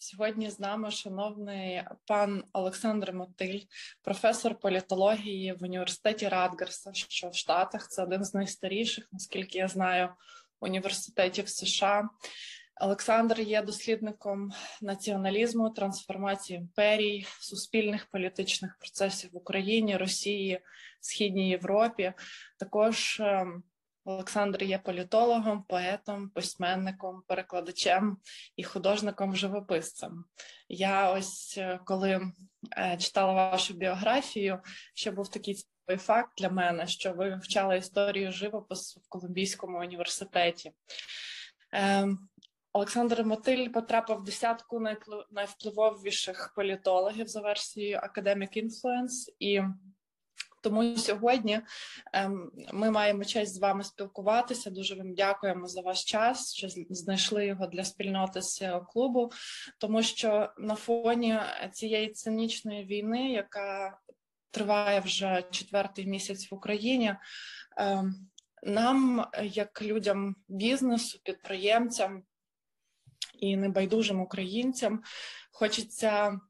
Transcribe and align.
Сьогодні 0.00 0.50
з 0.50 0.60
нами 0.60 0.90
шановний 0.90 1.82
пан 2.06 2.44
Олександр 2.52 3.12
Мотиль, 3.12 3.60
професор 4.02 4.58
політології 4.60 5.52
в 5.52 5.62
університеті 5.62 6.28
Радгерса, 6.28 6.90
що 6.92 7.28
в 7.28 7.34
Штатах 7.34 7.88
це 7.88 8.02
один 8.02 8.24
з 8.24 8.34
найстаріших, 8.34 9.08
наскільки 9.12 9.58
я 9.58 9.68
знаю, 9.68 10.08
університетів 10.60 11.48
США. 11.48 12.08
Олександр 12.80 13.40
є 13.40 13.62
дослідником 13.62 14.52
націоналізму, 14.82 15.70
трансформації 15.70 16.58
імперій, 16.58 17.26
суспільних 17.40 18.06
політичних 18.06 18.78
процесів 18.78 19.30
в 19.32 19.36
Україні, 19.36 19.96
Росії, 19.96 20.60
Східній 21.00 21.50
Європі. 21.50 22.12
Також 22.58 23.20
ем, 23.20 23.62
Олександр 24.08 24.62
є 24.62 24.78
політологом, 24.78 25.62
поетом, 25.62 26.28
письменником, 26.28 27.22
перекладачем 27.26 28.16
і 28.56 28.62
художником-живописцем. 28.62 30.24
Я 30.68 31.12
ось 31.12 31.58
е, 31.58 31.80
коли 31.84 32.20
е, 32.78 32.96
читала 32.96 33.32
вашу 33.32 33.74
біографію, 33.74 34.60
ще 34.94 35.10
був 35.10 35.28
такий 35.28 35.54
цікавий 35.54 35.98
факт 35.98 36.32
для 36.38 36.48
мене, 36.48 36.86
що 36.86 37.12
ви 37.12 37.30
вивчали 37.30 37.78
історію 37.78 38.32
живопису 38.32 39.00
в 39.00 39.08
Колумбійському 39.08 39.80
університеті. 39.80 40.72
Ем, 41.72 42.28
Олександр 42.72 43.24
Мотиль 43.24 43.68
потрапив 43.68 44.16
в 44.16 44.24
десятку 44.24 44.80
найвпливовіших 45.30 46.52
політологів 46.56 47.26
за 47.26 47.40
версією 47.40 47.98
Academic 47.98 48.64
Influence 48.64 49.32
і 49.38 49.62
тому 50.62 50.96
сьогодні 50.96 51.60
ем, 52.12 52.50
ми 52.72 52.90
маємо 52.90 53.24
честь 53.24 53.54
з 53.54 53.58
вами 53.58 53.84
спілкуватися. 53.84 54.70
Дуже 54.70 54.94
вам 54.94 55.14
дякуємо 55.14 55.66
за 55.66 55.80
ваш 55.80 56.04
час, 56.04 56.54
що 56.54 56.68
знайшли 56.90 57.46
його 57.46 57.66
для 57.66 57.84
спільноти 57.84 58.42
з 58.42 58.80
клубу, 58.88 59.30
тому 59.78 60.02
що 60.02 60.52
на 60.58 60.74
фоні 60.74 61.38
цієї 61.72 62.08
цинічної 62.08 62.84
війни, 62.84 63.32
яка 63.32 63.98
триває 64.50 65.00
вже 65.00 65.44
четвертий 65.50 66.06
місяць 66.06 66.50
в 66.50 66.54
Україні. 66.54 67.14
Ем, 67.76 68.28
нам, 68.62 69.26
як 69.42 69.82
людям 69.82 70.36
бізнесу, 70.48 71.18
підприємцям 71.24 72.22
і 73.34 73.56
небайдужим 73.56 74.20
українцям, 74.20 75.02
хочеться 75.52 76.40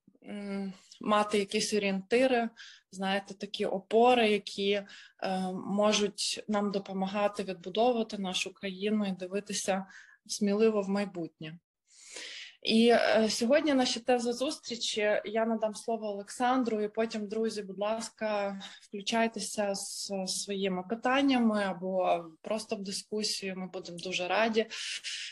мати 1.01 1.39
якісь 1.39 1.75
орієнтири, 1.75 2.49
знаєте, 2.91 3.35
такі 3.35 3.67
опори, 3.67 4.31
які 4.31 4.71
е, 4.73 4.87
можуть 5.53 6.45
нам 6.49 6.73
допомагати 6.73 7.43
відбудовувати 7.43 8.19
нашу 8.19 8.55
країну 8.55 9.07
і 9.07 9.13
дивитися 9.13 9.87
сміливо 10.27 10.83
в 10.83 10.89
майбутнє. 10.89 11.59
І 12.63 12.89
е, 12.89 13.27
сьогодні 13.31 13.75
наші 13.75 14.01
тези 14.01 14.33
зустрічі 14.33 15.21
я 15.25 15.47
надам 15.47 15.75
слово 15.75 16.07
Олександру, 16.07 16.81
і 16.81 16.89
потім, 16.89 17.29
друзі, 17.29 17.63
будь 17.63 17.79
ласка, 17.79 18.61
включайтеся 18.83 19.75
з 19.75 20.13
своїми 20.27 20.83
питаннями 20.83 21.65
або 21.65 22.25
просто 22.43 22.77
в 22.77 22.83
дискусію. 22.83 23.57
Ми 23.57 23.67
будемо 23.67 23.99
дуже 23.99 24.29
раді. 24.29 24.67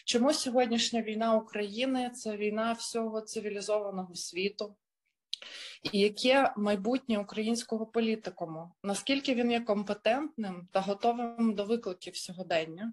Чому 0.05 0.33
сьогоднішня 0.33 1.03
війна 1.03 1.34
України 1.34 2.11
це 2.11 2.36
війна 2.36 2.73
всього 2.73 3.20
цивілізованого 3.20 4.14
світу? 4.14 4.77
І 5.92 5.98
яке 5.98 6.53
майбутнє 6.56 7.19
українського 7.19 7.87
політикуму? 7.87 8.73
Наскільки 8.83 9.34
він 9.34 9.51
є 9.51 9.61
компетентним 9.61 10.69
та 10.73 10.81
готовим 10.81 11.55
до 11.55 11.65
викликів 11.65 12.17
сьогодення? 12.17 12.92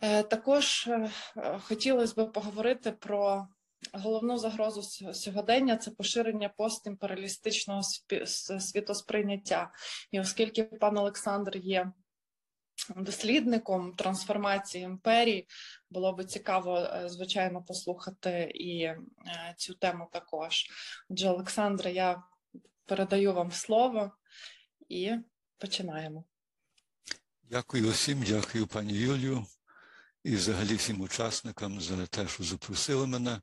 Е, 0.00 0.22
також 0.22 0.86
е, 0.86 1.10
хотілося 1.62 2.24
б 2.24 2.32
поговорити 2.32 2.92
про 2.92 3.48
головну 3.92 4.38
загрозу 4.38 4.82
сьогодення 5.12 5.76
це 5.76 5.90
поширення 5.90 6.48
постімперіалістичного 6.48 7.82
світосприйняття. 8.60 9.70
І 10.10 10.20
оскільки 10.20 10.64
пан 10.64 10.98
Олександр 10.98 11.56
є 11.56 11.92
дослідником 12.96 13.92
трансформації 13.92 14.84
імперії, 14.84 15.48
було 15.90 16.12
би 16.12 16.24
цікаво, 16.24 16.78
е, 16.78 17.08
звичайно, 17.08 17.62
послухати 17.62 18.52
і 18.54 18.90
цю 19.56 19.74
тему 19.74 20.08
також. 20.12 20.66
Отже, 21.08 21.28
Олександре, 21.28 21.92
я 21.92 22.22
передаю 22.86 23.32
вам 23.32 23.52
слово 23.52 24.12
і 24.88 25.12
починаємо. 25.58 26.24
Дякую 27.42 27.88
усім, 27.88 28.22
дякую 28.26 28.66
пані 28.66 28.92
Юлію 28.92 29.46
і 30.24 30.36
взагалі 30.36 30.74
всім 30.74 31.00
учасникам 31.00 31.80
за 31.80 32.06
те, 32.06 32.28
що 32.28 32.44
запросили 32.44 33.06
мене. 33.06 33.40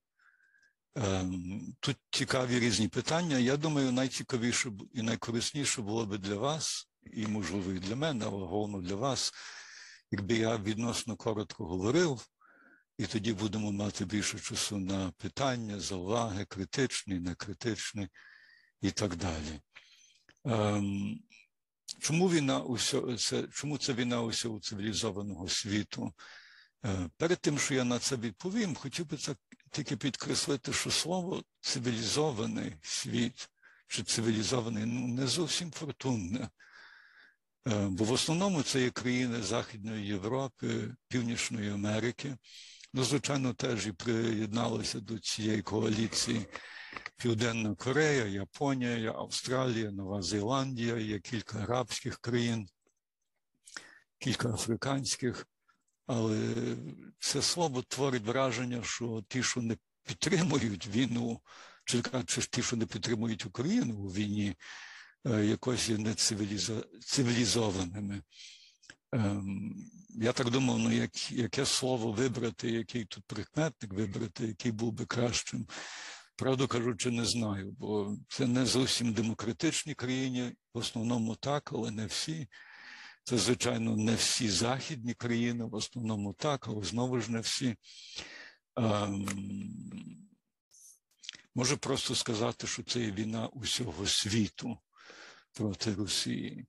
Ем, 0.96 1.76
тут 1.80 1.98
цікаві 2.10 2.60
різні 2.60 2.88
питання. 2.88 3.38
Я 3.38 3.58
думаю, 3.58 3.92
найцікавіше 3.92 4.72
і 4.94 5.02
найкорисніше 5.02 5.82
було 5.82 6.06
би 6.06 6.18
для 6.18 6.36
вас, 6.36 6.90
і, 7.04 7.28
можливо, 7.28 7.72
і 7.72 7.80
для 7.80 7.96
мене, 7.96 8.26
але 8.26 8.46
головно 8.46 8.82
для 8.82 8.96
вас, 8.96 9.34
якби 10.12 10.36
я 10.36 10.58
відносно 10.58 11.16
коротко 11.16 11.66
говорив, 11.66 12.28
і 12.98 13.06
тоді 13.06 13.34
будемо 13.34 13.72
мати 13.72 14.06
більше 14.06 14.40
часу 14.40 14.78
на 14.78 15.12
питання, 15.12 15.80
зауваги, 15.80 16.46
критичні, 16.46 17.20
некритичні 17.20 18.08
і 18.82 18.92
так 18.92 19.16
далі. 19.16 19.62
Ем, 20.46 21.20
чому 22.00 22.30
війна 22.30 22.60
усього, 22.60 23.16
це, 23.18 23.48
чому 23.54 23.78
це 23.78 23.94
війна 23.94 24.22
усього 24.22 24.60
цивілізованого 24.60 25.50
світу? 25.50 26.14
Е, 26.86 27.10
перед 27.18 27.40
тим, 27.40 27.60
що 27.60 27.74
я 27.74 27.84
на 27.84 28.00
це 28.00 28.16
відповім, 28.16 28.76
хотів 28.76 29.10
би 29.10 29.18
це 29.18 29.36
тільки 29.72 29.98
підкреслити, 29.98 30.74
що 30.74 30.92
слово 30.92 31.44
цивілізований 31.60 32.76
світ 32.82 33.50
чи 33.88 34.04
цивілізований 34.04 34.86
ну, 34.86 35.08
не 35.08 35.28
зовсім 35.28 35.72
фортунне. 35.72 36.50
Е, 37.68 37.88
бо 37.90 38.04
в 38.04 38.12
основному 38.12 38.64
це 38.64 38.82
є 38.82 38.90
країни 38.90 39.42
Західної 39.42 40.08
Європи, 40.08 40.96
Північної 41.08 41.70
Америки. 41.70 42.38
Ну, 42.94 43.04
звичайно, 43.04 43.54
теж 43.54 43.88
і 43.88 43.92
приєдналися 43.92 45.00
до 45.00 45.20
цієї 45.20 45.62
коаліції 45.62 46.46
Південна 47.18 47.76
Корея, 47.76 48.26
Японія, 48.26 49.12
Австралія, 49.12 49.92
Нова 49.92 50.22
Зеландія, 50.22 50.98
є 50.98 51.20
кілька 51.20 51.60
арабських 51.60 52.20
країн, 52.20 52.68
кілька 54.20 54.50
африканських. 54.50 55.48
Але 56.08 56.54
це 57.20 57.42
слово 57.42 57.82
творить 57.82 58.26
враження, 58.26 58.84
що 58.84 59.24
ті, 59.28 59.44
що 59.44 59.62
не 59.62 59.78
підтримують 60.04 60.88
війну, 60.88 61.42
чи 61.86 62.02
ті, 62.50 62.64
що 62.64 62.76
не 62.76 62.86
підтримують 62.86 63.46
Україну 63.46 63.96
у 63.96 64.08
війні, 64.08 64.56
якось 65.26 65.90
є 65.90 65.98
не 65.98 66.16
цивілізованими. 67.06 68.22
Ем, 69.12 69.76
я 70.10 70.32
так 70.32 70.50
думав, 70.50 70.80
ну 70.80 70.92
як, 70.92 71.32
яке 71.32 71.66
слово 71.66 72.12
вибрати, 72.12 72.72
який 72.72 73.06
тут 73.06 73.24
прикметник 73.28 73.94
вибрати, 73.94 74.48
який 74.48 74.72
був 74.72 74.94
би 74.94 75.06
кращим. 75.06 75.68
Правду 76.36 76.68
кажучи, 76.68 77.12
не 77.12 77.26
знаю, 77.26 77.72
бо 77.80 78.18
це 78.30 78.48
не 78.48 78.66
зовсім 78.66 79.14
демократичні 79.14 79.94
країни, 79.94 80.56
в 80.74 80.78
основному 80.78 81.36
так, 81.36 81.70
але 81.74 81.92
не 81.92 82.06
всі. 82.06 82.48
Це, 83.24 83.38
звичайно, 83.38 83.96
не 83.98 84.16
всі 84.16 84.50
західні 84.50 85.14
країни, 85.14 85.66
в 85.66 85.76
основному 85.76 86.34
так, 86.34 86.68
але 86.68 86.84
знову 86.84 87.22
ж 87.22 87.32
не 87.32 87.40
всі. 87.40 87.76
Ем, 88.76 89.28
Можу 91.56 91.78
просто 91.78 92.16
сказати, 92.16 92.68
що 92.68 92.84
це 92.84 93.00
є 93.00 93.12
війна 93.12 93.48
усього 93.48 94.08
світу 94.08 94.78
проти 95.54 95.94
Росії. 95.96 96.68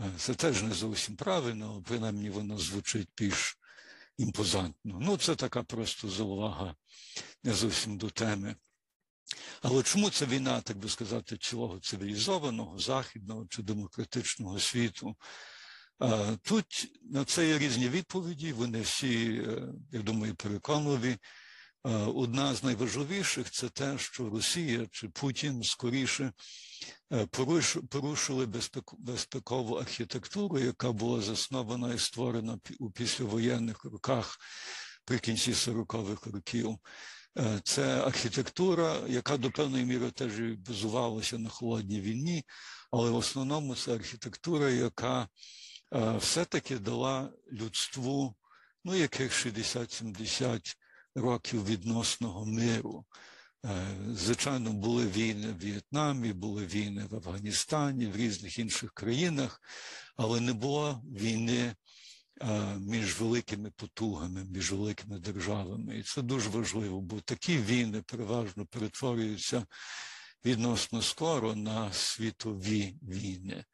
Е, 0.00 0.10
це 0.18 0.34
теж 0.34 0.62
не 0.62 0.74
зовсім 0.74 1.16
правильно, 1.16 1.82
принаймні 1.88 2.30
воно 2.30 2.58
звучить 2.58 3.08
більш 3.16 3.58
імпозантно. 4.18 4.98
Ну, 5.00 5.16
це 5.16 5.36
така 5.36 5.62
просто 5.62 6.08
заувага 6.08 6.74
не 7.44 7.52
зовсім 7.52 7.98
до 7.98 8.10
теми. 8.10 8.56
Але 9.62 9.82
чому 9.82 10.10
це 10.10 10.26
війна, 10.26 10.60
так 10.60 10.76
би 10.76 10.88
сказати, 10.88 11.36
цілого 11.36 11.80
цивілізованого, 11.80 12.78
західного 12.78 13.46
чи 13.46 13.62
демократичного 13.62 14.60
світу? 14.60 15.16
Тут 16.42 16.88
на 17.02 17.24
це 17.24 17.48
є 17.48 17.58
різні 17.58 17.88
відповіді, 17.88 18.52
вони 18.52 18.80
всі, 18.80 19.42
е, 19.46 19.68
я 19.92 20.02
думаю, 20.02 20.34
переконливі. 20.34 21.16
Одна 22.14 22.54
з 22.54 22.62
найважливіших 22.62 23.50
це 23.50 23.68
те, 23.68 23.98
що 23.98 24.30
Росія 24.30 24.86
чи 24.90 25.08
Путін 25.08 25.62
скоріше 25.62 26.32
е, 27.12 27.26
порушили 27.90 28.46
безпекову 28.98 29.74
архітектуру, 29.74 30.58
яка 30.58 30.92
була 30.92 31.20
заснована 31.20 31.94
і 31.94 31.98
створена 31.98 32.58
у 32.78 32.90
післявоєнних 32.90 33.84
роках 33.84 34.38
при 35.04 35.18
кінці 35.18 35.52
40-х 35.52 36.30
років. 36.30 36.78
Е, 37.38 37.60
це 37.64 38.00
архітектура, 38.00 38.96
яка 39.08 39.36
до 39.36 39.50
певної 39.50 39.84
міри 39.84 40.10
теж 40.10 40.32
базувалася 40.40 41.38
на 41.38 41.48
холодній 41.48 42.00
війні, 42.00 42.44
але 42.90 43.10
в 43.10 43.16
основному 43.16 43.74
це 43.74 43.94
архітектура, 43.94 44.70
яка 44.70 45.28
все-таки 46.18 46.78
дала 46.78 47.32
людству 47.52 48.36
ну, 48.84 48.94
яких 48.94 49.46
60-70 49.46 50.76
років 51.16 51.66
відносного 51.66 52.46
миру. 52.46 53.04
Е, 53.64 53.86
звичайно, 54.14 54.72
були 54.72 55.06
війни 55.06 55.46
в 55.46 55.58
В'єтнамі, 55.58 56.32
були 56.32 56.66
війни 56.66 57.06
в 57.10 57.14
Афганістані, 57.14 58.06
в 58.06 58.16
різних 58.16 58.58
інших 58.58 58.92
країнах, 58.92 59.60
але 60.16 60.40
не 60.40 60.52
було 60.52 61.02
війни 61.04 61.74
е, 62.40 62.76
між 62.76 63.20
великими 63.20 63.70
потугами, 63.76 64.44
між 64.44 64.72
великими 64.72 65.18
державами. 65.18 65.98
І 65.98 66.02
це 66.02 66.22
дуже 66.22 66.48
важливо, 66.48 67.00
бо 67.00 67.20
такі 67.20 67.58
війни 67.58 68.02
переважно 68.06 68.66
перетворюються 68.66 69.66
відносно 70.44 71.02
скоро 71.02 71.56
на 71.56 71.92
світові 71.92 72.96
війни. 73.02 73.64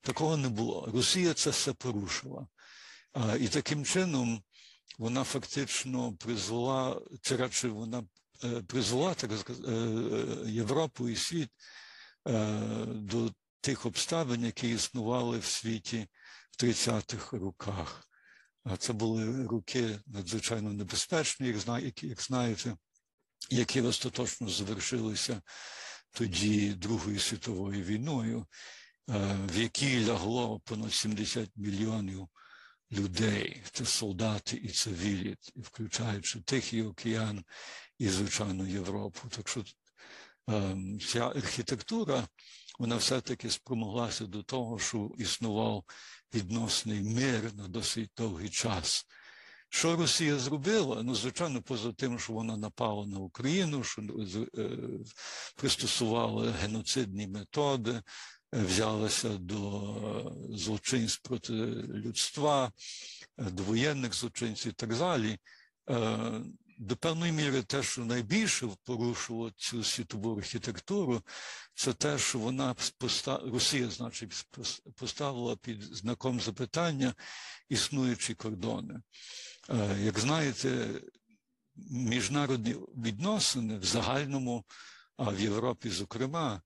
Такого 0.00 0.36
не 0.36 0.48
було. 0.48 0.90
Росія 0.94 1.34
це 1.34 1.50
все 1.50 1.72
порушила. 1.72 2.46
І 3.40 3.48
таким 3.48 3.84
чином 3.84 4.42
вона 5.00 5.24
фактично 5.24 6.12
призвела, 6.12 7.00
чи 7.22 7.36
радше 7.36 7.68
вона 7.68 8.04
е, 8.44 8.62
призвела 8.62 9.14
так 9.14 9.32
сказати, 9.38 9.68
е, 9.72 10.50
Європу 10.50 11.08
і 11.08 11.16
світ 11.16 11.48
е, 12.28 12.60
до 12.86 13.32
тих 13.60 13.86
обставин, 13.86 14.44
які 14.44 14.70
існували 14.70 15.38
в 15.38 15.44
світі 15.44 16.06
в 16.50 16.64
30-х 16.64 17.36
роках. 17.36 18.08
А 18.64 18.76
це 18.76 18.92
були 18.92 19.46
роки 19.46 20.00
надзвичайно 20.06 20.72
небезпечні, 20.72 21.46
як 22.02 22.20
знаєте, 22.22 22.76
які 23.50 23.80
остаточно 23.80 24.48
завершилися 24.48 25.42
тоді 26.10 26.74
Другою 26.74 27.20
світовою 27.20 27.84
війною, 27.84 28.46
в 29.46 29.58
якій 29.58 30.06
лягло 30.06 30.60
понад 30.60 30.92
70 30.92 31.50
мільйонів 31.56 32.28
людей, 32.92 33.62
це 33.72 33.84
солдати 33.84 34.56
і 34.56 34.68
цивілі, 34.68 35.36
включаючи 35.56 36.40
Тихий 36.40 36.82
океан 36.82 37.44
і, 37.98 38.08
звичайно, 38.08 38.66
Європу. 38.66 39.20
Так 39.28 39.48
що 39.48 39.64
ем, 40.48 41.00
ця 41.00 41.28
архітектура, 41.28 42.28
вона 42.78 42.96
все-таки 42.96 43.50
спромоглася 43.50 44.26
до 44.26 44.42
того, 44.42 44.78
що 44.78 45.10
існував 45.18 45.84
відносний 46.34 47.00
мир 47.00 47.54
на 47.54 47.68
досить 47.68 48.10
довгий 48.16 48.48
час. 48.48 49.06
Що 49.72 49.96
Росія 49.96 50.38
зробила? 50.38 51.02
Ну, 51.02 51.14
звичайно, 51.14 51.62
поза 51.62 51.92
тим, 51.92 52.18
що 52.18 52.32
вона 52.32 52.56
напала 52.56 53.06
на 53.06 53.18
Україну, 53.18 53.84
що 53.84 54.02
е, 54.02 54.78
пристосувала 55.56 56.50
геноцидні 56.50 57.28
методи, 57.28 58.02
взялася 58.52 59.28
до 59.28 60.36
злочинств 60.50 61.22
проти 61.22 61.52
людства, 61.52 62.72
до 63.38 63.62
воєнних 63.62 64.14
злочинців 64.14 64.72
і 64.72 64.74
так 64.74 64.96
далі. 64.96 65.38
Е, 65.90 66.40
до 66.80 66.96
певної 66.96 67.32
міри 67.32 67.62
те, 67.62 67.82
що 67.82 68.04
найбільше 68.04 68.68
порушило 68.84 69.50
цю 69.50 69.84
світову 69.84 70.38
архітектуру, 70.38 71.22
це 71.74 71.92
те, 71.92 72.18
що 72.18 72.38
вона 72.38 72.74
постав... 72.98 73.52
Росія, 73.52 73.90
значить, 73.90 74.46
поставила 74.96 75.56
під 75.56 75.82
знаком 75.82 76.40
запитання 76.40 77.14
існуючі 77.68 78.34
кордони. 78.34 79.00
Е, 79.70 79.98
як 80.02 80.18
знаєте, 80.18 80.88
міжнародні 81.90 82.76
відносини 82.96 83.78
в 83.78 83.84
загальному, 83.84 84.64
а 85.16 85.30
в 85.30 85.40
Європі, 85.40 85.90
зокрема, 85.90 86.62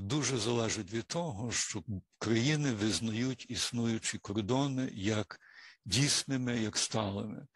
дуже 0.00 0.38
залежить 0.38 0.92
від 0.92 1.06
того, 1.06 1.52
що 1.52 1.82
країни 2.18 2.72
визнають 2.72 3.46
існуючі 3.50 4.18
кордони 4.18 4.90
як 4.92 5.40
дійсними, 5.84 6.58
як 6.58 6.76
сталими. 6.76 7.46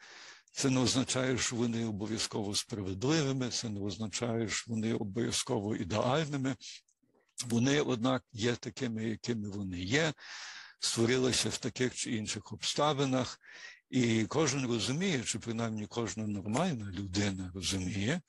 Це 0.52 0.70
не 0.70 0.80
означає, 0.80 1.38
що 1.38 1.56
вони 1.56 1.86
обов'язково 1.86 2.54
справедливими, 2.54 3.48
це 3.48 3.68
не 3.68 3.80
означає, 3.80 4.48
що 4.48 4.72
вони 4.72 4.94
обов'язково 4.94 5.76
ідеальними. 5.76 6.56
Вони, 7.46 7.80
однак, 7.80 8.24
є 8.32 8.54
такими, 8.56 9.04
якими 9.04 9.48
вони 9.48 9.80
є, 9.80 10.12
створилися 10.80 11.48
в 11.48 11.58
таких 11.58 11.94
чи 11.94 12.16
інших 12.16 12.52
обставинах, 12.52 13.40
і 13.90 14.24
кожен 14.24 14.66
розуміє, 14.66 15.22
чи 15.22 15.38
принаймні 15.38 15.86
кожна 15.86 16.26
нормальна 16.26 16.90
людина 16.90 17.50
розуміє, 17.54 18.20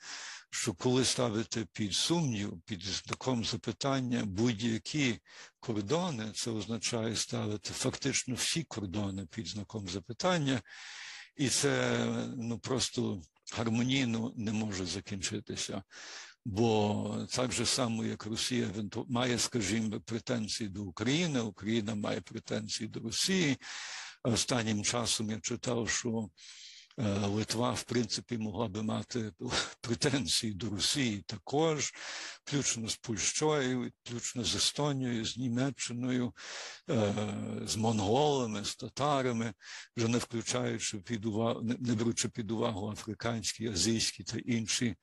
що 0.51 0.73
коли 0.73 1.05
ставити 1.05 1.65
під 1.73 1.93
сумнів, 1.93 2.61
під 2.65 2.83
знаком 2.83 3.45
запитання 3.45 4.23
будь-які 4.25 5.19
кордони, 5.59 6.31
це 6.35 6.51
означає 6.51 7.15
ставити 7.15 7.73
фактично 7.73 8.35
всі 8.35 8.63
кордони 8.63 9.25
під 9.25 9.47
знаком 9.47 9.89
запитання, 9.89 10.61
і 11.35 11.49
це 11.49 12.05
ну 12.37 12.59
просто 12.59 13.21
гармонійно 13.53 14.33
не 14.35 14.51
може 14.51 14.85
закінчитися. 14.85 15.83
Бо 16.45 17.27
так 17.29 17.51
же 17.51 17.65
само, 17.65 18.05
як 18.05 18.25
Росія 18.25 18.69
має, 19.07 19.39
скажімо, 19.39 20.01
претензії 20.01 20.69
до 20.69 20.83
України, 20.83 21.41
Україна 21.41 21.95
має 21.95 22.21
претензії 22.21 22.89
до 22.89 22.99
Росії. 22.99 23.57
Останнім 24.23 24.83
часом 24.83 25.31
я 25.31 25.39
читав, 25.39 25.89
що 25.89 26.29
Литва, 27.03 27.71
в 27.71 27.83
принципі, 27.83 28.37
могла 28.37 28.67
би 28.67 28.83
мати 28.83 29.31
претензії 29.81 30.53
до 30.53 30.69
Росії 30.69 31.23
також, 31.27 31.93
включно 32.43 32.89
з 32.89 32.97
Польщою, 32.97 33.91
включно 34.03 34.43
з 34.43 34.55
Естонією, 34.55 35.25
з 35.25 35.37
Німеччиною, 35.37 36.33
е, 36.89 37.13
з 37.65 37.75
монголами, 37.75 38.65
з 38.65 38.75
татарами, 38.75 39.53
вже 39.97 40.07
не 40.07 40.17
включаючи 40.17 40.97
під 40.97 41.25
увагу, 41.25 41.61
не 41.61 41.95
беручи 41.95 42.29
під 42.29 42.51
увагу 42.51 42.91
африканські, 42.91 43.67
азійські 43.67 44.23
та 44.23 44.37
інші 44.37 44.95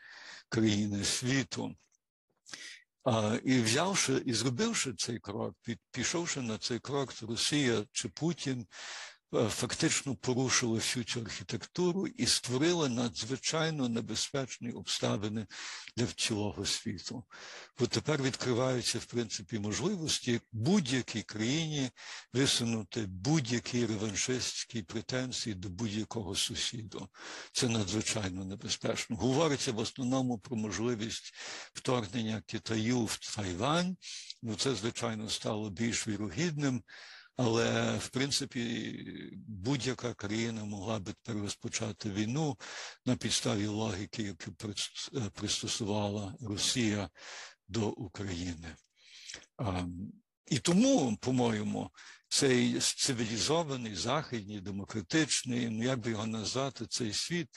країни 0.48 1.04
світу. 1.04 1.74
І 3.44 3.60
взявши 3.60 4.22
і 4.26 4.32
зробивши 4.32 4.94
цей 4.94 5.18
крок, 5.18 5.54
пішовши 5.90 6.40
на 6.40 6.58
цей 6.58 6.78
крок, 6.78 7.14
Росія 7.22 7.84
чи 7.92 8.08
Путін 8.08 8.66
Е, 8.66 9.17
фактично 9.32 10.14
порушили 10.14 10.78
всю 10.78 11.04
цю 11.04 11.20
архітектуру 11.20 12.06
і 12.06 12.26
створили 12.26 12.88
надзвичайно 12.88 13.88
небезпечні 13.88 14.72
обставини 14.72 15.46
для 15.96 16.06
цілого 16.06 16.66
світу. 16.66 17.24
Бо 17.78 17.86
тепер 17.86 18.22
відкриваються 18.22 18.98
в 18.98 19.04
принципі 19.04 19.58
можливості 19.58 20.40
будь-якій 20.52 21.22
країні 21.22 21.90
висунути 22.32 23.06
будь-які 23.06 23.86
реваншистські 23.86 24.82
претензії 24.82 25.54
до 25.54 25.68
будь-якого 25.68 26.34
сусіду. 26.34 27.08
Це 27.52 27.68
надзвичайно 27.68 28.44
небезпечно. 28.44 29.16
Говориться 29.16 29.72
в 29.72 29.78
основному 29.78 30.38
про 30.38 30.56
можливість 30.56 31.34
вторгнення 31.74 32.42
Китаю 32.46 33.04
в 33.04 33.18
Тайвань. 33.36 33.96
Ну 34.42 34.54
це 34.54 34.74
звичайно 34.74 35.28
стало 35.28 35.70
більш 35.70 36.08
вірогідним. 36.08 36.82
Але 37.38 37.96
в 37.96 38.08
принципі 38.08 39.32
будь-яка 39.48 40.14
країна 40.14 40.64
могла 40.64 40.98
би 40.98 41.14
розпочати 41.26 42.10
війну 42.10 42.58
на 43.06 43.16
підставі 43.16 43.66
логіки, 43.66 44.22
яку 44.22 44.52
пристосувала 45.30 46.34
Росія 46.40 47.10
до 47.68 47.88
України. 47.88 48.76
І 50.46 50.58
тому, 50.58 51.16
по-моєму, 51.20 51.90
цей 52.28 52.80
цивілізований, 52.80 53.94
західний, 53.94 54.60
демократичний, 54.60 55.68
ну 55.70 55.84
як 55.84 55.98
би 55.98 56.10
його 56.10 56.26
назвати, 56.26 56.86
цей 56.86 57.12
світ 57.12 57.48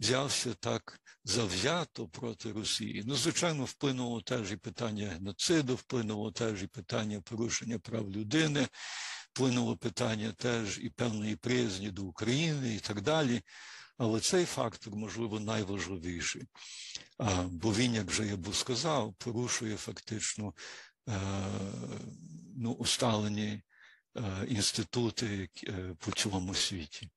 взявся 0.00 0.54
так 0.54 1.00
завзято 1.24 2.08
проти 2.08 2.52
Росії. 2.52 3.02
Ну, 3.06 3.14
звичайно, 3.14 3.64
вплинуло 3.64 4.20
теж 4.20 4.52
і 4.52 4.56
питання 4.56 5.08
геноциду, 5.08 5.74
вплинуло 5.74 6.32
теж 6.32 6.62
і 6.62 6.66
питання 6.66 7.20
порушення 7.20 7.78
прав 7.78 8.10
людини 8.10 8.66
вплинуло 9.36 9.76
питання 9.76 10.32
теж 10.32 10.78
і 10.78 10.90
певної 10.90 11.36
приязні 11.36 11.90
до 11.90 12.04
України 12.04 12.74
і 12.74 12.78
так 12.78 13.00
далі. 13.00 13.42
Але 13.98 14.20
цей 14.20 14.44
фактор, 14.44 14.96
можливо, 14.96 15.40
найважливіший. 15.40 16.42
Бо 17.46 17.74
він, 17.74 17.94
як 17.94 18.06
вже 18.06 18.26
я 18.26 18.36
був 18.36 18.56
сказав, 18.56 19.14
порушує 19.18 19.76
фактично 19.76 20.54
е, 21.08 21.20
ну, 22.56 22.72
усталені 22.72 23.62
е, 24.16 24.22
інститути 24.48 25.48
е, 25.64 25.94
по 25.98 26.12
цілому 26.12 26.54
світі. 26.54 27.10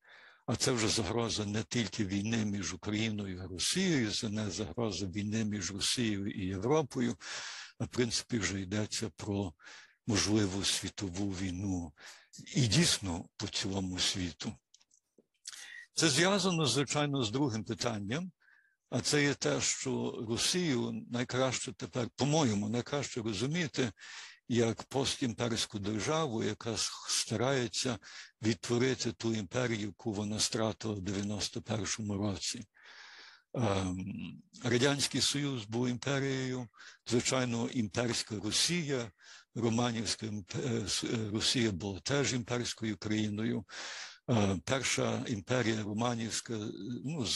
А 0.46 0.56
це 0.56 0.72
вже 0.72 0.88
загроза 0.88 1.46
не 1.46 1.62
тільки 1.62 2.04
війни 2.04 2.44
між 2.44 2.74
Україною 2.74 3.44
і 3.44 3.46
Росією, 3.46 4.10
це 4.10 4.28
не 4.28 4.50
загроза 4.50 5.06
війни 5.06 5.44
між 5.44 5.72
Росією 5.72 6.30
і 6.30 6.46
Європою, 6.46 7.16
а 7.78 7.84
в 7.84 7.88
принципі 7.88 8.38
вже 8.38 8.60
йдеться 8.60 9.10
про 9.16 9.52
можливу 10.06 10.64
світову 10.64 11.30
війну 11.30 11.92
і 12.54 12.66
дійсно 12.66 13.24
по 13.36 13.48
цілому 13.48 13.98
світу. 13.98 14.52
Це 15.94 16.08
зв'язано, 16.08 16.66
звичайно, 16.66 17.24
з 17.24 17.30
другим 17.30 17.64
питанням, 17.64 18.32
а 18.90 19.00
це 19.00 19.22
є 19.22 19.34
те, 19.34 19.60
що 19.60 20.24
Росію 20.28 21.06
найкраще 21.10 21.72
тепер, 21.72 22.08
по-моєму, 22.16 22.68
найкраще 22.68 23.22
розуміти 23.22 23.92
як 24.48 24.82
постімперську 24.82 25.78
державу, 25.78 26.44
яка 26.44 26.76
старається 27.08 27.98
відтворити 28.42 29.12
ту 29.12 29.34
імперію, 29.34 29.80
яку 29.80 30.12
вона 30.12 30.40
стратила 30.40 30.94
в 30.94 30.98
91-му 30.98 32.16
році. 32.16 32.64
Ем, 33.54 34.42
Радянський 34.64 35.20
Союз 35.20 35.64
був 35.64 35.88
імперією, 35.88 36.68
звичайно, 37.06 37.68
імперська 37.68 38.34
Росія, 38.44 39.10
Романівська 39.54 40.26
е, 40.26 40.32
е, 41.04 41.30
Росія 41.32 41.70
була 41.70 42.00
теж 42.00 42.32
імперською 42.32 42.96
країною. 42.96 43.64
Е, 44.30 44.58
перша 44.64 45.24
імперія 45.28 45.82
Романівська 45.82 46.54
ну, 47.04 47.26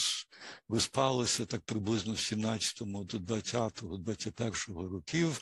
розпалася 0.69 1.45
так 1.45 1.61
приблизно 1.61 2.15
з 2.15 2.25
17 2.25 2.81
до 3.05 3.19
20 3.19 3.81
21 3.83 4.53
років. 4.67 5.39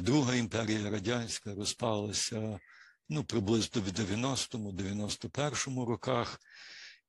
Друга 0.00 0.34
імперія 0.34 0.90
радянська 0.90 1.54
розпалася 1.54 2.58
ну, 3.08 3.24
приблизно 3.24 3.82
в 3.82 3.88
90-му-91 3.88 5.84
роках. 5.84 6.40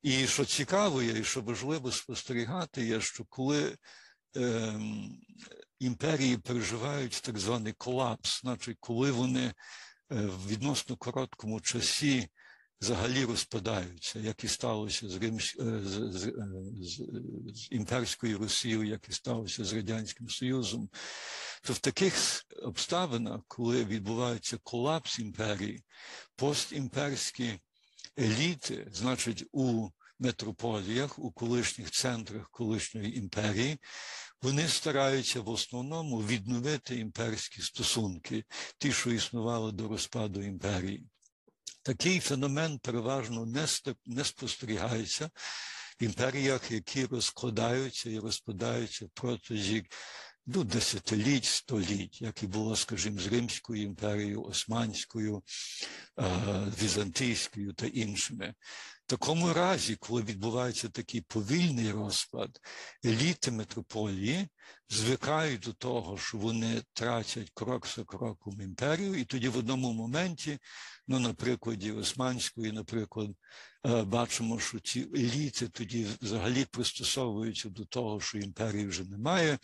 І 0.02 0.28
що 0.28 0.46
цікаво 0.46 1.02
є, 1.02 1.20
і 1.20 1.24
що 1.24 1.42
важливо 1.42 1.92
спостерігати, 1.92 2.86
є, 2.86 3.02
що 3.02 3.26
коли 3.26 3.78
е, 4.38 4.80
імперії 5.80 6.38
переживають 6.38 7.22
так 7.24 7.40
званий 7.40 7.74
колапс, 7.74 8.42
значить, 8.42 8.78
коли 8.80 9.12
вони 9.12 9.46
е, 9.46 9.54
в 10.10 10.48
відносно 10.48 10.98
короткому 10.98 11.62
часі 11.62 12.30
взагалі 12.82 13.26
розпадаються, 13.26 14.20
як 14.20 14.44
і 14.44 14.48
сталося 14.48 15.10
з, 15.10 15.16
Рим, 15.18 15.36
е, 15.36 15.40
з, 15.40 16.12
з, 16.12 16.34
з, 16.80 17.02
з 17.56 17.72
імперською 17.72 18.38
Росією, 18.38 18.84
як 18.84 19.10
і 19.10 19.12
сталося 19.12 19.66
з 19.66 19.74
Радянським 19.74 20.30
Союзом, 20.30 20.90
то 21.62 21.74
в 21.74 21.80
таких 21.80 22.14
обставинах, 22.64 23.42
коли 23.48 23.86
відбувається 23.86 24.58
колапс 24.64 25.20
імперії, 25.20 25.84
постімперські 26.36 27.60
еліти, 28.20 28.88
значить, 28.94 29.46
у 29.52 29.90
метрополіях, 30.20 31.20
у 31.20 31.32
колишніх 31.32 31.92
центрах 31.92 32.50
колишньої 32.50 33.18
імперії, 33.18 33.78
вони 34.42 34.68
стараються 34.68 35.42
в 35.42 35.50
основному 35.50 36.18
відновити 36.18 36.96
імперські 36.96 37.62
стосунки, 37.62 38.44
ті, 38.78 38.92
що 38.92 39.12
існували 39.12 39.72
до 39.72 39.88
розпаду 39.88 40.42
імперії. 40.42 41.06
Такий 41.82 42.20
феномен 42.20 42.80
переважно 42.80 43.46
не, 44.06 44.24
спостерігається 44.24 45.30
в 46.02 46.04
імперіях, 46.04 46.72
які 46.72 47.06
розкладаються 47.06 48.10
і 48.10 48.20
розпадаються 48.20 49.08
протягом 49.14 49.84
ну, 50.48 50.64
десятиліть, 50.64 51.46
століть, 51.46 52.22
як 52.22 52.44
і 52.44 52.48
було, 52.48 52.76
скажімо, 52.76 53.20
з 53.20 53.28
Римською 53.28 53.84
імперією, 53.84 54.44
Османською, 54.44 55.44
Візантійською 56.82 57.74
та 57.74 57.86
іншими. 57.86 58.54
В 59.06 59.10
такому 59.10 59.54
разі, 59.54 59.96
коли 59.96 60.22
відбувається 60.22 60.90
такий 60.90 61.22
повільний 61.22 61.92
розпад, 61.92 62.60
еліти 63.06 63.52
метрополії 63.52 64.48
звикають 64.90 65.62
до 65.62 65.74
того, 65.74 66.18
що 66.18 66.38
вони 66.38 66.82
тратять 66.94 67.52
крок 67.54 67.88
за 67.88 68.04
кроком 68.04 68.62
імперію, 68.62 69.16
і 69.16 69.26
тоді 69.26 69.48
в 69.48 69.58
одному 69.58 69.94
моменті, 69.94 70.60
ну, 71.08 71.20
на 71.20 71.34
прикладі 71.34 71.92
Османської, 71.92 72.72
наприклад, 72.72 73.30
е, 73.86 74.04
бачимо, 74.04 74.60
що 74.60 74.80
ці 74.80 75.00
еліти 75.16 75.68
тоді 75.68 76.08
взагалі 76.22 76.66
пристосовуються 76.66 77.70
до 77.70 77.86
того, 77.86 78.20
що 78.22 78.38
імперії 78.38 78.88
вже 78.88 79.04
немає. 79.04 79.60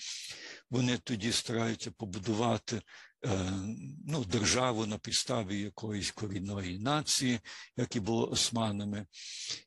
Вони 0.69 0.97
тоді 0.97 1.31
стараються 1.31 1.91
побудувати 1.91 2.75
Е, 2.75 3.12
ну, 4.07 4.25
державу 4.25 4.85
на 4.85 4.97
підставі 4.97 5.59
якоїсь 5.59 6.11
корінної 6.11 6.79
нації, 6.79 7.39
як 7.77 7.95
і 7.95 7.99
було 7.99 8.29
османами, 8.29 9.05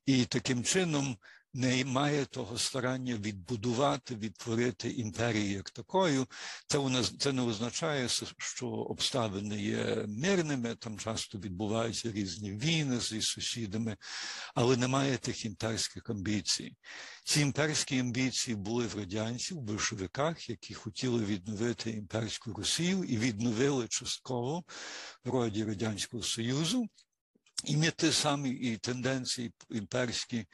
і 0.07 0.25
таким 0.25 0.65
чином 0.65 1.17
не 1.57 1.85
має 1.85 2.25
того 2.25 2.59
старання 2.59 3.15
відбудувати, 3.15 4.15
відтворити 4.15 4.91
імперію 4.91 5.51
як 5.51 5.71
такою. 5.71 6.27
Це 6.67 6.79
у 6.79 6.89
нас 6.89 7.13
це 7.19 7.33
не 7.33 7.43
означає, 7.43 8.09
що 8.39 8.67
обставини 8.67 9.63
є 9.63 10.05
мирними, 10.09 10.75
там 10.75 10.99
часто 10.99 11.39
відбуваються 11.39 12.13
різні 12.13 12.53
війни 12.53 13.01
зі 13.01 13.23
сусідами, 13.23 13.97
але 14.55 14.77
немає 14.77 15.19
тих 15.19 15.45
імперських 15.45 16.11
амбіцій. 16.11 16.77
Ці 17.25 17.41
імперські 17.41 17.99
амбіції 17.99 18.57
були 18.57 18.87
в 18.87 18.97
радянців, 18.97 19.57
в 19.57 19.61
большевиках, 19.61 20.51
які 20.51 20.75
хотіли 20.75 21.25
відновити 21.25 21.91
імперську 21.91 22.53
Росію 22.53 23.05
і 23.05 23.19
відновили 23.19 23.89
частково 23.89 24.65
в 25.25 25.31
роді 25.31 25.65
Радянського 25.65 26.23
Союзу. 26.23 26.89
І 27.65 27.91
ті 27.97 28.13
самі 28.13 28.51
і 28.51 28.77
тенденції 28.77 29.53
імперські 29.71 30.47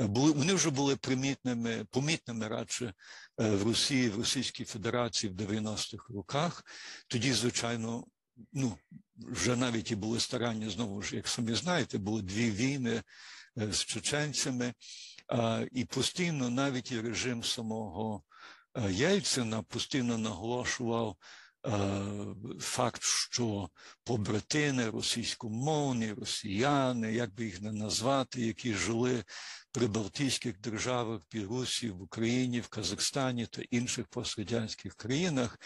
е, 0.00 0.06
були 0.06 0.32
вони 0.32 0.54
вже 0.54 0.70
були 0.70 0.96
примітними, 0.96 1.84
помітними 1.90 2.48
радше 2.48 2.94
е, 3.40 3.50
в 3.50 3.62
Росії, 3.62 4.08
в 4.08 4.16
Російській 4.16 4.64
Федерації 4.64 5.32
в 5.32 5.36
90-х 5.36 6.14
роках. 6.14 6.64
Тоді, 7.08 7.32
звичайно, 7.32 8.04
ну 8.52 8.78
вже 9.16 9.56
навіть 9.56 9.90
і 9.90 9.96
були 9.96 10.20
старання 10.20 10.70
знову 10.70 11.02
ж, 11.02 11.16
як 11.16 11.28
самі 11.28 11.54
знаєте, 11.54 11.98
були 11.98 12.22
дві 12.22 12.50
війни 12.50 13.02
е, 13.58 13.72
з 13.72 13.84
чеченцями, 13.84 14.74
і 15.72 15.84
постійно 15.84 16.50
навіть 16.50 16.92
і 16.92 17.00
режим 17.00 17.44
самого 17.44 18.22
Єльцина 18.90 19.62
постійно 19.62 20.18
наголошував. 20.18 21.16
Е, 21.66 21.70
факт, 22.60 23.02
що 23.02 23.68
побратини 24.04 24.90
російськомовні, 24.90 26.12
росіяни, 26.12 27.12
як 27.12 27.34
би 27.34 27.44
їх 27.44 27.62
не 27.62 27.72
назвати, 27.72 28.40
які 28.40 28.74
жили 28.74 29.24
при 29.72 29.86
Балтійських 29.86 30.60
державах, 30.60 31.20
Білорусі, 31.32 31.90
в 31.90 32.02
Україні, 32.02 32.60
в 32.60 32.68
Казахстані 32.68 33.46
та 33.46 33.62
інших 33.70 34.06
пострадянських 34.06 34.94
країнах, 34.94 35.58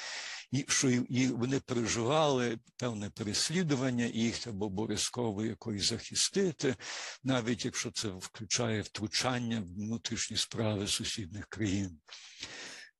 і 0.50 0.64
що 0.69 0.90
і 0.90 1.26
вони 1.26 1.61
переживали 1.61 2.59
певне 2.76 3.11
переслідування, 3.11 4.05
і 4.05 4.19
їх 4.19 4.38
треба 4.38 4.67
обов'язково 4.67 5.45
якось 5.45 5.88
захистити, 5.88 6.76
навіть 7.25 7.64
якщо 7.64 7.90
це 7.90 8.09
включає 8.09 8.81
втручання 8.81 9.61
в 9.61 9.75
внутрішні 9.75 10.37
справи 10.37 10.87
сусідних 10.87 11.47
країн. 11.47 12.00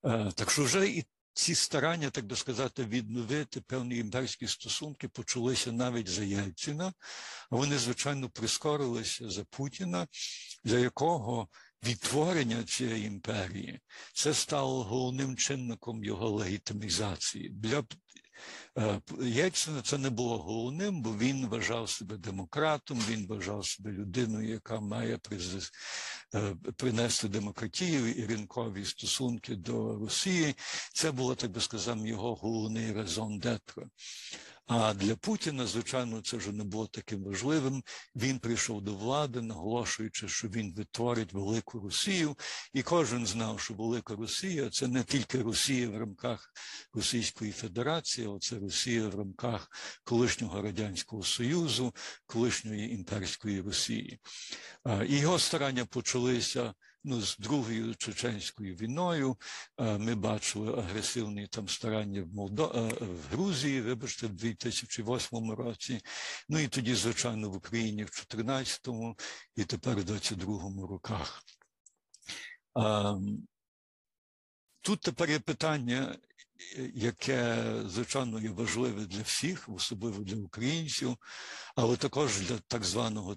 Е, 0.05 0.33
так 0.35 0.51
що 0.51 0.65
вже 0.65 0.89
і 0.89 1.05
ці 1.39 1.55
старання, 1.55 2.11
так 2.11 2.27
би 2.27 2.37
сказати, 2.37 2.85
відновити 2.85 3.61
певні 3.61 3.97
імперські 3.97 4.49
стосунки 4.49 5.09
почалися 5.09 5.73
навіть 5.73 6.09
за 6.09 6.25
Єльцина, 6.25 6.93
вони, 7.51 7.79
звичайно, 7.79 8.29
прискорилися 8.29 9.31
за 9.31 9.45
Путіна, 9.45 10.07
для 10.65 10.79
якого 10.79 11.49
відтворення 11.85 12.65
цієї 12.65 13.07
імперії 13.07 13.81
це 14.15 14.35
стало 14.35 14.85
головним 14.85 15.37
чинником 15.37 16.05
його 16.05 16.31
легітимізації. 16.31 17.49
Для 17.49 17.85
Е, 18.79 19.01
Єльцина 19.21 19.83
це 19.83 19.99
не 19.99 20.11
було 20.11 20.39
головним, 20.39 21.03
бо 21.03 21.17
він 21.17 21.47
вважав 21.47 21.91
себе 21.91 22.17
демократом, 22.17 22.99
він 23.09 23.27
вважав 23.27 23.67
себе 23.67 23.91
людиною, 23.91 24.49
яка 24.49 24.81
має 24.81 25.19
е, 26.35 26.55
принести 26.77 27.29
демократію 27.29 28.13
і 28.13 28.27
ринкові 28.27 28.85
стосунки 28.85 29.57
до 29.57 29.99
Росії. 29.99 30.55
Це 30.95 31.13
було, 31.13 31.35
так 31.35 31.51
би 31.51 31.61
сказав, 31.61 32.07
його 32.07 32.35
головний 32.35 32.93
резон 32.93 33.39
детро. 33.39 33.87
А 34.69 34.95
для 34.95 35.17
Путіна, 35.17 35.67
звичайно, 35.67 36.21
це 36.21 36.37
вже 36.37 36.53
не 36.53 36.65
було 36.65 36.87
таким 36.87 37.25
важливим. 37.25 37.83
Він 38.17 38.39
прийшов 38.39 38.83
до 38.83 38.95
влади, 38.95 39.43
наголошуючи, 39.43 40.29
що 40.29 40.49
він 40.49 40.75
відтворить 40.75 41.33
велику 41.33 41.81
Росію, 41.81 42.37
і 42.73 42.83
кожен 42.83 43.27
знав, 43.27 43.61
що 43.61 43.75
велика 43.75 44.17
Росія 44.17 44.71
це 44.71 44.89
не 44.89 45.05
тільки 45.05 45.43
Росія 45.43 45.89
в 45.89 45.99
рамках 45.99 46.53
Російської 46.95 47.53
Федерації, 47.53 48.29
а 48.37 48.39
це 48.39 48.59
Росія 48.59 49.09
в 49.09 49.15
рамках 49.15 49.69
колишнього 50.05 50.63
радянського 50.63 51.23
союзу, 51.23 51.95
колишньої 52.27 52.93
імперської 52.93 53.61
Росії. 53.61 54.21
І 55.09 55.19
його 55.19 55.39
старання 55.39 55.85
почалися 55.85 56.75
ну, 57.05 57.21
з 57.21 57.39
другою 57.39 57.95
чеченською 57.95 58.75
війною. 58.75 59.37
Ми 59.79 60.15
бачили 60.15 60.79
агресивні 60.79 61.47
там 61.47 61.69
старання 61.69 62.23
в 62.23 62.35
Молдо... 62.35 62.91
в 63.01 63.35
Грузії, 63.35 63.81
вибачте, 63.81 64.27
в 64.27 64.35
2008 64.35 65.51
році. 65.51 66.01
Ну 66.49 66.59
і 66.59 66.69
тоді, 66.69 66.95
звичайно, 66.95 67.51
в 67.51 67.57
Україні 67.57 68.05
в 68.05 68.11
2014 68.11 68.89
і 69.57 69.65
тепер 69.65 69.97
в 69.97 70.05
2022 70.05 70.87
роках. 70.87 71.45
Тут 74.81 75.01
тепер 75.01 75.31
є 75.31 75.39
питання, 75.39 76.17
яке, 76.95 77.75
звичайно, 77.87 78.41
є 78.41 78.51
важливе 78.51 79.07
для 79.07 79.23
всіх, 79.23 79.69
особливо 79.69 80.25
для 80.25 80.37
українців, 80.37 81.17
але 81.77 81.97
також 81.97 82.41
для 82.41 82.59
так 82.59 82.85
званого 82.85 83.37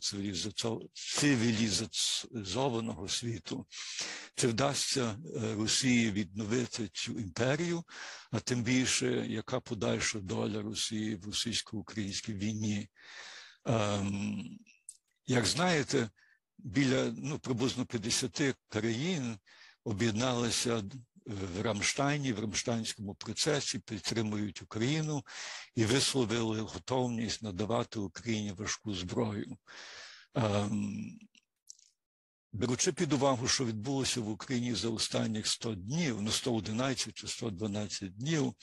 цивілізованого 0.93 3.07
світу. 3.07 3.65
Чи 4.35 4.47
вдасться 4.47 5.17
е, 5.35 5.55
Росії 5.55 6.11
відновити 6.11 6.89
цю 6.93 7.19
імперію, 7.19 7.83
а 8.31 8.39
тим 8.39 8.63
більше, 8.63 9.25
яка 9.27 9.59
подальша 9.59 10.19
доля 10.19 10.61
Росії 10.61 11.15
в 11.15 11.25
російсько-українській 11.25 12.33
війні? 12.33 12.89
Ем, 13.65 14.59
як 15.25 15.45
знаєте, 15.45 16.09
біля 16.57 17.13
ну, 17.17 17.39
приблизно 17.39 17.85
50 17.85 18.55
країн 18.69 19.37
об'єдналися 19.83 20.83
в 21.25 21.61
Рамштайні, 21.61 22.33
в 22.33 22.39
Рамштайнському 22.39 23.15
процесі, 23.15 23.79
підтримують 23.79 24.61
Україну 24.61 25.25
і 25.75 25.85
висловили 25.85 26.61
готовність 26.61 27.43
надавати 27.43 27.99
Україні 27.99 28.51
важку 28.51 28.95
зброю. 28.95 29.57
Ем, 30.35 31.19
беручи 32.53 32.91
під 32.91 33.13
увагу, 33.13 33.47
що 33.47 33.65
відбулося 33.65 34.21
в 34.21 34.29
Україні 34.29 34.75
за 34.75 34.89
останніх 34.89 35.47
100 35.47 35.75
днів, 35.75 36.21
ну 36.21 36.31
111 36.31 37.13
чи 37.13 37.27
112 37.27 38.17
днів, 38.17 38.53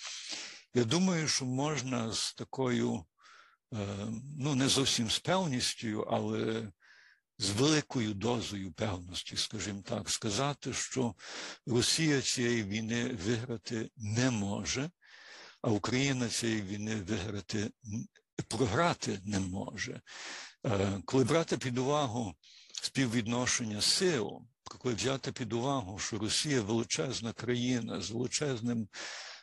я 0.74 0.84
думаю, 0.84 1.28
що 1.28 1.44
можна 1.44 2.12
з 2.12 2.34
такою, 2.34 3.04
ем, 3.72 4.22
ну 4.38 4.54
не 4.54 4.68
зовсім 4.68 5.10
з 5.10 5.18
певністю, 5.18 6.06
але 6.10 6.72
з 7.38 7.50
великою 7.50 8.14
дозою 8.14 8.72
певності, 8.72 9.36
скажімо 9.36 9.82
так, 9.82 10.10
сказати, 10.10 10.72
що 10.72 11.14
Росія 11.66 12.22
цієї 12.22 12.62
війни 12.62 13.18
виграти 13.26 13.90
не 13.96 14.30
може, 14.30 14.90
а 15.62 15.70
Україна 15.70 16.28
цієї 16.28 16.62
війни 16.62 16.96
виграти 16.96 17.70
програти 18.48 19.20
не 19.24 19.40
може. 19.40 20.00
Е, 20.66 21.02
коли 21.04 21.24
брати 21.24 21.58
під 21.58 21.78
увагу 21.78 22.34
співвідношення 22.82 23.80
сил, 23.80 24.42
коли 24.78 24.94
взяти 24.94 25.32
під 25.32 25.52
увагу, 25.52 25.98
що 25.98 26.18
Росія 26.18 26.60
величезна 26.60 27.32
країна 27.32 28.00
з 28.00 28.10
величезним 28.10 28.88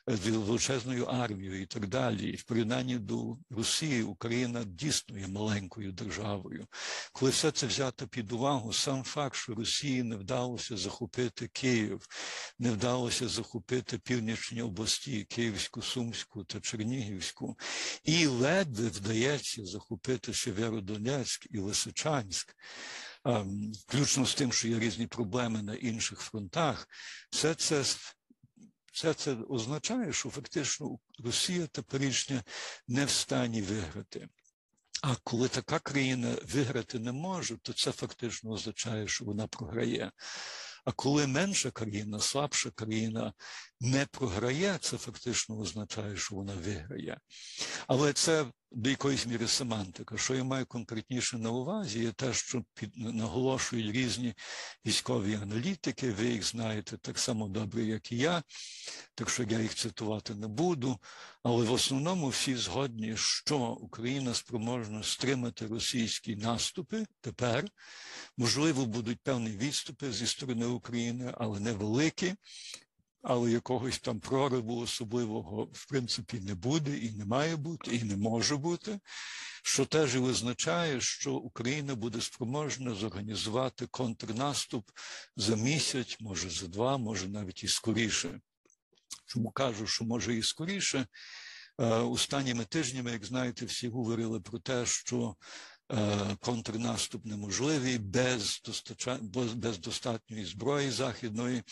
величезною 0.07 1.05
армією 1.05 1.61
і 1.61 1.65
так 1.65 1.87
далі. 1.87 2.29
І 2.29 2.35
в 2.35 2.43
порівнянні 2.43 2.97
до 2.97 3.37
Росії 3.49 4.03
Україна 4.03 4.63
дійсно 4.63 5.17
є 5.17 5.27
маленькою 5.27 5.91
державою. 5.91 6.67
Коли 7.13 7.31
все 7.31 7.51
це 7.51 7.67
взято 7.67 8.07
під 8.07 8.31
увагу, 8.31 8.73
сам 8.73 9.03
факт, 9.03 9.35
що 9.35 9.55
Росії 9.55 10.03
не 10.03 10.15
вдалося 10.15 10.77
захопити 10.77 11.47
Київ, 11.47 12.07
не 12.59 12.71
вдалося 12.71 13.27
захопити 13.27 13.97
північні 13.97 14.61
області, 14.61 15.25
Київську, 15.29 15.81
Сумську 15.81 16.43
та 16.43 16.59
Чернігівську, 16.59 17.57
і 18.03 18.27
ледве 18.27 18.87
вдається 18.87 19.65
захопити 19.65 20.33
Сєвєродонецьк 20.33 21.47
і 21.51 21.57
Лисичанськ. 21.57 22.55
Включно 23.87 24.25
з 24.25 24.35
тим, 24.35 24.51
що 24.51 24.67
є 24.67 24.79
різні 24.79 25.07
проблеми 25.07 25.61
на 25.61 25.75
інших 25.75 26.19
фронтах, 26.19 26.87
все 27.29 27.55
це 27.55 27.83
все 28.95 29.13
це 29.13 29.35
означає, 29.49 30.13
що 30.13 30.29
фактично 30.29 30.99
Росія 31.23 31.67
теперішня 31.67 32.43
не 32.87 33.05
в 33.05 33.09
стані 33.09 33.61
виграти. 33.61 34.27
А 35.01 35.15
коли 35.23 35.47
така 35.47 35.79
країна 35.79 36.35
виграти 36.53 36.99
не 36.99 37.11
може, 37.11 37.57
то 37.57 37.73
це 37.73 37.91
фактично 37.91 38.51
означає, 38.51 39.07
що 39.07 39.25
вона 39.25 39.47
програє. 39.47 40.11
А 40.85 40.91
коли 40.91 41.27
менша 41.27 41.71
країна, 41.71 42.19
слабша 42.19 42.71
країна 42.71 43.33
не 43.85 44.05
програє, 44.05 44.77
це 44.81 44.97
фактично 44.97 45.59
означає, 45.59 46.17
що 46.17 46.35
вона 46.35 46.53
виграє. 46.53 47.17
Але 47.87 48.13
це 48.13 48.45
до 48.71 48.89
якоїсь 48.89 49.25
міри 49.25 49.47
семантика. 49.47 50.17
Що 50.17 50.35
я 50.35 50.43
маю 50.43 50.65
конкретніше 50.65 51.37
на 51.37 51.49
увазі, 51.49 51.99
є 51.99 52.11
те, 52.11 52.33
що 52.33 52.63
під 52.73 52.97
наголошують 52.97 53.95
різні 53.95 54.33
військові 54.85 55.35
аналітики. 55.35 56.11
Ви 56.11 56.25
їх 56.25 56.43
знаєте 56.43 56.97
так 56.97 57.19
само 57.19 57.47
добре, 57.47 57.83
як 57.83 58.11
і 58.11 58.17
я, 58.17 58.43
так 59.15 59.29
що 59.29 59.43
я 59.43 59.59
їх 59.59 59.75
цитувати 59.75 60.35
не 60.35 60.47
буду. 60.47 60.99
Але 61.43 61.65
в 61.65 61.73
основному 61.73 62.27
всі 62.27 62.55
згодні, 62.55 63.17
що 63.17 63.57
Україна 63.57 64.33
спроможна 64.33 65.03
стримати 65.03 65.67
російські 65.67 66.35
наступи 66.35 67.05
тепер. 67.21 67.65
Можливо, 68.37 68.85
будуть 68.85 69.19
певні 69.23 69.49
відступи 69.49 70.11
зі 70.11 70.27
сторони 70.27 70.65
України, 70.65 71.33
але 71.37 71.59
невеликі 71.59 72.35
але 73.27 73.51
якогось 73.51 73.99
там 73.99 74.19
прориву 74.19 74.77
особливого 74.79 75.69
в 75.73 75.85
принципі 75.85 76.39
не 76.39 76.55
буде 76.55 76.97
і 76.97 77.11
не 77.11 77.25
має 77.25 77.55
бути, 77.55 77.95
і 77.95 78.03
не 78.03 78.17
може 78.17 78.55
бути, 78.55 78.99
що 79.63 79.85
теж 79.85 80.15
і 80.15 80.17
визначає, 80.17 81.01
що 81.01 81.33
Україна 81.33 81.95
буде 81.95 82.21
спроможна 82.21 82.95
зорганізувати 82.95 83.87
контрнаступ 83.87 84.89
за 85.35 85.55
місяць, 85.55 86.17
може 86.19 86.49
за 86.49 86.67
два, 86.67 86.97
може 86.97 87.27
навіть 87.27 87.63
і 87.63 87.67
скоріше. 87.67 88.39
Чому 89.25 89.51
кажу, 89.51 89.87
що 89.87 90.05
може 90.05 90.35
і 90.35 90.43
скоріше. 90.43 91.07
Е, 91.79 91.85
останніми 91.85 92.65
тижнями, 92.65 93.11
як 93.11 93.25
знаєте, 93.25 93.65
всі 93.65 93.87
говорили 93.87 94.39
про 94.39 94.59
те, 94.59 94.85
що 94.85 95.35
е, 95.91 96.35
контрнаступ 96.39 97.25
неможливий 97.25 97.97
без 97.97 98.61
без 99.55 99.79
достатньої 99.79 100.45
зброї 100.45 100.91
західної. 100.91 101.63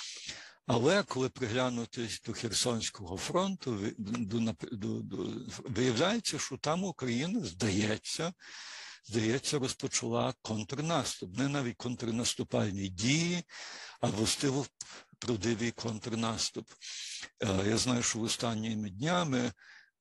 Але 0.68 1.04
коли 1.04 1.30
приглянутись 1.30 2.22
до 2.26 2.34
Херсонського 2.34 3.18
фронту, 3.18 3.80
до, 3.98 4.40
до, 4.72 5.02
до, 5.02 5.28
виявляється, 5.64 6.40
що 6.40 6.58
там 6.58 6.84
Україна 6.84 7.40
здається, 7.40 8.34
здається, 9.06 9.60
розпочала 9.60 10.34
контрнаступ. 10.42 11.38
Не 11.38 11.48
навіть 11.48 11.78
контрнаступальні 11.78 12.90
дії, 12.90 13.44
а 14.02 14.08
властиво 14.08 14.66
правдивий 15.20 15.72
контрнаступ. 15.72 16.70
Е, 17.44 17.68
я 17.68 17.78
знаю, 17.78 18.04
що 18.04 18.20
останніми 18.20 18.90
днями. 18.90 19.52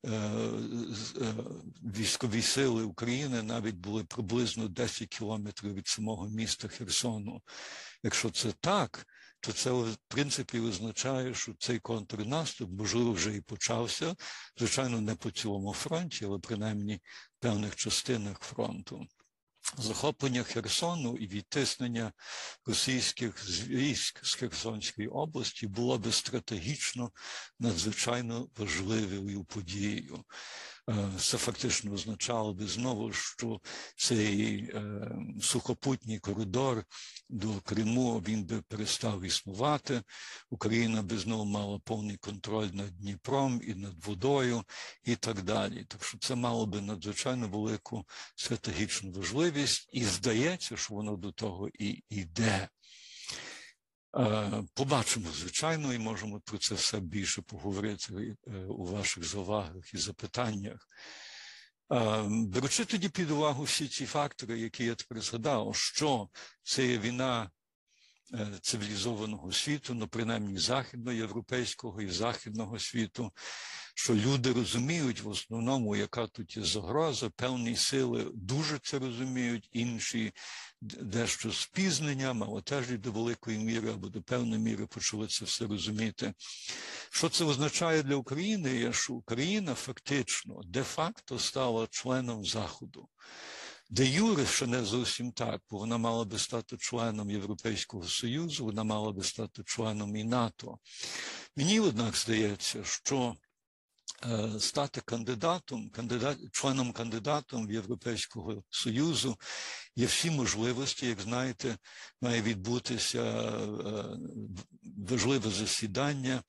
Е, 0.06 0.10
е, 0.10 1.34
військові 1.82 2.42
сили 2.42 2.84
України 2.84 3.42
навіть 3.42 3.74
були 3.74 4.04
приблизно 4.04 4.68
10 4.68 5.08
кілометрів 5.08 5.74
від 5.74 5.88
самого 5.88 6.28
міста 6.28 6.68
Херсону. 6.68 7.42
Якщо 8.02 8.30
це 8.30 8.52
так, 8.60 9.06
то 9.42 9.52
це 9.52 9.70
в 9.70 9.96
принципі 10.08 10.60
означає, 10.60 11.34
що 11.34 11.54
цей 11.58 11.78
контрнаступ, 11.78 12.70
можливо, 12.70 13.12
вже 13.12 13.36
і 13.36 13.40
почався. 13.40 14.14
Звичайно, 14.58 15.00
не 15.00 15.14
по 15.14 15.30
цілому 15.30 15.72
фронті, 15.72 16.24
але 16.24 16.38
принаймні 16.38 16.94
в 16.94 17.42
певних 17.42 17.76
частинах 17.76 18.38
фронту. 18.38 19.06
Захоплення 19.78 20.42
Херсону 20.42 21.16
і 21.16 21.26
відтиснення 21.26 22.12
російських 22.66 23.48
військ 23.66 24.20
з 24.24 24.34
Херсонської 24.34 25.08
області 25.08 25.66
було 25.66 25.98
би 25.98 26.12
стратегічно 26.12 27.10
надзвичайно 27.58 28.48
важливою 28.56 29.44
подією. 29.44 30.24
Е, 30.90 31.10
це 31.18 31.38
фактично 31.38 31.92
означало 31.92 32.54
би 32.54 32.66
знову, 32.66 33.12
що 33.12 33.60
цей 33.96 34.70
е, 34.74 35.10
сухопутній 35.40 36.18
коридор 36.18 36.84
до 37.28 37.60
Криму 37.60 38.18
він 38.18 38.44
би 38.44 38.62
перестав 38.62 39.24
існувати. 39.24 40.02
Україна 40.50 41.02
би 41.02 41.18
знову 41.18 41.44
мала 41.44 41.78
повний 41.78 42.16
контроль 42.16 42.68
над 42.72 42.98
Дніпром 42.98 43.60
і 43.64 43.74
над 43.74 44.04
водою, 44.06 44.62
і 45.04 45.16
так 45.16 45.42
далі. 45.42 45.84
Так 45.84 46.04
що 46.04 46.18
це 46.18 46.34
мало 46.34 46.66
би 46.66 46.80
надзвичайно 46.80 47.48
велику 47.48 48.06
стратегічну 48.36 49.12
важливість, 49.12 49.88
і 49.92 50.04
здається, 50.04 50.76
що 50.76 50.94
воно 50.94 51.16
до 51.16 51.32
того 51.32 51.68
і 51.68 52.04
йде. 52.08 52.68
Е, 54.16 54.64
побачимо, 54.74 55.26
звичайно, 55.32 55.94
і 55.94 55.98
можемо 55.98 56.40
про 56.40 56.58
це 56.58 56.74
все 56.74 57.00
більше 57.00 57.42
поговорити 57.42 58.36
е, 58.46 58.56
у 58.56 58.84
ваших 58.84 59.24
завагах 59.24 59.94
і 59.94 59.98
запитаннях. 59.98 60.88
Е, 61.92 62.24
беручи 62.28 62.84
тоді 62.84 63.08
під 63.08 63.30
увагу 63.30 63.62
всі 63.62 63.88
ці 63.88 64.06
фактори, 64.06 64.60
які 64.60 64.84
я 64.84 64.94
тепер 64.94 65.20
згадав, 65.20 65.76
що 65.76 66.28
це 66.62 66.86
є 66.86 66.98
війна 66.98 67.50
цивілізованого 68.60 69.52
світу, 69.52 69.94
ну 69.94 70.08
принаймні 70.08 70.58
західноєвропейського 70.58 72.02
і 72.02 72.08
західного 72.08 72.78
світу, 72.78 73.32
що 73.94 74.14
люди 74.14 74.52
розуміють 74.52 75.20
в 75.20 75.28
основному, 75.28 75.96
яка 75.96 76.26
тут 76.26 76.56
є 76.56 76.62
загроза, 76.62 77.30
певні 77.30 77.76
сили 77.76 78.30
дуже 78.34 78.78
це 78.78 78.98
розуміють, 78.98 79.68
інші 79.72 80.32
дещо 80.82 81.52
з 81.52 81.66
пізненням, 81.66 82.44
але 82.44 82.62
теж 82.62 82.90
і 82.90 82.96
до 82.96 83.12
великої 83.12 83.58
міри 83.58 83.90
або 83.90 84.08
до 84.08 84.22
певної 84.22 84.62
міри 84.62 84.86
почали 84.86 85.26
це 85.26 85.44
все 85.44 85.66
розуміти. 85.66 86.34
Що 87.10 87.28
це 87.28 87.44
означає 87.44 88.02
для 88.02 88.16
України? 88.16 88.76
Є, 88.76 88.92
що 88.92 89.14
Україна 89.14 89.74
фактично 89.74 90.60
де-факто 90.64 91.38
стала 91.38 91.86
членом 91.90 92.44
Заходу. 92.44 93.08
Де 93.90 94.06
Юре 94.06 94.46
ще 94.46 94.66
не 94.66 94.84
зовсім 94.84 95.32
так, 95.32 95.60
бо 95.70 95.78
вона 95.78 95.98
мала 95.98 96.24
би 96.24 96.38
стати 96.38 96.76
членом 96.76 97.30
Європейського 97.30 98.04
Союзу, 98.04 98.64
вона 98.64 98.84
мала 98.84 99.12
би 99.12 99.22
стати 99.22 99.62
членом 99.66 100.16
і 100.16 100.24
НАТО. 100.24 100.78
Мені, 101.56 101.80
однак, 101.80 102.16
здається, 102.16 102.84
що 102.84 103.34
стати 104.58 105.00
кандидатом, 105.00 105.90
кандидат, 105.90 106.38
членом 106.52 106.92
кандидатом 106.92 107.70
Європейського 107.70 108.62
Союзу 108.70 109.36
є 109.96 110.06
всі 110.06 110.30
можливості, 110.30 111.06
як 111.06 111.20
знаєте, 111.20 111.76
має 112.20 112.42
відбутися 112.42 113.22
е, 113.22 113.62
важливе 115.08 115.50
засідання 115.50 116.42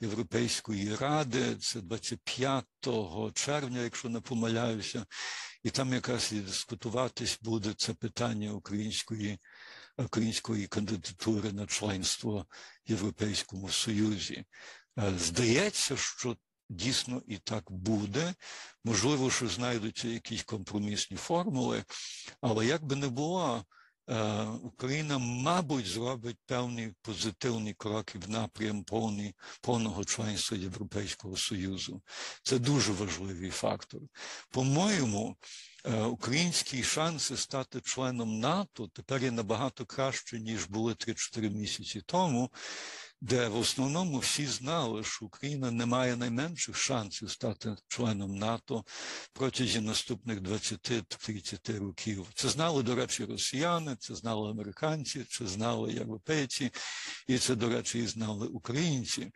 Європейської 0.00 0.96
ради. 0.96 1.56
Це 1.56 1.80
25 1.80 2.64
червня, 3.34 3.80
якщо 3.80 4.08
не 4.08 4.20
помиляюся, 4.20 5.06
і 5.62 5.70
там 5.70 5.92
якраз 5.92 6.32
і 6.32 6.40
дискутуватись 6.40 7.38
буде 7.42 7.74
це 7.76 7.94
питання 7.94 8.52
української 8.52 9.38
української 9.98 10.66
кандидатури 10.66 11.52
на 11.52 11.66
членство 11.66 12.46
в 12.86 12.90
Європейському 12.90 13.68
Союзі. 13.68 14.44
Здається, 15.16 15.96
що 15.96 16.36
дійсно 16.68 17.22
і 17.26 17.36
так 17.36 17.70
буде. 17.70 18.34
Можливо, 18.84 19.30
що 19.30 19.48
знайдуться 19.48 20.08
якісь 20.08 20.42
компромісні 20.42 21.16
формули, 21.16 21.84
але 22.40 22.66
як 22.66 22.84
би 22.84 22.96
не 22.96 23.08
було, 23.08 23.64
Е, 24.08 24.44
Україна, 24.62 25.18
мабуть, 25.18 25.86
зробить 25.86 26.36
певні 26.46 26.92
позитивні 27.02 27.74
кроки 27.74 28.18
в 28.18 28.30
напрям 28.30 28.84
повні, 28.84 29.34
повного 29.60 30.04
членства 30.04 30.56
Європейського 30.56 31.36
Союзу. 31.36 32.02
Це 32.42 32.58
дуже 32.58 32.92
важливий 32.92 33.50
фактор. 33.50 34.00
По-моєму, 34.50 35.36
е, 35.84 36.02
українські 36.02 36.82
шанси 36.82 37.36
стати 37.36 37.80
членом 37.80 38.40
НАТО 38.40 38.88
тепер 38.94 39.22
є 39.22 39.30
набагато 39.30 39.86
краще, 39.86 40.40
ніж 40.40 40.64
були 40.64 40.94
3-4 40.94 41.50
місяці 41.50 42.02
тому 42.06 42.50
де 43.20 43.48
в 43.48 43.56
основному 43.56 44.18
всі 44.18 44.46
знали, 44.46 45.04
що 45.04 45.26
Україна 45.26 45.70
не 45.70 45.86
має 45.86 46.16
найменших 46.16 46.76
шансів 46.76 47.30
стати 47.30 47.76
членом 47.88 48.38
НАТО 48.38 48.84
протягом 49.32 49.84
наступних 49.84 50.40
20-30 50.40 51.78
років. 51.78 52.26
Це 52.34 52.48
знали, 52.48 52.82
до 52.82 52.94
речі, 52.94 53.24
росіяни, 53.24 53.96
це 54.00 54.14
знали 54.14 54.50
американці, 54.50 55.24
це 55.24 55.46
знали 55.46 55.92
європейці, 55.92 56.70
і 57.26 57.38
це, 57.38 57.54
до 57.54 57.68
речі, 57.68 57.98
і 57.98 58.06
знали 58.06 58.46
українці. 58.46 59.32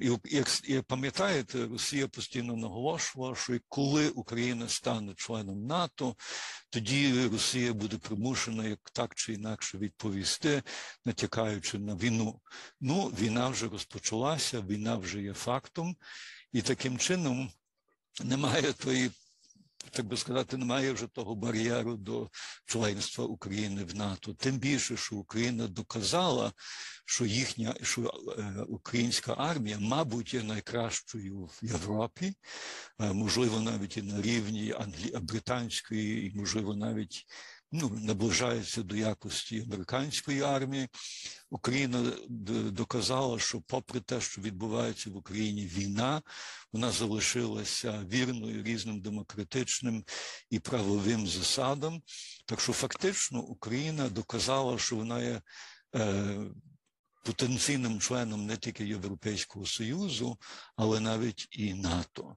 І 0.00 0.18
як, 0.24 0.48
і 0.64 0.80
пам'ятаєте, 0.80 1.66
Росія 1.66 2.08
постійно 2.08 2.56
наголошувала, 2.56 3.34
що 3.34 3.58
коли 3.68 4.08
Україна 4.08 4.68
стане 4.68 5.14
членом 5.16 5.66
НАТО, 5.66 6.16
тоді 6.70 7.28
Росія 7.32 7.72
буде 7.72 7.98
примушена 7.98 8.64
як 8.64 8.78
так 8.92 9.14
чи 9.14 9.32
інакше 9.32 9.78
відповісти, 9.78 10.62
натякаючи 11.04 11.78
на 11.78 11.94
війну. 11.94 12.40
Ну, 12.80 13.06
війна 13.06 13.48
вже 13.48 13.68
розпочалася, 13.68 14.60
війна 14.60 14.96
вже 14.96 15.22
є 15.22 15.34
фактом, 15.34 15.96
і 16.52 16.62
таким 16.62 16.98
чином 16.98 17.50
немає 18.24 18.72
тої 18.72 19.10
так 19.90 20.06
би 20.06 20.16
сказати, 20.16 20.56
немає 20.56 20.92
вже 20.92 21.06
того 21.06 21.34
бар'єру 21.34 21.96
до 21.96 22.30
членства 22.64 23.24
України 23.24 23.84
в 23.84 23.94
НАТО. 23.94 24.34
Тим 24.34 24.58
більше, 24.58 24.96
що 24.96 25.16
Україна 25.16 25.66
доказала, 25.66 26.52
що 27.06 27.26
їхня 27.26 27.74
що 27.82 28.02
е, 28.38 28.64
українська 28.68 29.34
армія, 29.38 29.78
мабуть, 29.80 30.34
є 30.34 30.42
найкращою 30.42 31.44
в 31.44 31.58
Європі, 31.62 32.34
е, 33.00 33.12
можливо, 33.12 33.60
навіть 33.60 33.96
і 33.96 34.02
на 34.02 34.22
рівні 34.22 34.72
англі... 34.72 35.18
британської, 35.22 36.26
і 36.26 36.38
можливо, 36.38 36.74
навіть 36.74 37.26
ну, 37.72 37.98
наближається 38.02 38.82
до 38.82 38.96
якості 38.96 39.60
американської 39.60 40.42
армії. 40.42 40.88
Україна 41.50 42.12
доказала, 42.70 43.38
що, 43.38 43.60
попри 43.60 44.00
те, 44.00 44.20
що 44.20 44.42
відбувається 44.42 45.10
в 45.10 45.16
Україні 45.16 45.66
війна, 45.66 46.22
вона 46.72 46.90
залишилася 46.90 48.06
вірною 48.12 48.62
різним 48.62 49.00
демократичним 49.00 50.04
і 50.50 50.58
правовим 50.58 51.26
засадам. 51.26 52.02
Так 52.46 52.60
що 52.60 52.72
фактично 52.72 53.40
Україна 53.40 54.08
доказала, 54.08 54.78
що 54.78 54.96
вона 54.96 55.22
є. 55.22 55.40
Потенційним 57.24 58.00
членом 58.00 58.46
не 58.46 58.56
тільки 58.56 58.86
Європейського 58.86 59.66
Союзу, 59.66 60.38
але 60.76 61.00
навіть 61.00 61.48
і 61.50 61.74
НАТО. 61.74 62.36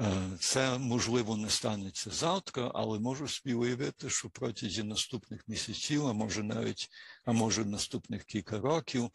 Е, 0.00 0.30
це 0.40 0.78
можливо 0.78 1.36
не 1.36 1.50
станеться 1.50 2.10
завтра, 2.10 2.70
але 2.74 2.98
можу 2.98 3.28
собі 3.28 3.54
уявити, 3.54 4.10
що 4.10 4.30
протягом 4.30 4.88
наступних 4.88 5.48
місяців, 5.48 6.06
а 6.06 6.12
може 6.12 6.42
навіть, 6.42 6.88
а 7.24 7.32
може 7.32 7.64
наступних 7.64 8.24
кілька 8.24 8.58
років, 8.58 9.10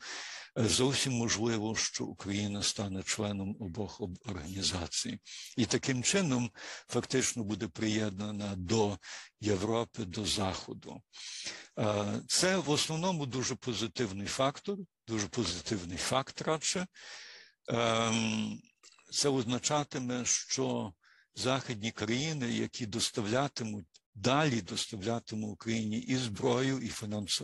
е, 0.57 0.67
зовсім 0.67 1.13
можливо, 1.13 1.75
що 1.75 2.05
Україна 2.05 2.63
стане 2.63 3.03
членом 3.03 3.57
обох 3.59 4.01
організацій, 4.25 5.19
і 5.57 5.65
таким 5.65 6.03
чином 6.03 6.51
фактично 6.87 7.43
буде 7.43 7.67
приєднана 7.67 8.55
до 8.55 8.97
Європи, 9.41 10.05
до 10.05 10.25
Заходу. 10.25 11.01
Е, 11.79 12.21
це 12.27 12.57
в 12.57 12.69
основному 12.69 13.25
дуже 13.25 13.55
позитивний 13.55 14.27
фактор, 14.27 14.77
дуже 15.09 15.27
позитивний 15.27 15.97
факт 15.97 16.41
радше. 16.41 16.87
Ем, 17.67 18.61
це 19.11 19.29
означатиме, 19.29 20.25
що 20.25 20.93
західні 21.35 21.91
країни, 21.91 22.51
які 22.51 22.85
доставлятимуть 22.85 23.85
далі 24.19 24.61
доставлятиме 24.61 25.47
Україні 25.47 25.97
і 25.97 26.17
зброю, 26.17 26.79
і 26.79 26.91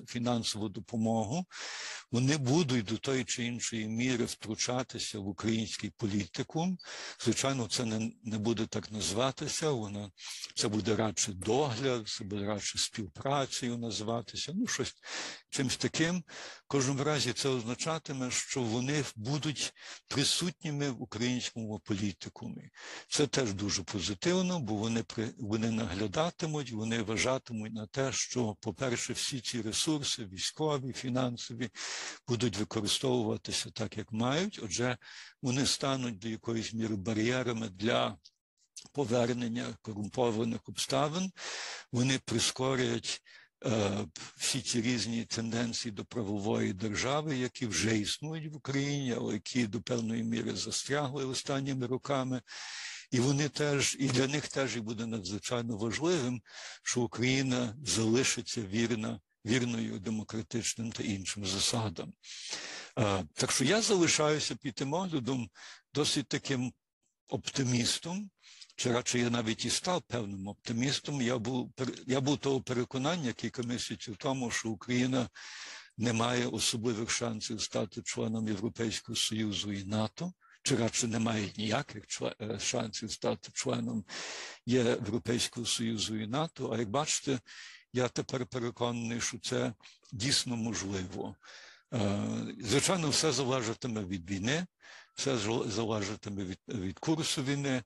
фінансову 0.08 0.70
допомогу, 0.70 1.46
вони 2.12 2.38
будуть 2.38 2.86
до 2.86 2.98
тої 2.98 3.24
чи 3.24 3.44
іншої 3.44 3.88
міри 3.88 4.26
втручатися 4.26 5.20
в 5.20 5.28
український 5.28 5.90
політикум. 5.90 6.78
Звичайно, 7.24 7.68
це 7.68 7.86
не 7.86 8.12
не 8.24 8.38
буде 8.38 8.66
так 8.66 8.92
називатися. 8.92 9.72
Вона 9.72 10.12
це 10.56 10.68
буде 10.68 10.96
радше 10.96 11.34
догляд, 11.34 12.10
це 12.10 12.24
буде 12.24 12.46
радше 12.46 12.78
співпрацею 12.78 13.78
називатися. 13.78 14.52
Ну, 14.56 14.68
щось 14.68 14.94
чимось 15.50 15.78
таким. 15.78 16.20
В 16.20 16.68
кожному 16.68 17.04
разі 17.04 17.34
це 17.34 17.50
означатиме, 17.50 18.32
що 18.32 18.62
вони 18.62 19.04
будуть 19.16 19.74
присутніми 20.08 20.90
в 20.90 21.02
українському 21.02 21.80
політикумі. 21.80 22.70
Це 23.10 23.28
теж 23.28 23.54
дуже 23.54 23.84
позитивно, 23.84 24.60
бо 24.60 24.76
вони 24.76 25.04
вони 25.38 25.72
наглядатимуть, 25.72 26.65
вони 26.72 27.02
вважатимуть 27.02 27.74
на 27.74 27.88
те, 27.88 28.12
що, 28.12 28.56
по-перше, 28.60 29.14
всі 29.14 29.40
ці 29.40 29.62
ресурси, 29.62 30.26
військові, 30.26 30.94
фінансові, 30.94 31.70
будуть 32.28 32.58
використовуватися 32.58 33.70
так, 33.70 33.98
як 33.98 34.12
мають. 34.12 34.60
Отже, 34.64 34.98
вони 35.42 35.66
стануть 35.66 36.20
до 36.20 36.28
якоїсь 36.28 36.74
міри 36.74 36.96
бар'єрами 36.96 37.70
для. 37.70 38.18
Повернення 38.92 39.66
корумпованих 39.82 40.60
обставин, 40.70 41.32
вони 41.92 42.20
прискорять 42.26 43.22
Е, 43.66 44.08
всі 44.38 44.62
ці 44.62 44.82
різні 44.82 45.26
тенденції 45.26 45.92
до 45.92 46.06
правової 46.06 46.74
держави, 46.74 47.38
які 47.38 47.68
вже 47.68 47.98
існують 47.98 48.54
в 48.54 48.56
Україні, 48.56 49.14
але 49.18 49.34
які 49.34 49.68
до 49.68 49.82
певної 49.82 50.24
міри 50.24 50.56
застрягли 50.56 51.26
останніми 51.26 51.88
роками. 51.88 52.42
І 53.16 53.20
вони 53.20 53.50
теж, 53.50 53.98
і 54.00 54.08
для 54.08 54.28
них 54.28 54.48
теж 54.48 54.76
і 54.76 54.80
буде 54.80 55.06
надзвичайно 55.06 55.78
важливим, 55.78 56.42
що 56.84 57.02
Україна 57.02 57.76
залишиться 57.86 58.62
вірна, 58.62 59.20
вірною 59.46 60.00
демократичним 60.00 60.92
та 60.92 61.04
іншим 61.04 61.46
засадам. 61.46 62.14
Так 63.34 63.52
що 63.52 63.64
я 63.64 63.82
залишаюся 63.82 64.56
під 64.56 64.76
тим 64.76 64.94
оглядом 64.94 65.50
досить 65.94 66.28
таким 66.28 66.74
оптимістом 67.28 68.30
чи 68.76 68.92
радше 68.92 69.20
я 69.20 69.30
навіть 69.30 69.66
і 69.66 69.70
став 69.70 70.02
певним 70.02 70.48
оптимістом. 70.48 71.22
Я 71.22 71.38
був 71.38 71.74
я 72.08 72.22
був 72.22 72.38
того 72.38 72.62
переконання 72.62 73.34
кілька 73.34 73.64
місяців 73.64 74.16
тому, 74.20 74.52
що 74.52 74.70
Україна 74.70 75.30
не 75.98 76.14
має 76.14 76.48
особливих 76.48 77.10
шансів 77.10 77.62
стати 77.62 78.02
членом 78.02 78.48
Європейського 78.48 79.16
Союзу 79.16 79.72
і 79.72 79.84
НАТО, 79.84 80.34
чи 80.92 81.08
не 81.08 81.20
має 81.20 81.50
ніяких 81.58 82.04
шансів 82.60 83.12
стати 83.12 83.50
членом 83.54 84.06
Європейського 84.66 85.66
Союзу 85.66 86.16
і 86.16 86.28
НАТО. 86.28 86.72
А 86.74 86.78
як 86.78 86.90
бачите, 86.90 87.40
я 87.94 88.08
тепер 88.08 88.46
переконаний, 88.46 89.22
що 89.22 89.40
це 89.40 89.74
дійсно 90.12 90.56
можливо. 90.56 91.36
Звичайно, 92.60 93.10
все 93.10 93.32
залежатиме 93.32 94.06
від 94.06 94.32
війни, 94.32 94.66
все 95.14 95.38
залежатиме 95.68 96.44
від, 96.44 96.60
від 96.68 97.00
курсу 97.00 97.44
війни. 97.44 97.84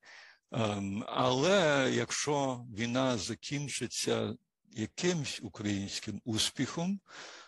Але 1.08 1.92
якщо 1.94 2.66
війна 2.78 3.18
закінчиться 3.18 4.36
якимсь 4.72 5.40
українським 5.44 6.22
успіхом, 6.26 7.00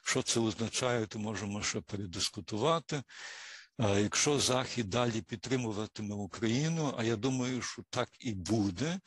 що 0.03 0.23
це 0.23 0.39
означає, 0.39 1.05
то 1.05 1.19
можемо 1.19 1.63
ще 1.63 1.81
передискутувати. 1.81 3.03
Якщо 3.81 4.39
Захід 4.39 4.89
далі 4.89 5.21
підтримуватиме 5.21 6.15
Україну, 6.15 6.93
а 6.97 7.03
я 7.03 7.15
думаю, 7.15 7.61
що 7.61 7.83
так 7.89 8.09
і 8.19 8.33
буде, 8.33 8.99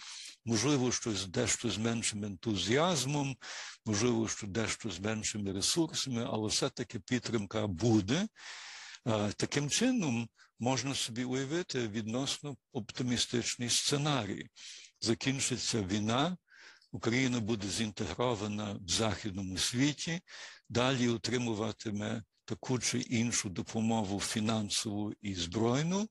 можливо, 0.45 0.93
щось 0.93 1.27
дещо 1.27 1.71
з 1.71 1.79
меншим 1.79 2.25
ентузіазмом, 2.25 3.37
можливо, 3.87 4.29
що 4.29 4.47
дещо 4.47 4.91
з 4.91 5.01
меншими 5.01 5.53
ресурсами, 5.53 6.29
але 6.31 6.49
все-таки 6.49 7.01
підтримка 7.01 7.67
буде. 7.67 8.29
Таким 9.37 9.71
чином 9.71 10.29
можна 10.59 10.95
собі 10.95 11.25
уявити 11.25 11.89
відносно 11.89 12.57
оптимістичний 12.73 13.71
сценарій. 13.71 14.47
Закінчиться 15.01 15.83
війна, 15.83 16.37
Україна 16.93 17.41
буде 17.41 17.69
зінтегрована 17.69 18.73
в 18.73 18.91
західному 18.91 19.59
світі, 19.59 20.21
далі 20.69 21.09
отримуватиме 21.09 22.23
таку 22.45 22.79
чи 22.79 22.99
іншу 22.99 23.49
допомогу 23.49 24.21
фінансову 24.21 25.13
і 25.23 25.35
збройну, 25.35 26.09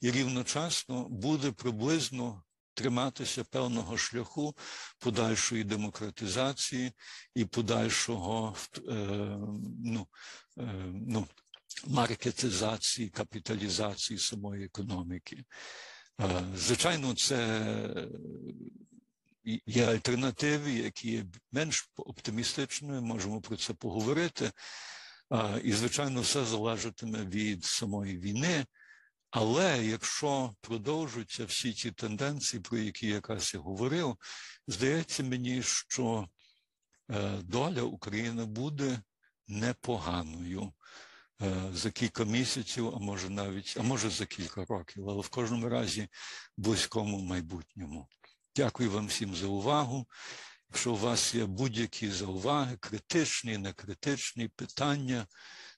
і 0.00 0.10
рівночасно 0.10 1.08
буде 1.08 1.52
приблизно 1.52 2.42
триматися 2.74 3.44
певного 3.44 3.96
шляху 3.96 4.56
подальшої 4.98 5.64
демократизації 5.64 6.92
і 7.34 7.44
подальшого 7.44 8.56
ну, 9.84 10.06
ну, 10.92 11.26
маркетизації, 11.86 13.08
капіталізації 13.08 14.18
самої 14.18 14.64
економіки. 14.64 15.44
Звичайно, 16.56 17.14
це 17.14 17.68
є 19.66 19.86
альтернативи, 19.86 20.72
які 20.72 21.10
є 21.10 21.26
менш 21.52 21.90
оптимістичними, 21.96 23.00
можемо 23.00 23.40
про 23.40 23.56
це 23.56 23.74
поговорити. 23.74 24.52
І, 25.64 25.72
звичайно, 25.72 26.20
все 26.20 26.44
залежатиме 26.44 27.24
від 27.24 27.64
самої 27.64 28.18
війни. 28.18 28.64
Але 29.30 29.84
якщо 29.84 30.54
продовжуються 30.60 31.44
всі 31.44 31.72
ті 31.72 31.90
тенденції, 31.90 32.62
про 32.62 32.78
які 32.78 33.06
я 33.06 33.14
якраз 33.14 33.54
я 33.54 33.60
говорив, 33.60 34.16
здається 34.66 35.22
мені, 35.22 35.62
що 35.62 36.28
е, 37.10 37.38
доля 37.42 37.82
України 37.82 38.44
буде 38.44 39.00
непоганою 39.48 40.72
е, 41.42 41.70
за 41.72 41.90
кілька 41.90 42.24
місяців, 42.24 42.88
а 42.96 42.98
може 42.98 43.30
навіть, 43.30 43.76
а 43.80 43.82
може 43.82 44.10
за 44.10 44.26
кілька 44.26 44.64
років, 44.64 45.08
але 45.08 45.22
в 45.22 45.28
кожному 45.28 45.68
разі 45.68 46.08
близькому 46.56 47.18
майбутньому. 47.18 48.08
Дякую 48.56 48.90
вам 48.90 49.06
всім 49.06 49.34
за 49.34 49.46
увагу. 49.46 50.06
Якщо 50.70 50.92
у 50.92 50.96
вас 50.96 51.34
є 51.34 51.46
будь-які 51.46 52.08
зауваги, 52.08 52.76
критичні, 52.80 53.58
некритичні 53.58 54.48
питання, 54.48 55.26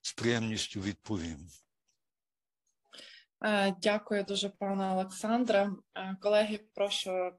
з 0.02 0.12
приємністю 0.12 0.80
відповім. 0.80 1.48
Е, 3.44 3.74
дякую 3.82 4.24
дуже, 4.24 4.48
пане 4.48 4.92
Олександре. 4.92 5.70
Е, 5.94 6.16
колеги, 6.20 6.60
прошу, 6.74 7.32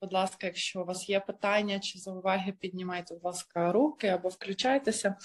будь 0.00 0.12
ласка, 0.12 0.46
якщо 0.46 0.82
у 0.82 0.84
вас 0.84 1.08
є 1.08 1.20
питання 1.20 1.80
чи 1.80 1.98
зауваги, 1.98 2.52
піднімайте, 2.52 3.14
будь 3.14 3.24
ласка, 3.24 3.72
руки 3.72 4.08
або 4.08 4.28
включайтеся. 4.28 5.16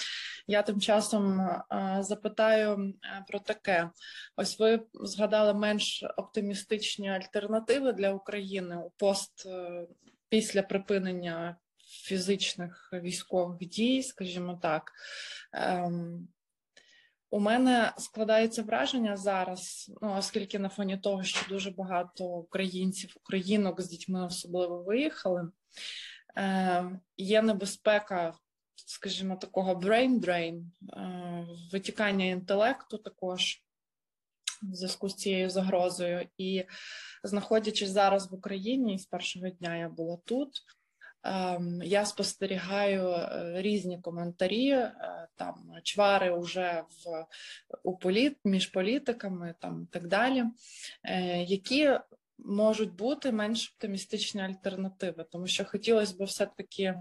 Я 0.47 0.61
тим 0.61 0.81
часом 0.81 1.39
е, 1.39 1.97
запитаю 1.99 2.93
про 3.27 3.39
таке: 3.39 3.89
ось 4.35 4.59
ви 4.59 4.85
згадали 4.93 5.53
менш 5.53 6.03
оптимістичні 6.17 7.09
альтернативи 7.09 7.93
для 7.93 8.11
України 8.13 8.77
у 8.77 8.89
пост 8.89 9.47
після 10.29 10.63
припинення 10.63 11.57
фізичних 12.11 12.89
військових 12.93 13.57
дій, 13.57 14.03
скажімо 14.03 14.59
так. 14.61 14.91
Ем, 15.53 16.27
у 17.29 17.39
мене 17.39 17.93
складається 17.97 18.63
враження 18.63 19.17
зараз, 19.17 19.91
ну 20.01 20.15
оскільки 20.17 20.59
на 20.59 20.69
фоні 20.69 20.97
того, 20.97 21.23
що 21.23 21.49
дуже 21.49 21.71
багато 21.71 22.25
українців, 22.25 23.13
українок 23.15 23.81
з 23.81 23.89
дітьми 23.89 24.25
особливо 24.25 24.83
виїхали, 24.83 25.51
е, 26.37 26.99
є 27.17 27.41
небезпека, 27.41 28.33
скажімо, 28.75 29.35
такого 29.35 29.73
brain 29.73 30.19
drain, 30.19 30.63
е, 30.93 31.47
витікання 31.71 32.25
інтелекту 32.25 32.97
також 32.97 33.63
в 34.61 34.75
зв'язку 34.75 35.09
з 35.09 35.15
цією 35.15 35.49
загрозою. 35.49 36.27
І 36.37 36.65
знаходячись 37.23 37.89
зараз 37.89 38.31
в 38.31 38.33
Україні, 38.33 38.99
з 38.99 39.05
першого 39.05 39.49
дня 39.49 39.77
я 39.77 39.89
була 39.89 40.17
тут. 40.25 40.49
Ем, 41.23 41.81
я 41.83 42.05
спостерігаю 42.05 43.09
е, 43.09 43.53
різні 43.61 44.01
коментарі, 44.01 44.69
е, 44.69 45.27
там 45.35 45.71
чвари 45.83 46.39
вже 46.39 46.83
в 46.89 47.25
у 47.83 47.97
політ 47.97 48.37
між 48.43 48.67
політиками, 48.67 49.55
там 49.59 49.87
так 49.91 50.07
далі, 50.07 50.43
е, 51.03 51.43
які 51.43 51.99
можуть 52.37 52.95
бути 52.95 53.31
менш 53.31 53.73
оптимістичні 53.75 54.41
альтернативи, 54.41 55.25
тому 55.31 55.47
що 55.47 55.65
хотілося 55.65 56.15
б 56.15 56.23
все-таки 56.23 56.95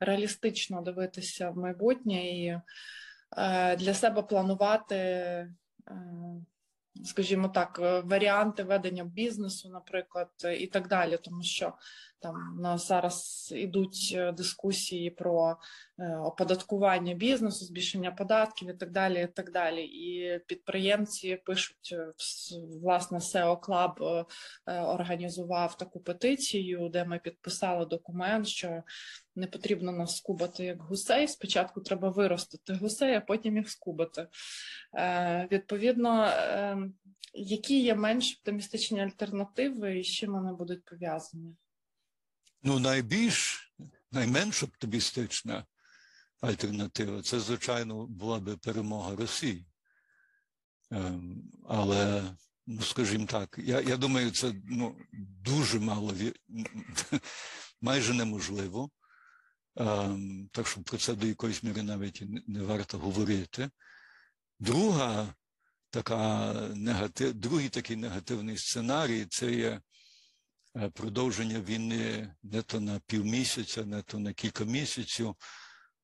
реалістично 0.00 0.82
дивитися 0.82 1.50
в 1.50 1.56
майбутнє 1.56 2.30
і 2.30 2.60
для 3.78 3.94
себе 3.94 4.22
планувати 4.22 5.48
скажімо 7.04 7.48
так, 7.48 7.78
варіанти 8.04 8.62
ведення 8.62 9.04
бізнесу, 9.04 9.68
наприклад, 9.68 10.28
і 10.58 10.66
так 10.66 10.88
далі, 10.88 11.18
тому 11.22 11.42
що 11.42 11.72
там 12.20 12.54
у 12.58 12.60
нас 12.60 12.88
зараз 12.88 13.48
ідуть 13.56 14.14
е, 14.16 14.32
дискусії 14.32 15.10
про 15.10 15.56
е, 15.98 16.16
оподаткування 16.16 17.14
бізнесу, 17.14 17.64
збільшення 17.64 18.10
податків 18.10 18.70
і 18.70 18.74
так 18.74 18.90
далі. 18.90 19.22
І 19.22 19.26
так 19.26 19.52
далі. 19.52 19.84
І 19.84 20.38
підприємці 20.46 21.36
пишуть 21.44 21.94
власне 22.82 23.18
SEO 23.18 23.60
Club 23.60 24.24
організував 24.66 25.76
таку 25.76 26.00
петицію, 26.00 26.88
де 26.88 27.04
ми 27.04 27.18
підписали 27.18 27.86
документ, 27.86 28.46
що 28.46 28.82
не 29.36 29.46
потрібно 29.46 29.92
нас 29.92 30.16
скубати 30.16 30.64
як 30.64 30.82
гусей. 30.82 31.28
Спочатку 31.28 31.80
треба 31.80 32.08
виростити 32.10 32.74
гусей, 32.74 33.14
а 33.14 33.20
потім 33.20 33.56
їх 33.56 33.70
скубати. 33.70 34.26
Е, 34.94 35.48
Відповідно, 35.52 36.24
е, 36.24 36.78
які 37.34 37.80
є 37.80 37.94
менш 37.94 38.36
оптимістичні 38.36 39.00
альтернативи 39.00 39.98
і 39.98 40.04
з 40.04 40.06
чим 40.06 40.32
вони 40.32 40.52
будуть 40.52 40.84
пов'язані? 40.84 41.56
Ну, 42.62 42.78
найбільш 42.78 43.72
найменш 44.12 44.62
оптимістична 44.62 45.66
альтернатива 46.40 47.22
це, 47.22 47.40
звичайно, 47.40 48.06
була 48.06 48.40
би 48.40 48.56
перемога 48.56 49.16
Росії. 49.16 49.66
Е, 50.92 51.12
але, 51.68 52.22
ну, 52.66 52.82
скажімо 52.82 53.26
так, 53.26 53.58
я 53.58 53.80
я 53.80 53.96
думаю, 53.96 54.30
це 54.30 54.54
ну, 54.64 54.96
дуже 55.44 55.80
мало 55.80 56.14
майже 57.80 58.14
неможливо. 58.14 58.90
Ем, 59.76 60.48
так 60.52 60.66
що 60.66 60.82
про 60.82 60.98
це 60.98 61.14
до 61.14 61.26
якоїсь 61.26 61.62
міри 61.62 61.82
навіть 61.82 62.22
не 62.48 62.62
варто 62.62 62.98
говорити. 62.98 63.70
Друга 64.58 65.34
така 65.90 66.52
негатив, 66.74 67.34
Другий 67.34 67.68
такий 67.68 67.96
негативний 67.96 68.56
сценарій 68.56 69.26
це 69.26 69.52
є 69.52 69.80
продовження 70.94 71.60
війни 71.60 72.34
не 72.42 72.62
то 72.62 72.80
на 72.80 73.00
півмісяця, 73.06 73.84
не 73.84 74.02
то 74.02 74.18
на 74.18 74.32
кілька 74.32 74.64
місяців, 74.64 75.34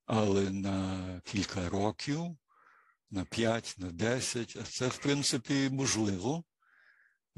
але 0.06 0.50
на 0.50 1.20
кілька 1.24 1.68
років, 1.68 2.36
на 3.10 3.24
п'ять, 3.24 3.74
на 3.78 3.90
десять. 3.90 4.56
А 4.60 4.62
це, 4.62 4.88
в 4.88 4.98
принципі, 4.98 5.68
можливо. 5.72 6.44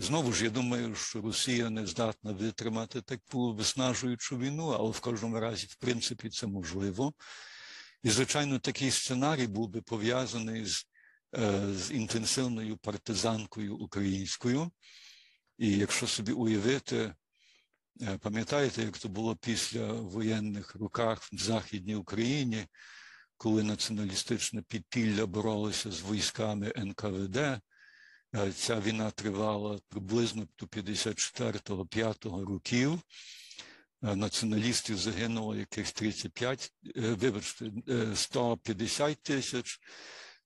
Знову 0.01 0.33
ж 0.33 0.45
я 0.45 0.51
думаю, 0.51 0.95
що 0.95 1.21
Росія 1.21 1.71
не 1.71 1.87
здатна 1.87 2.33
витримати 2.33 3.03
таку 3.03 3.55
виснажуючу 3.55 4.39
війну, 4.39 4.69
але 4.69 4.91
в 4.91 5.01
кожному 5.01 5.41
разі, 5.41 5.67
в 5.67 5.77
принципі, 5.77 6.31
це 6.31 6.47
можливо. 6.47 7.13
І, 8.03 8.11
звичайно, 8.11 8.59
такий 8.59 8.91
сценарій 8.91 9.47
був 9.47 9.69
би 9.69 9.83
пов'язаний 9.83 10.67
з, 10.67 10.87
е, 11.37 11.75
з 11.75 11.91
інтенсивною 11.91 12.77
партизанкою 12.77 13.77
українською. 13.77 14.71
І 15.59 15.77
якщо 15.77 16.07
собі 16.07 16.33
уявити, 16.33 17.15
е, 18.03 18.19
пам'ятаєте, 18.19 18.83
як 18.83 18.99
це 18.99 19.09
було 19.09 19.37
після 19.37 19.93
воєнних 19.93 20.75
роках 20.75 21.23
в 21.33 21.39
Західній 21.39 21.95
Україні, 21.95 22.67
коли 23.37 23.63
націоналістичне 23.63 24.63
підпілля 24.63 25.27
боролося 25.27 25.91
з 25.91 26.03
військами 26.11 26.73
НКВД? 26.77 27.61
Е, 28.35 28.53
ця 28.53 28.81
війна 28.81 29.11
тривала 29.11 29.79
приблизно 29.89 30.47
до 30.59 30.67
54-5 30.67 32.45
років. 32.47 33.01
Е, 34.03 34.17
націоналістів 34.17 34.97
загинуло 34.97 35.57
якихось 35.57 35.93
35, 35.93 36.73
е, 36.97 37.01
вибачте, 37.01 37.71
150 38.15 39.23
тисяч, 39.23 39.81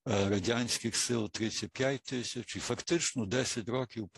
радянських 0.05 0.95
сил 0.95 1.29
35 1.29 2.03
тисяч. 2.03 2.55
І 2.55 2.59
фактично 2.59 3.25
10 3.25 3.69
років 3.69 4.09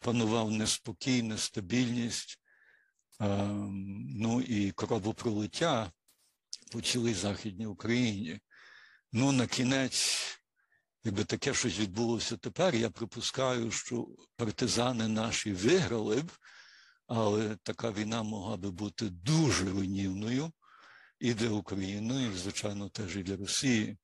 панував 0.00 0.50
неспокій, 0.50 1.22
нестабільність, 1.22 2.40
ну 3.20 4.40
і 4.40 4.70
кровопролиття 4.70 5.92
по 6.72 6.80
цілій 6.80 7.14
Західній 7.14 7.66
Україні. 7.66 8.40
Ну, 9.12 9.32
на 9.32 9.46
кінець 9.46 10.38
Якби 11.04 11.24
таке 11.24 11.54
щось 11.54 11.78
відбулося 11.78 12.36
тепер, 12.36 12.74
я 12.74 12.90
припускаю, 12.90 13.70
що 13.70 14.08
партизани 14.36 15.08
наші 15.08 15.52
виграли 15.52 16.22
б, 16.22 16.32
але 17.06 17.56
така 17.62 17.90
війна 17.90 18.22
могла 18.22 18.56
би 18.56 18.70
бути 18.70 19.10
дуже 19.10 19.70
руйнівною 19.70 20.52
і 21.20 21.34
для 21.34 21.50
України, 21.50 22.30
і, 22.34 22.38
звичайно, 22.38 22.88
теж 22.88 23.16
і 23.16 23.22
для 23.22 23.36
Росії. 23.36 23.98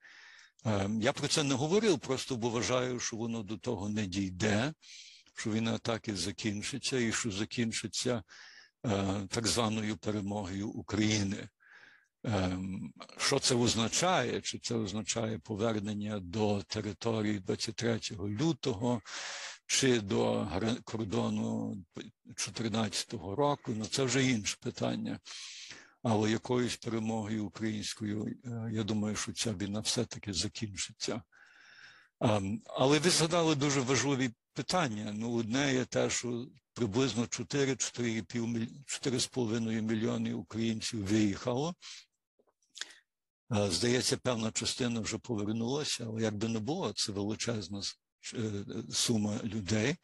Ем, 0.65 1.03
я 1.03 1.13
про 1.13 1.29
це 1.29 1.43
не 1.43 1.55
говорив, 1.55 1.99
просто 1.99 2.37
бо 2.37 2.49
вважаю, 2.49 3.01
що 3.01 3.17
воно 3.17 3.43
до 3.43 3.57
того 3.59 3.89
не 3.89 4.07
дійде, 4.07 4.75
що 5.37 5.51
війна 5.51 5.79
так 5.79 6.09
і 6.09 6.13
закінчиться, 6.13 6.99
і 6.99 7.13
що 7.13 7.31
закінчиться 7.31 8.23
е, 8.87 9.27
так 9.29 9.47
званою 9.47 9.97
перемогою 9.97 10.69
України. 10.69 11.49
Ем, 12.25 12.93
що 13.17 13.39
це 13.39 13.55
означає? 13.55 14.41
Чи 14.41 14.59
це 14.59 14.75
означає 14.75 15.39
повернення 15.39 16.21
до 16.21 16.63
території 16.63 17.39
23 17.39 18.01
лютого, 18.13 19.01
чи 19.67 20.01
до 20.01 20.49
кордону 20.85 21.77
2014 21.97 23.13
року, 23.13 23.73
ну 23.77 23.85
це 23.85 24.05
вже 24.05 24.25
інше 24.31 24.57
питання. 24.61 25.19
Але 26.05 26.31
якоюсь 26.31 26.77
перемогою 26.77 27.47
українською, 27.47 28.37
е, 28.45 28.71
я 28.73 28.83
думаю, 28.83 29.17
що 29.17 29.33
ця 29.33 29.53
війна 29.53 29.81
все-таки 29.81 30.33
закінчиться. 30.33 31.23
Ем, 32.21 32.63
але 32.67 32.99
ви 32.99 33.11
згадали 33.11 33.55
дуже 33.55 33.81
важливі 33.81 34.31
питання. 34.53 35.13
Ну, 35.15 35.39
одне 35.39 35.75
є 35.75 35.85
те, 35.85 36.11
що 36.11 36.47
приблизно 36.75 37.23
4-4,5 37.23 39.83
мільйони 39.83 40.35
українців 40.35 41.07
виїхало. 41.07 41.75
Е, 43.53 43.71
здається, 43.71 44.17
певна 44.17 44.51
частина 44.51 45.01
вже 45.01 45.19
повернулася, 45.19 46.05
але 46.05 46.23
як 46.23 46.37
би 46.37 46.49
не 46.49 46.59
було, 46.59 46.93
це 46.93 47.13
величезна 47.13 47.83
е, 48.35 48.65
сума 48.93 49.41
людей. 49.45 49.97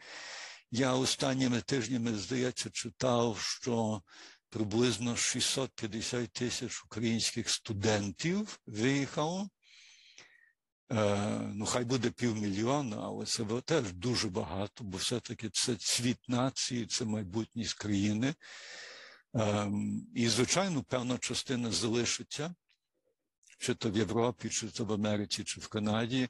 Я 0.70 0.94
останніми 0.94 1.60
тижнями, 1.60 2.14
здається, 2.14 2.70
читав, 2.70 3.38
що 3.38 4.02
приблизно 4.50 5.16
650 5.16 6.32
тисяч 6.32 6.84
українських 6.84 7.50
студентів 7.50 8.60
виїхало. 8.66 9.48
Е, 10.92 11.18
ну, 11.54 11.66
хай 11.66 11.84
буде 11.84 12.10
півмільйона, 12.10 12.96
але 13.02 13.26
це 13.26 13.44
теж 13.44 13.92
дуже 13.92 14.28
багато, 14.28 14.84
бо 14.84 14.98
все-таки 14.98 15.50
це 15.52 15.76
цвіт 15.76 16.28
нації, 16.28 16.86
це 16.86 17.04
майбутність 17.04 17.74
країни. 17.74 18.34
Ем, 19.34 20.06
і, 20.14 20.28
звичайно, 20.28 20.82
певна 20.82 21.18
частина 21.18 21.70
залишиться, 21.70 22.54
чи 23.58 23.74
то 23.74 23.90
в 23.90 23.96
Європі, 23.96 24.48
чи 24.48 24.68
то 24.68 24.84
в 24.84 24.92
Америці, 24.92 25.44
чи 25.44 25.60
в 25.60 25.68
Канаді. 25.68 26.28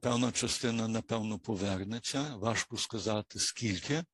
Певна 0.00 0.32
частина, 0.32 0.88
напевно, 0.88 1.38
повернеться. 1.38 2.36
Важко 2.36 2.76
сказати, 2.76 3.38
скільки, 3.38 3.94
е, 3.94 4.04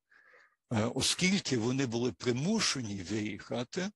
оскільки 0.71 1.57
вони 1.57 1.85
були 1.85 2.11
примушені 2.11 3.03
виїхати 3.03 3.89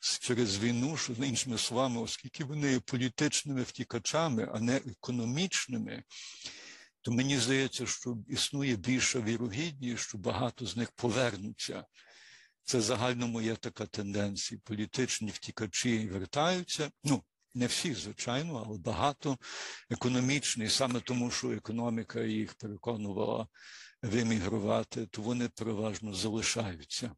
через 0.00 0.58
війну, 0.58 0.96
що 0.96 1.12
іншими 1.12 1.58
словами, 1.58 2.00
оскільки 2.00 2.44
вони 2.44 2.72
є 2.72 2.80
політичними 2.80 3.62
втікачами, 3.62 4.48
а 4.54 4.60
не 4.60 4.76
економічними, 4.76 6.02
то 7.00 7.12
мені 7.12 7.38
здається, 7.38 7.86
що 7.86 8.18
існує 8.28 8.76
більша 8.76 9.20
вірогідність, 9.20 10.02
що 10.02 10.18
багато 10.18 10.66
з 10.66 10.76
них 10.76 10.92
повернуться. 10.92 11.84
Це 12.64 12.80
загальному 12.80 13.40
є 13.40 13.54
така 13.54 13.86
тенденція. 13.86 14.60
Політичні 14.64 15.30
втікачі 15.30 16.08
вертаються. 16.08 16.90
Ну, 17.04 17.22
не 17.54 17.66
всі, 17.66 17.94
звичайно, 17.94 18.64
але 18.66 18.78
багато 18.78 19.38
економічні, 19.90 20.68
саме 20.68 21.00
тому, 21.00 21.30
що 21.30 21.50
економіка 21.52 22.20
їх 22.20 22.54
переконувала 22.54 23.48
вимігрувати, 24.02 25.06
то 25.06 25.22
вони 25.22 25.48
переважно 25.48 26.14
залишаються. 26.14 27.10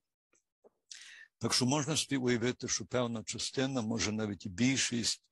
Так 1.39 1.55
що 1.55 1.67
можна 1.67 1.97
собі 1.97 2.17
уявити, 2.17 2.69
що 2.69 2.85
певна 2.85 3.23
частина, 3.23 3.83
може 3.83 4.13
навіть 4.13 4.47
більшість 4.47 5.23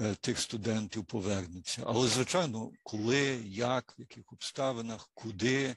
е, 0.00 0.14
тих 0.14 0.38
студентів 0.38 1.04
повернеться. 1.04 1.82
Але, 1.86 2.08
звичайно, 2.08 2.70
коли, 2.82 3.42
як, 3.44 3.94
в 3.98 4.00
яких 4.00 4.32
обставинах, 4.32 5.10
куди, 5.14 5.76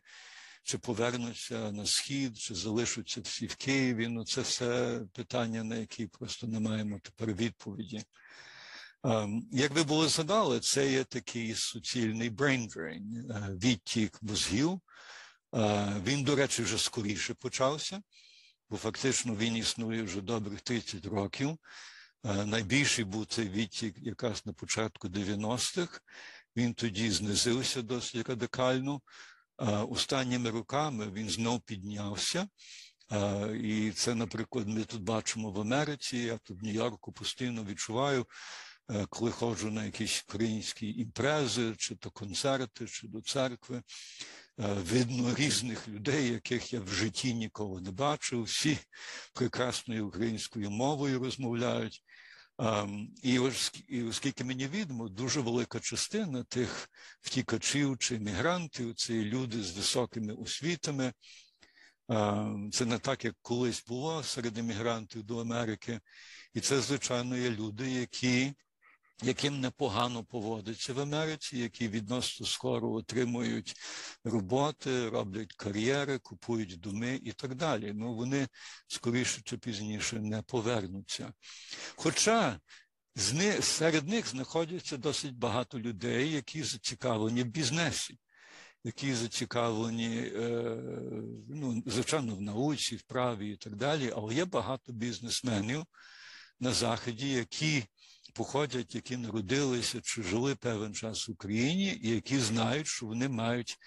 чи 0.63 0.77
повернуться 0.77 1.71
на 1.71 1.85
схід, 1.85 2.37
чи 2.37 2.55
залишаться 2.55 3.21
всі 3.21 3.47
в 3.47 3.55
Києві, 3.55 4.07
ну 4.07 4.25
це 4.25 4.41
все 4.41 5.01
питання, 5.13 5.63
на 5.63 5.75
які 5.75 6.07
просто 6.07 6.47
не 6.47 6.59
маємо 6.59 6.99
тепер 7.03 7.33
відповіді. 7.33 8.03
Ем, 9.03 9.47
як 9.51 9.71
ви 9.71 9.83
були 9.83 10.07
згадали, 10.07 10.59
це 10.59 10.91
є 10.91 11.03
такий 11.03 11.55
суцільний 11.55 12.31
brain 12.31 12.77
drain, 12.77 13.31
е, 13.31 13.57
відтік 13.63 14.23
мозгів. 14.23 14.81
Е, 15.55 16.01
він, 16.05 16.23
до 16.23 16.35
речі, 16.35 16.63
вже 16.63 16.77
скоріше 16.77 17.33
почався 17.33 18.01
бо 18.69 18.77
фактично 18.77 19.35
він 19.35 19.57
існує 19.57 20.03
вже 20.03 20.21
добрих 20.21 20.61
30 20.61 21.05
років. 21.05 21.57
Е, 22.25 22.45
найбільший 22.45 23.05
був 23.05 23.25
цей 23.25 23.49
відтік 23.49 23.95
якраз 23.97 24.45
на 24.45 24.53
початку 24.53 25.07
90-х. 25.07 26.01
Він 26.55 26.73
тоді 26.73 27.11
знизився 27.11 27.81
досить 27.81 28.29
радикально. 28.29 29.01
Останніми 29.89 30.49
роками 30.49 31.11
він 31.11 31.29
знов 31.29 31.61
піднявся. 31.61 32.47
І 33.61 33.91
це, 33.95 34.15
наприклад, 34.15 34.67
ми 34.67 34.83
тут 34.83 35.01
бачимо 35.01 35.51
в 35.51 35.59
Америці. 35.59 36.17
Я 36.17 36.37
тут 36.37 36.61
в 36.61 36.63
Нью-Йорку 36.63 37.11
постійно 37.11 37.63
відчуваю, 37.63 38.25
коли 39.09 39.31
ходжу 39.31 39.71
на 39.71 39.85
якісь 39.85 40.23
українські 40.27 40.99
імпрези, 40.99 41.75
чи 41.77 41.95
то 41.95 42.11
концерти, 42.11 42.87
чи 42.87 43.07
до 43.07 43.21
церкви. 43.21 43.81
Е, 44.59 44.73
видно 44.73 45.35
різних 45.35 45.87
людей, 45.87 46.27
яких 46.27 46.73
я 46.73 46.81
в 46.81 46.87
житті 46.87 47.33
ніколи 47.33 47.81
не 47.81 47.91
бачив. 47.91 48.43
Всі 48.43 48.77
прекрасною 49.33 50.07
українською 50.07 50.71
мовою 50.71 51.19
розмовляють. 51.19 52.03
Ем, 52.59 53.09
і 53.23 53.39
оскільки 54.09 54.43
мені 54.43 54.67
відомо, 54.67 55.09
дуже 55.09 55.39
велика 55.41 55.79
частина 55.79 56.43
тих 56.43 56.89
втікачів 57.21 57.97
чи 57.97 58.19
мігрантів 58.19 58.95
це 58.95 59.13
люди 59.13 59.63
з 59.63 59.77
високими 59.77 60.33
освітами. 60.33 61.13
Ем, 62.09 62.69
це 62.73 62.85
не 62.85 62.99
так, 62.99 63.25
як 63.25 63.35
колись 63.41 63.85
було 63.85 64.23
серед 64.23 64.57
емігрантів 64.57 65.23
до 65.23 65.37
Америки. 65.37 65.99
І 66.53 66.59
це, 66.59 66.81
звичайно, 66.81 67.37
є 67.37 67.49
люди, 67.49 67.91
які 67.91 68.53
яким 69.21 69.59
непогано 69.59 70.23
поводиться 70.23 70.93
в 70.93 70.99
Америці, 70.99 71.57
які 71.57 71.87
відносно 71.87 72.45
скоро 72.45 72.91
отримують 72.91 73.75
роботи, 74.23 75.09
роблять 75.09 75.53
кар'єри, 75.53 76.19
купують 76.19 76.79
доми 76.79 77.19
і 77.23 77.31
так 77.31 77.55
далі. 77.55 77.91
Ну 77.95 78.15
вони 78.15 78.47
скоріше 78.87 79.41
чи 79.43 79.57
пізніше 79.57 80.19
не 80.19 80.41
повернуться. 80.41 81.33
Хоча 81.95 82.59
серед 83.61 84.07
них 84.07 84.27
знаходяться 84.27 84.97
досить 84.97 85.37
багато 85.37 85.79
людей, 85.79 86.31
які 86.31 86.63
зацікавлені 86.63 87.43
в 87.43 87.47
бізнесі. 87.47 88.17
Які 88.83 89.13
зацікавлені, 89.13 90.17
е, 90.17 90.77
ну, 91.49 91.83
звичайно, 91.85 92.35
в 92.35 92.41
науці, 92.41 92.95
в 92.95 93.01
праві 93.01 93.51
і 93.51 93.55
так 93.57 93.75
далі, 93.75 94.13
але 94.15 94.35
є 94.35 94.45
багато 94.45 94.91
бізнесменів 94.91 95.83
на 96.59 96.73
Заході, 96.73 97.29
які 97.29 97.83
походять, 98.33 98.95
які 98.95 99.17
народилися 99.17 100.01
чи 100.01 100.23
жили 100.23 100.55
певен 100.55 100.93
час 100.93 101.27
в 101.27 101.31
Україні, 101.31 101.99
і 102.01 102.09
які 102.09 102.39
знають, 102.39 102.87
що 102.87 103.05
вони 103.05 103.29
мають 103.29 103.77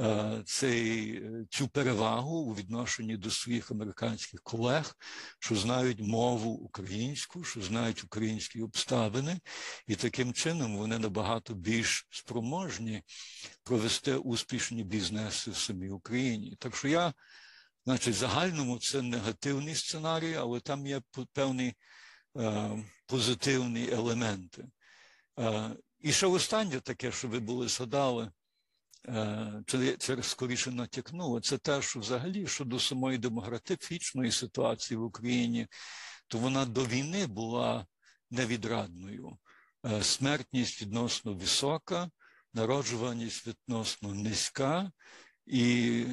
е, 0.00 0.42
цей, 0.46 1.16
е, 1.16 1.44
цю 1.50 1.68
перевагу 1.68 2.38
у 2.38 2.54
відношенні 2.54 3.16
до 3.16 3.30
своїх 3.30 3.70
американських 3.70 4.42
колег, 4.42 4.96
що 5.38 5.56
знають 5.56 6.00
мову 6.00 6.50
українську, 6.50 7.44
що 7.44 7.60
знають 7.62 8.04
українські 8.04 8.62
обставини, 8.62 9.40
і 9.86 9.96
таким 9.96 10.32
чином 10.32 10.76
вони 10.76 10.98
набагато 10.98 11.54
більш 11.54 12.06
спроможні 12.10 13.02
провести 13.62 14.14
успішні 14.14 14.84
бізнеси 14.84 15.50
в 15.50 15.56
самій 15.56 15.90
Україні. 15.90 16.56
Так 16.58 16.76
що 16.76 16.88
я, 16.88 17.12
значить, 17.84 18.14
загальному 18.14 18.78
це 18.78 19.02
негативний 19.02 19.74
сценарій, 19.74 20.34
але 20.34 20.60
там 20.60 20.86
є 20.86 21.00
певний. 21.32 21.74
Е, 22.38 22.84
позитивні 23.06 23.90
елементи. 23.90 24.64
Е, 25.38 25.70
і 26.00 26.12
ще 26.12 26.26
останнє 26.26 26.80
таке, 26.80 27.12
що 27.12 27.28
ви 27.28 27.40
були 27.40 27.68
згадали, 27.68 28.30
е, 29.08 29.62
чи 29.66 29.96
це 29.96 30.22
скоріше 30.22 30.70
натякнуло, 30.70 31.40
це 31.40 31.58
те, 31.58 31.82
що 31.82 32.00
взагалі 32.00 32.46
щодо 32.46 32.80
самої 32.80 33.18
демографічної 33.18 34.32
ситуації 34.32 34.98
в 34.98 35.02
Україні, 35.02 35.66
то 36.28 36.38
вона 36.38 36.64
до 36.64 36.86
війни 36.86 37.26
була 37.26 37.86
невідрадною. 38.30 39.38
Смертність 40.02 40.82
відносно 40.82 41.34
висока, 41.34 42.10
народжуваність 42.54 43.46
відносно 43.46 44.14
низька, 44.14 44.92
і 45.46 46.04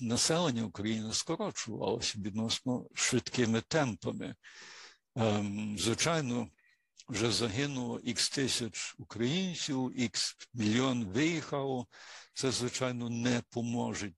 населення 0.00 0.64
України 0.64 1.12
скорочувалося 1.12 2.18
відносно 2.18 2.86
швидкими 2.94 3.60
темпами. 3.60 4.34
Ем, 5.16 5.76
звичайно, 5.78 6.48
вже 7.08 7.32
загинуло 7.32 8.00
ікс 8.00 8.30
тисяч 8.30 8.94
українців, 8.98 9.92
ікс 9.96 10.36
мільйон 10.54 11.04
виїхало. 11.04 11.86
Це, 12.34 12.50
звичайно, 12.50 13.10
не 13.10 13.42
поможе 13.50 14.12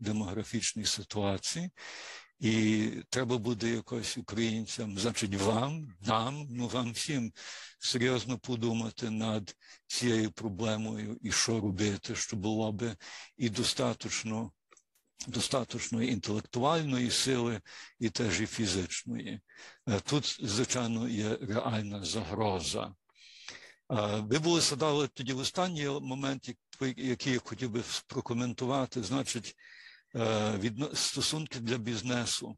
демографічній 0.00 0.84
ситуації. 0.84 1.70
І 2.38 2.88
треба 3.10 3.38
буде 3.38 3.68
якось 3.68 4.18
українцям, 4.18 4.98
значить, 4.98 5.34
вам, 5.34 5.94
нам, 6.00 6.46
ну 6.50 6.68
вам 6.68 6.92
всім 6.92 7.32
серйозно 7.78 8.38
подумати 8.38 9.10
над 9.10 9.56
цією 9.86 10.30
проблемою 10.30 11.18
і 11.22 11.32
що 11.32 11.60
робити, 11.60 12.14
щоб 12.14 12.40
було 12.40 12.72
би 12.72 12.96
і 13.36 13.48
достатньо 13.48 14.52
достаточної 15.28 16.12
інтелектуальної 16.12 17.10
сили 17.10 17.60
і 17.98 18.10
теж 18.10 18.40
і 18.40 18.46
фізичної. 18.46 19.40
Е, 19.88 20.00
тут, 20.00 20.38
звичайно, 20.42 21.08
є 21.08 21.38
реальна 21.40 22.04
загроза. 22.04 22.84
Е, 22.84 22.94
ви 24.20 24.38
були 24.38 24.60
згадали 24.60 25.08
тоді 25.08 25.32
в 25.32 25.38
останній 25.38 25.88
момент 25.88 26.50
які 26.96 27.30
я 27.30 27.38
хотів 27.44 27.70
би 27.70 27.82
прокоментувати, 28.06 29.02
значить, 29.02 29.56
стосунки 30.94 31.60
для 31.60 31.78
бізнесу, 31.78 32.56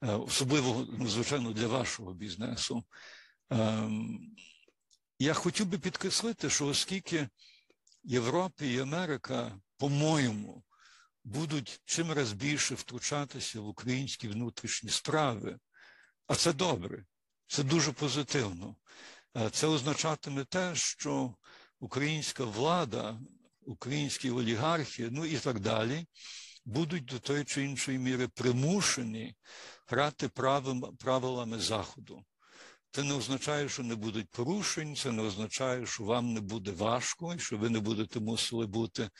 особливо, 0.00 0.86
ну, 0.98 1.08
звичайно, 1.08 1.52
для 1.52 1.66
вашого 1.66 2.14
бізнесу. 2.14 2.84
Ем, 3.50 4.20
я 5.18 5.34
хотів 5.34 5.66
би 5.66 5.78
підкреслити, 5.78 6.50
що 6.50 6.66
оскільки 6.66 7.28
Європа 8.04 8.64
і 8.64 8.78
Америка, 8.78 9.60
по-моєму, 9.76 10.62
будуть 11.28 11.80
чим 11.84 12.12
раз 12.12 12.32
більше 12.32 12.74
втручатися 12.74 13.60
в 13.60 13.68
українські 13.68 14.28
внутрішні 14.28 14.90
справи, 14.90 15.58
а 16.26 16.34
це 16.34 16.52
добре, 16.52 17.04
це 17.46 17.62
дуже 17.62 17.92
позитивно. 17.92 18.76
Це 19.52 19.66
означатиме 19.66 20.44
те, 20.44 20.74
що 20.74 21.34
українська 21.80 22.44
влада, 22.44 23.20
українські 23.60 24.30
олігархи, 24.30 25.08
ну 25.10 25.24
і 25.24 25.36
так 25.36 25.60
далі, 25.60 26.06
будуть 26.64 27.04
до 27.04 27.18
тої 27.18 27.44
чи 27.44 27.64
іншої 27.64 27.98
міри 27.98 28.28
примушені 28.28 29.34
грати 29.86 30.28
правилами 30.98 31.58
Заходу. 31.58 32.24
Це 32.90 33.02
не 33.02 33.14
означає, 33.14 33.68
що 33.68 33.82
не 33.82 33.94
будуть 33.94 34.30
порушень, 34.30 34.96
це 34.96 35.12
не 35.12 35.22
означає, 35.22 35.86
що 35.86 36.04
вам 36.04 36.32
не 36.32 36.40
буде 36.40 36.70
важко, 36.70 37.38
що 37.38 37.58
ви 37.58 37.70
не 37.70 37.80
будете 37.80 38.20
мусили 38.20 38.66
бути 38.66 39.02
е, 39.02 39.10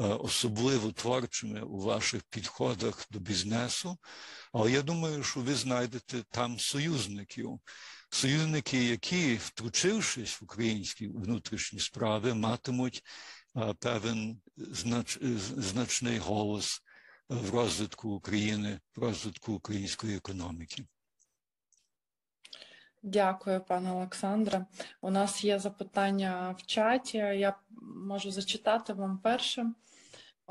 особливо 0.00 0.92
творчими 0.92 1.62
у 1.62 1.80
ваших 1.80 2.22
підходах 2.22 3.06
до 3.10 3.18
бізнесу. 3.18 3.98
Але 4.52 4.72
я 4.72 4.82
думаю, 4.82 5.22
що 5.22 5.40
ви 5.40 5.54
знайдете 5.54 6.22
там 6.30 6.58
союзників, 6.58 7.60
союзники, 8.10 8.84
які, 8.84 9.34
втручившись 9.36 10.40
в 10.40 10.44
українські 10.44 11.08
внутрішні 11.08 11.80
справи, 11.80 12.34
матимуть 12.34 13.02
е, 13.56 13.74
певен 13.80 14.40
знач, 14.56 15.18
значний 15.56 16.18
голос 16.18 16.82
в 17.28 17.50
розвитку 17.54 18.10
України, 18.10 18.80
в 18.96 19.00
розвитку 19.00 19.52
української 19.52 20.16
економіки. 20.16 20.84
Дякую, 23.02 23.60
пане 23.60 23.92
Олександре. 23.92 24.66
У 25.00 25.10
нас 25.10 25.44
є 25.44 25.58
запитання 25.58 26.54
в 26.58 26.66
чаті. 26.66 27.18
Я 27.18 27.56
можу 28.06 28.30
зачитати 28.30 28.92
вам 28.92 29.18
перше. 29.18 29.72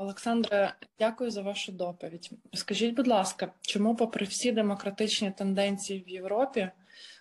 Олександре, 0.00 0.74
дякую 0.98 1.30
за 1.30 1.42
вашу 1.42 1.72
доповідь. 1.72 2.30
Скажіть, 2.54 2.94
будь 2.94 3.06
ласка, 3.06 3.52
чому, 3.60 3.96
попри 3.96 4.26
всі 4.26 4.52
демократичні 4.52 5.30
тенденції 5.30 6.04
в 6.06 6.08
Європі, 6.08 6.70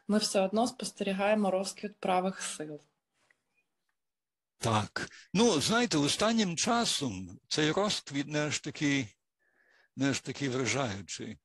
ми 0.07 0.17
все 0.17 0.41
одно 0.41 0.67
спостерігаємо 0.67 1.51
розквіт 1.51 1.95
правих 1.99 2.41
сил? 2.41 2.79
Так. 4.57 5.09
Ну, 5.33 5.61
знаєте, 5.61 5.97
останнім 5.97 6.57
часом 6.57 7.39
цей 7.47 7.71
розквіт 7.71 8.27
не 8.27 8.47
аж 8.47 8.59
такий, 8.59 9.07
не 9.95 10.09
аж 10.09 10.19
такий 10.19 10.49
вражаючий. 10.49 11.37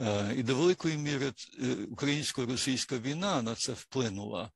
Е, 0.00 0.34
і 0.36 0.42
до 0.42 0.56
великої 0.56 0.96
міри 0.96 1.32
е, 1.62 1.66
українсько-російська 1.90 2.98
війна 2.98 3.42
на 3.42 3.54
це 3.54 3.72
вплинула. 3.72 4.50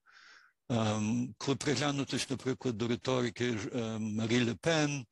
Ем, 0.70 1.34
коли 1.38 1.56
приглянутись, 1.56 2.30
наприклад, 2.30 2.78
до 2.78 2.88
риторики 2.88 3.58
е, 3.74 3.98
Марі 3.98 4.44
Ле 4.44 4.54
Пен, 4.54 5.06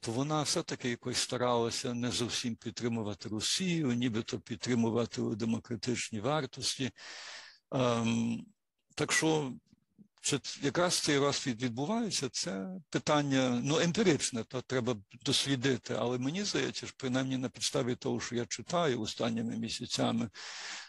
то 0.00 0.12
вона 0.12 0.42
все-таки 0.42 0.88
якось 0.90 1.18
старалася 1.18 1.94
не 1.94 2.10
зовсім 2.10 2.56
підтримувати 2.56 3.28
Росію, 3.28 3.92
нібито 3.92 4.40
підтримувати 4.40 5.22
демократичні 5.22 6.20
вартості. 6.20 6.90
Ем, 7.70 8.46
так 8.94 9.12
що 9.12 9.52
чи 10.22 10.40
якраз 10.62 10.94
цей 10.94 11.18
розквіт 11.18 11.62
відбувається, 11.62 12.28
це 12.28 12.66
питання 12.90 13.60
ну, 13.64 13.78
емпіричне, 13.78 14.44
то 14.44 14.62
треба 14.62 14.96
дослідити. 15.24 15.96
Але 15.98 16.18
мені 16.18 16.44
здається, 16.44 16.86
що 16.86 16.96
принаймні 16.98 17.36
на 17.36 17.48
підставі 17.48 17.94
того, 17.94 18.20
що 18.20 18.34
я 18.34 18.46
читаю 18.46 19.00
останніми 19.00 19.56
місяцями, 19.56 20.30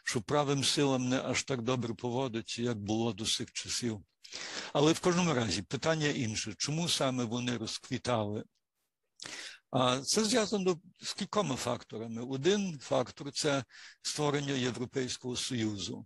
що 0.04 0.22
правим 0.22 0.64
силам 0.64 1.10
не 1.10 1.22
аж 1.22 1.44
так 1.44 1.62
добре 1.62 1.94
поводиться, 1.94 2.62
як 2.62 2.78
було 2.78 3.14
до 3.14 3.26
цих 3.26 3.52
часів. 3.52 4.02
Але 4.74 4.94
в 4.94 5.00
кожному 5.00 5.34
разі 5.34 5.62
питання 5.62 6.08
інше, 6.08 6.54
чому 6.58 6.90
саме 6.90 7.24
вони 7.24 7.58
розквітали? 7.58 8.44
А 9.71 9.99
це 9.99 10.24
зв'язано 10.24 10.80
з 11.01 11.13
кількома 11.13 11.55
факторами. 11.55 12.21
Один 12.21 12.80
фактор 12.82 13.32
це 13.32 13.63
створення 14.01 14.53
Європейського 14.53 15.36
Союзу. 15.36 16.05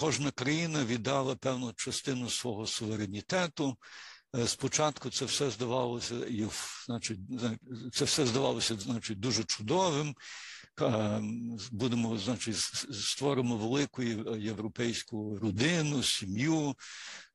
Кожна 0.00 0.30
країна 0.30 0.84
віддала 0.84 1.36
певну 1.36 1.72
частину 1.72 2.30
свого 2.30 2.66
суверенітету. 2.66 3.76
Е, 4.36 4.48
спочатку 4.48 5.10
це 5.10 5.24
все 5.24 5.50
здавалося, 5.50 6.14
значить, 6.86 7.18
це 7.92 8.04
все 8.04 8.26
здавалося, 8.26 8.76
значить, 8.76 9.20
дуже 9.20 9.44
чудовим. 9.44 10.14
Будемо, 11.72 12.18
значить, 12.18 12.56
створимо 12.92 13.56
велику 13.56 14.02
європейську 14.36 15.38
родину, 15.38 16.02
сім'ю. 16.02 16.74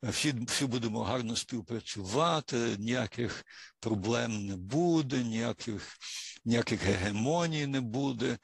Всі 0.04 0.34
всі 0.48 0.66
будемо 0.66 1.04
гарно 1.04 1.36
співпрацювати, 1.36 2.76
ніяких 2.80 3.46
проблем 3.80 4.46
не 4.46 4.56
буде, 4.56 5.24
ніяких 5.24 5.98
ніяких 6.46 6.82
гегемоній 6.82 7.68
не 7.68 7.82
буде. 7.82 8.38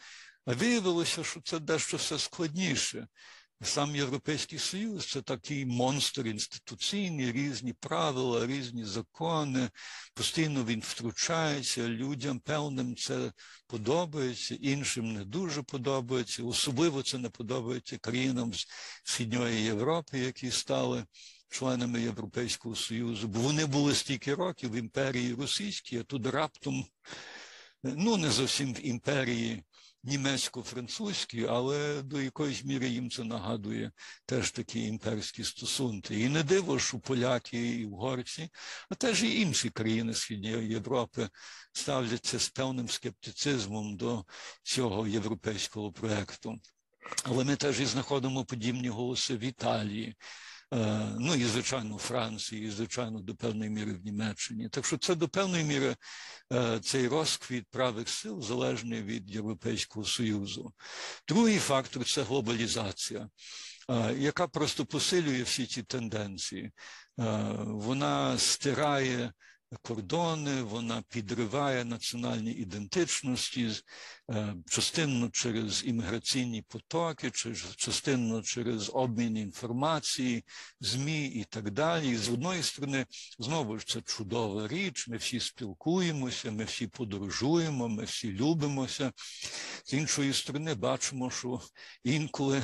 А 0.46 0.54
виявилося, 0.54 1.24
що 1.24 1.42
це 1.42 1.60
дещо 1.60 1.98
все 1.98 2.20
складніше. 2.20 3.08
Сам 3.62 3.96
Європейський 3.96 4.60
Союз 4.60 5.06
це 5.12 5.22
такий 5.22 5.66
монстр 5.66 6.28
інституційний, 6.28 7.32
різні 7.32 7.74
правила, 7.74 8.48
різні 8.48 8.86
закони. 8.86 9.70
Постійно 10.14 10.66
він 10.66 10.80
втручається. 10.80 11.88
Людям 11.88 12.40
певним 12.40 12.96
це 12.96 13.32
подобається, 13.68 14.56
іншим 14.56 15.14
не 15.14 15.26
дуже 15.26 15.62
подобається. 15.62 16.44
Особливо 16.44 17.04
це 17.04 17.18
не 17.18 17.30
подобається 17.30 17.98
країнам 17.98 18.54
з 18.54 18.68
Східної 19.04 19.64
Європи, 19.64 20.20
які 20.20 20.52
стали 20.52 21.06
членами 21.50 22.02
Європейського 22.02 22.76
Союзу. 22.76 23.28
Бо 23.28 23.40
вони 23.40 23.66
були 23.66 23.96
стільки 23.96 24.36
років 24.36 24.72
в 24.72 24.76
імперії 24.76 25.34
російській, 25.34 26.00
а 26.00 26.04
тут 26.04 26.28
раптом, 26.28 26.86
ну 27.84 28.18
не 28.18 28.32
зовсім 28.32 28.74
в 28.74 28.86
імперії 28.86 29.64
німецько-французькі, 30.08 31.46
але 31.46 32.02
до 32.02 32.22
якоїсь 32.22 32.64
міри 32.64 32.88
їм 32.88 33.10
це 33.10 33.24
нагадує 33.24 33.92
теж 34.26 34.52
такі 34.52 34.84
імперські 34.84 35.44
стосунки. 35.44 36.20
І 36.20 36.30
не 36.30 36.44
диво, 36.44 36.80
що 36.80 37.00
поляки 37.00 37.70
і 37.76 37.86
угорці, 37.86 38.50
а 38.90 38.96
теж 38.96 39.24
і 39.24 39.42
інші 39.42 39.70
країни 39.70 40.14
Східної 40.14 40.70
Європи 40.70 41.30
ставляться 41.74 42.40
з 42.40 42.50
певним 42.50 42.90
скептицизмом 42.90 43.98
до 43.98 44.26
цього 44.64 45.08
європейського 45.08 45.92
проекту. 45.92 46.60
Але 47.24 47.44
ми 47.44 47.56
теж 47.56 47.80
і 47.80 47.86
знаходимо 47.86 48.46
подібні 48.46 48.90
голоси 48.90 49.38
в 49.38 49.44
Італії. 49.44 50.16
Е, 50.74 51.16
ну 51.20 51.36
і 51.36 51.46
звичайно 51.46 51.96
у 51.96 51.98
Франції, 51.98 52.68
і 52.68 52.72
звичайно 52.72 53.20
до 53.20 53.36
певної 53.36 53.70
міри 53.70 53.94
в 53.94 54.06
Німеччині. 54.06 54.70
Так 54.70 54.86
що 54.86 54.98
це 54.98 55.16
до 55.16 55.28
певної 55.28 55.64
міри 55.64 55.96
е, 56.54 56.80
цей 56.80 57.08
розквіт 57.08 57.66
правих 57.72 58.10
сил 58.10 58.42
залежний 58.42 59.02
від 59.02 59.32
Європейського 59.32 60.06
Союзу. 60.06 60.74
Другий 61.28 61.60
фактор 61.60 62.06
це 62.06 62.24
глобалізація. 62.24 63.30
Е, 63.90 64.14
яка 64.18 64.48
просто 64.48 64.86
посилює 64.86 65.44
всі 65.44 65.66
ці 65.66 65.84
тенденції, 65.84 66.72
вона 67.66 68.38
стирає 68.38 69.34
кордони, 69.82 70.62
вона 70.62 71.04
підриває 71.10 71.86
національні 71.86 72.52
ідентичності, 72.52 73.72
е, 74.32 74.56
частинно 74.70 75.30
через 75.30 75.84
імміграційні 75.86 76.62
потоки, 76.62 77.32
частинно 77.76 78.42
через 78.42 78.92
обмін 78.94 79.38
інформації, 79.38 80.44
ЗМІ 80.80 81.28
і 81.28 81.44
так 81.44 81.72
далі. 81.72 82.10
І 82.10 82.16
з 82.16 82.30
одної 82.30 82.64
сторони, 82.64 83.06
знову 83.40 83.80
ж 83.80 83.88
це 83.88 84.02
чудова 84.02 84.68
річ. 84.68 85.08
Ми 85.08 85.18
всі 85.18 85.40
спілкуємося, 85.40 86.52
ми 86.52 86.64
всі 86.64 86.88
подорожуємо, 86.88 87.90
ми 87.90 88.04
всі 88.04 88.32
любимося. 88.32 89.12
З 89.86 89.94
іншої 89.94 90.34
сторони, 90.34 90.74
бачимо, 90.76 91.30
що 91.32 91.62
інколи 92.04 92.64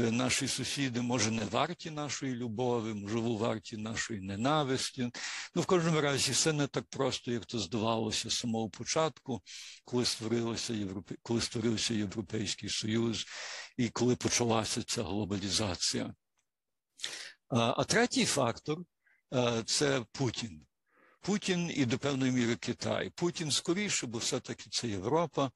наші 0.00 0.48
сусіди, 0.48 1.00
може, 1.00 1.30
не 1.30 1.44
варті 1.44 1.90
нашої 1.90 2.34
любові, 2.34 2.94
можливо, 2.94 3.36
варті 3.36 3.76
нашої 3.76 4.20
ненависті. 4.20 5.10
Ну, 5.54 5.62
в 5.62 5.66
кожному 5.66 6.00
разі, 6.00 6.32
все 6.32 6.52
не 6.52 6.66
так 6.66 6.84
просто, 6.90 7.32
як 7.32 7.46
то 7.46 7.58
здавалося 7.58 8.30
з 8.30 8.38
самого 8.38 8.70
початку, 8.70 9.42
коли 9.84 10.04
створилося 10.04 10.74
Європе... 10.74 11.14
коли 11.22 11.40
створився 11.40 11.94
Європейський 11.94 12.68
Союз 12.68 13.26
і 13.76 13.88
коли 13.88 14.16
почалася 14.16 14.82
ця 14.82 15.02
глобалізація. 15.02 16.14
А, 17.48 17.74
а 17.76 17.84
третій 17.84 18.24
фактор 18.24 18.78
це 19.66 20.04
Путін. 20.12 20.66
Путін 21.20 21.70
і 21.74 21.84
до 21.84 21.98
певної 21.98 22.32
міри 22.32 22.56
Китай. 22.56 23.10
Путін 23.10 23.50
скоріше, 23.50 24.06
бо 24.06 24.18
все-таки 24.18 24.70
це 24.70 24.88
Європа, 24.88 25.50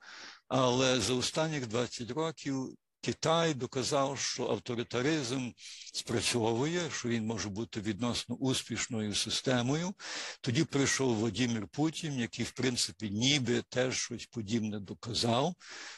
але 0.49 1.01
за 1.01 1.15
останніх 1.15 1.67
20 1.67 2.11
років 2.11 2.75
Китай 3.05 3.55
доказав, 3.55 4.19
що 4.19 4.51
авторитаризм 4.51 5.51
спрацьовує, 5.93 6.91
що 6.91 7.09
він 7.09 7.27
може 7.27 7.49
бути 7.49 7.81
відносно 7.81 8.35
успішною 8.35 9.15
системою. 9.15 9.95
Тоді 10.41 10.65
прийшов 10.65 11.17
Владимир 11.17 11.67
Путін, 11.69 12.19
який, 12.19 12.45
в 12.45 12.51
принципі, 12.51 13.11
ніби 13.11 13.63
теж 13.69 13.99
щось 13.99 14.27
подібне 14.27 14.81
доказав. 14.81 15.55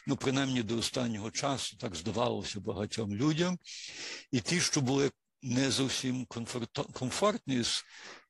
Ну, 0.07 0.17
принаймні 0.17 0.63
до 0.63 0.79
останнього 0.79 1.31
часу 1.31 1.77
так 1.77 1.95
здавалося 1.95 2.61
багатьом 2.61 3.15
людям. 3.15 3.59
І 4.33 4.41
ті, 4.41 4.61
що 4.61 4.81
були 4.81 5.11
не 5.43 5.71
зовсім 5.71 6.27
комфортні 6.93 7.63
з, 7.63 7.85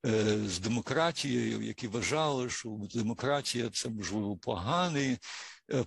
е, 0.06 0.38
з 0.46 0.58
демократією, 0.58 1.62
які 1.62 1.88
вважали, 1.88 2.50
що 2.50 2.78
демократія 2.94 3.70
це 3.70 3.88
можливо 3.88 4.36
поганий 4.36 5.18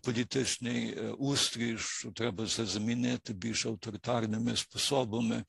політичний 0.01 0.97
е, 0.97 1.11
устрій, 1.11 1.77
що 1.77 2.11
треба 2.11 2.47
це 2.47 2.65
замінити 2.65 3.33
більш 3.33 3.65
авторитарними 3.65 4.55
способами. 4.55 5.43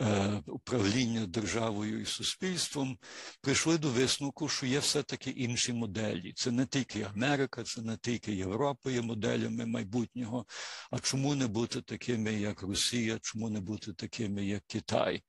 Е, 0.00 0.42
управління 0.46 1.26
державою 1.26 2.00
і 2.00 2.04
суспільством, 2.04 2.98
прийшли 3.40 3.78
до 3.78 3.88
висновку, 3.88 4.48
що 4.48 4.66
є 4.66 4.78
все-таки 4.78 5.30
інші 5.30 5.72
моделі. 5.72 6.32
Це 6.32 6.50
не 6.50 6.66
тільки 6.66 7.02
Америка, 7.02 7.64
це 7.64 7.82
не 7.82 7.96
тільки 7.96 8.32
Європа 8.32 8.90
є 8.90 9.02
моделями 9.02 9.66
майбутнього. 9.66 10.46
А 10.90 10.98
чому 10.98 11.34
не 11.34 11.46
бути 11.46 11.82
такими, 11.82 12.34
як 12.34 12.62
Росія, 12.62 13.18
чому 13.22 13.50
не 13.50 13.60
бути 13.60 13.92
такими, 13.92 14.46
як 14.46 14.62
Китай? 14.66 15.22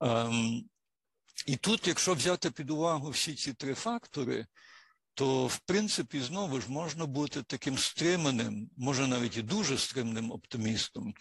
Ем, 0.00 0.62
і 1.46 1.56
тут, 1.56 1.88
якщо 1.88 2.14
взяти 2.14 2.50
під 2.50 2.70
увагу 2.70 3.10
всі 3.10 3.34
ці 3.34 3.52
три 3.52 3.74
фактори, 3.74 4.46
то 5.18 5.46
в 5.46 5.58
принципі 5.58 6.20
знову 6.20 6.60
ж 6.60 6.70
можна 6.70 7.06
бути 7.06 7.42
таким 7.42 7.78
стриманим, 7.78 8.70
може 8.76 9.06
навіть 9.06 9.36
і 9.36 9.42
дуже 9.42 9.78
стримним 9.78 10.32
оптимістом. 10.32 11.14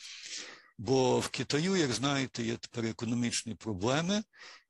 Бо 0.77 1.19
в 1.19 1.27
Китаю, 1.27 1.75
як 1.75 1.91
знаєте, 1.91 2.43
є 2.43 2.57
тепер 2.57 2.85
економічні 2.85 3.55
проблеми. 3.55 4.23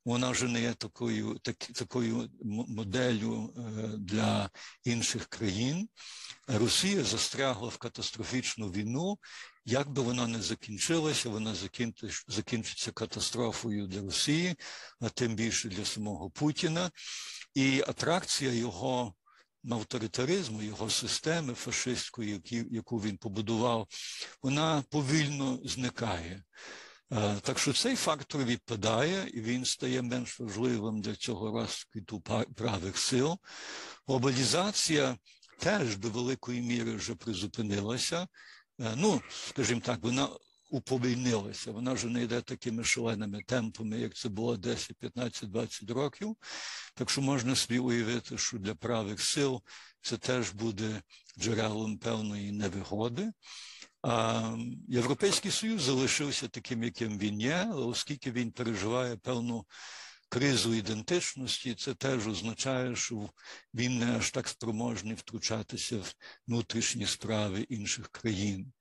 Вона 0.04 0.30
вже 0.30 0.48
не 0.48 0.60
є 0.60 0.74
такою 0.74 1.38
так, 1.42 1.56
такою 1.56 2.30
моделлю 2.68 3.54
е, 3.56 3.60
для 3.98 4.50
інших 4.84 5.26
країн. 5.26 5.88
Росія 6.46 7.04
застрягла 7.04 7.68
в 7.68 7.76
катастрофічну 7.76 8.70
війну. 8.70 9.18
Як 9.64 9.90
би 9.90 10.02
вона 10.02 10.26
не 10.26 10.42
закінчилася, 10.42 11.28
вона 11.28 11.54
закінчиться 12.28 12.92
катастрофою 12.92 13.86
для 13.86 14.00
Росії, 14.00 14.54
а 15.00 15.08
тим 15.08 15.34
більше 15.34 15.68
для 15.68 15.84
самого 15.84 16.30
Путіна. 16.30 16.90
І 17.58 17.84
атракція 17.86 18.52
його 18.52 19.14
авторитаризму, 19.70 20.62
його 20.62 20.90
системи 20.90 21.54
фашистської, 21.54 22.40
яку 22.70 22.98
він 22.98 23.16
побудував, 23.16 23.86
вона 24.42 24.84
повільно 24.90 25.58
зникає. 25.64 26.42
Е, 27.12 27.36
так 27.42 27.58
що 27.58 27.72
цей 27.72 27.96
фактор 27.96 28.44
відпадає, 28.44 29.28
і 29.28 29.40
він 29.40 29.64
стає 29.64 30.02
менш 30.02 30.40
важливим 30.40 31.00
для 31.00 31.14
цього 31.14 31.60
розквіту 31.60 32.20
правих 32.56 32.98
сил. 32.98 33.38
Глобалізація 34.06 35.16
теж 35.58 35.96
до 35.96 36.10
великої 36.10 36.60
міри 36.60 36.92
вже 36.94 37.14
призупинилася. 37.14 38.28
Е, 38.80 38.92
ну, 38.96 39.22
скажімо 39.48 39.80
так, 39.84 39.98
вона 40.02 40.28
уповільнилася. 40.68 41.72
Вона 41.72 41.92
вже 41.92 42.06
не 42.06 42.22
йде 42.22 42.40
такими 42.40 42.84
шаленими 42.84 43.42
темпами, 43.46 43.98
як 43.98 44.14
це 44.14 44.28
було 44.28 44.56
10, 44.56 44.96
15, 44.96 45.50
20 45.50 45.90
років. 45.90 46.36
Так 46.94 47.10
що 47.10 47.20
можна 47.20 47.56
собі 47.56 47.78
уявити, 47.78 48.38
що 48.38 48.58
для 48.58 48.74
правих 48.74 49.20
сил 49.20 49.62
це 50.02 50.16
теж 50.16 50.50
буде 50.50 51.02
джерелом 51.38 51.98
певної 51.98 52.52
невигоди. 52.52 53.32
А 54.02 54.56
Європейський 54.88 55.50
Союз 55.50 55.82
залишився 55.82 56.48
таким, 56.48 56.82
яким 56.82 57.18
він 57.18 57.40
є, 57.40 57.68
але 57.72 57.86
оскільки 57.86 58.32
він 58.32 58.52
переживає 58.52 59.16
певну 59.16 59.66
кризу 60.28 60.74
ідентичності, 60.74 61.74
це 61.74 61.94
теж 61.94 62.26
означає, 62.26 62.96
що 62.96 63.30
він 63.74 63.98
не 63.98 64.16
аж 64.16 64.30
так 64.30 64.48
спроможний 64.48 65.14
втручатися 65.14 65.96
в 65.96 66.14
внутрішні 66.46 67.06
справи 67.06 67.60
інших 67.60 68.08
країн. 68.08 68.72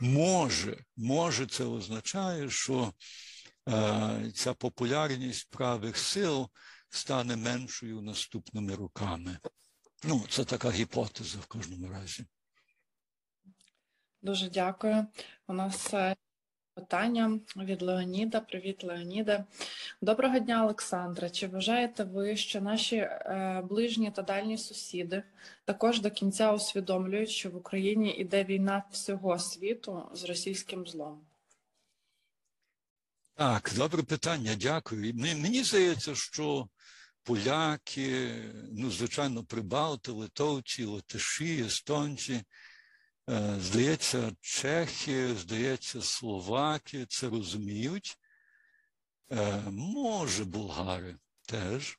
Може, 0.00 0.84
може, 0.96 1.46
це 1.46 1.64
означає, 1.64 2.50
що 2.50 2.92
е, 3.68 4.32
ця 4.34 4.54
популярність 4.54 5.50
правих 5.50 5.96
сил 5.96 6.50
стане 6.88 7.36
меншою 7.36 8.02
наступними 8.02 8.74
роками. 8.74 9.38
Ну, 10.04 10.24
це 10.30 10.44
така 10.44 10.70
гіпотеза 10.70 11.38
в 11.38 11.46
кожному 11.46 11.88
разі. 11.88 12.24
Дуже 14.22 14.50
дякую. 14.50 15.06
У 15.46 15.52
нас 15.52 15.94
е, 15.94 16.16
питання 16.76 17.40
від 17.56 17.82
Леоніда. 17.82 18.40
Привіт, 18.40 18.84
Леоніда. 18.84 19.44
Доброго 20.00 20.38
дня, 20.38 20.64
Олександра. 20.64 21.30
Чи 21.30 21.46
вважаєте 21.46 22.04
ви, 22.04 22.36
що 22.36 22.60
наші 22.60 22.96
е, 22.96 23.62
ближні 23.68 24.10
та 24.10 24.22
дальні 24.22 24.58
сусіди 24.58 25.22
також 25.64 26.00
до 26.00 26.10
кінця 26.10 26.52
усвідомлюють, 26.52 27.30
що 27.30 27.50
в 27.50 27.56
Україні 27.56 28.10
йде 28.10 28.44
війна 28.44 28.82
всього 28.90 29.38
світу 29.38 30.02
з 30.12 30.24
російським 30.24 30.86
злом? 30.86 31.20
Так, 33.34 33.72
добре 33.76 34.02
питання, 34.02 34.54
дякую. 34.60 35.14
Мені 35.14 35.62
здається, 35.62 36.14
що 36.14 36.68
поляки, 37.22 38.34
ну, 38.72 38.90
звичайно, 38.90 39.44
прибалти, 39.44 40.12
литовці, 40.12 40.84
латиші, 40.84 41.64
естонці. 41.66 42.42
Е, 43.30 43.56
здається, 43.60 44.32
чехи, 44.40 45.34
здається, 45.34 46.02
словаки 46.02 47.06
це 47.08 47.28
розуміють. 47.28 48.18
Е, 49.32 49.62
може, 49.70 50.44
болгари 50.44 51.16
теж, 51.48 51.98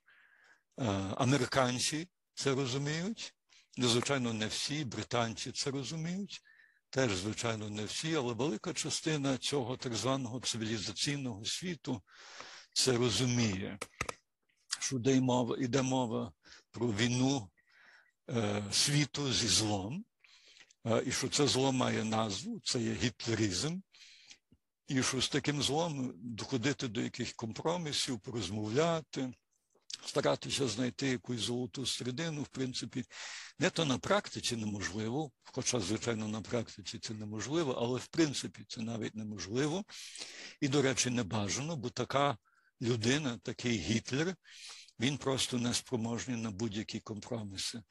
е, 0.80 0.84
американці 1.18 2.10
це 2.34 2.56
розуміють. 2.56 3.34
Ну, 3.78 3.88
звичайно, 3.88 4.34
не 4.34 4.48
всі, 4.48 4.86
британці 4.86 5.52
це 5.52 5.72
розуміють. 5.72 6.42
Теж, 6.90 7.16
звичайно, 7.16 7.70
не 7.70 7.86
всі, 7.86 8.16
але 8.16 8.34
велика 8.34 8.74
частина 8.74 9.38
цього 9.38 9.78
так 9.78 9.96
званого 9.96 10.40
цивілізаційного 10.40 11.46
світу 11.46 12.02
це 12.74 12.98
розуміє, 12.98 13.78
що 14.80 14.96
йде 14.96 15.22
мова, 15.22 15.58
йде 15.58 15.82
мова 15.82 16.34
про 16.72 16.88
війну 16.88 17.50
світу 18.72 19.34
зі 19.34 19.48
злом, 19.48 20.06
і 21.06 21.12
що 21.12 21.30
це 21.30 21.48
зло 21.48 21.72
має 21.72 22.04
назву, 22.04 22.62
це 22.64 22.82
є 22.82 22.94
гітлеризм, 22.94 23.80
і 24.88 25.04
що 25.04 25.22
з 25.22 25.30
таким 25.30 25.62
злом 25.62 26.14
доходити 26.16 26.88
до 26.88 27.02
яких 27.02 27.34
компромісів, 27.34 28.20
порозмовляти, 28.20 29.34
старатися 30.06 30.68
знайти 30.68 31.08
якусь 31.08 31.40
золоту 31.40 31.86
середину, 31.86 32.42
в 32.42 32.48
принципі, 32.48 33.04
не 33.60 33.70
то 33.70 33.86
на 33.86 33.98
практиці 33.98 34.56
неможливо, 34.56 35.32
хоча, 35.54 35.80
звичайно, 35.80 36.28
на 36.28 36.42
практиці 36.42 37.00
це 37.00 37.14
неможливо, 37.14 37.72
але 37.72 38.00
в 38.00 38.08
принципі 38.08 38.66
це 38.68 38.82
навіть 38.82 39.16
неможливо. 39.16 39.84
І, 40.62 40.68
до 40.68 40.82
речі, 40.82 41.10
не 41.10 41.24
бажано, 41.24 41.76
бо 41.76 41.90
така 41.90 42.38
людина, 42.82 43.40
такий 43.44 43.78
Гітлер, 43.78 44.36
він 45.00 45.18
просто 45.18 45.58
не 45.58 45.74
спроможний 45.74 46.38
на 46.38 46.52
будь-які 46.52 47.00
компроміси. 47.00 47.82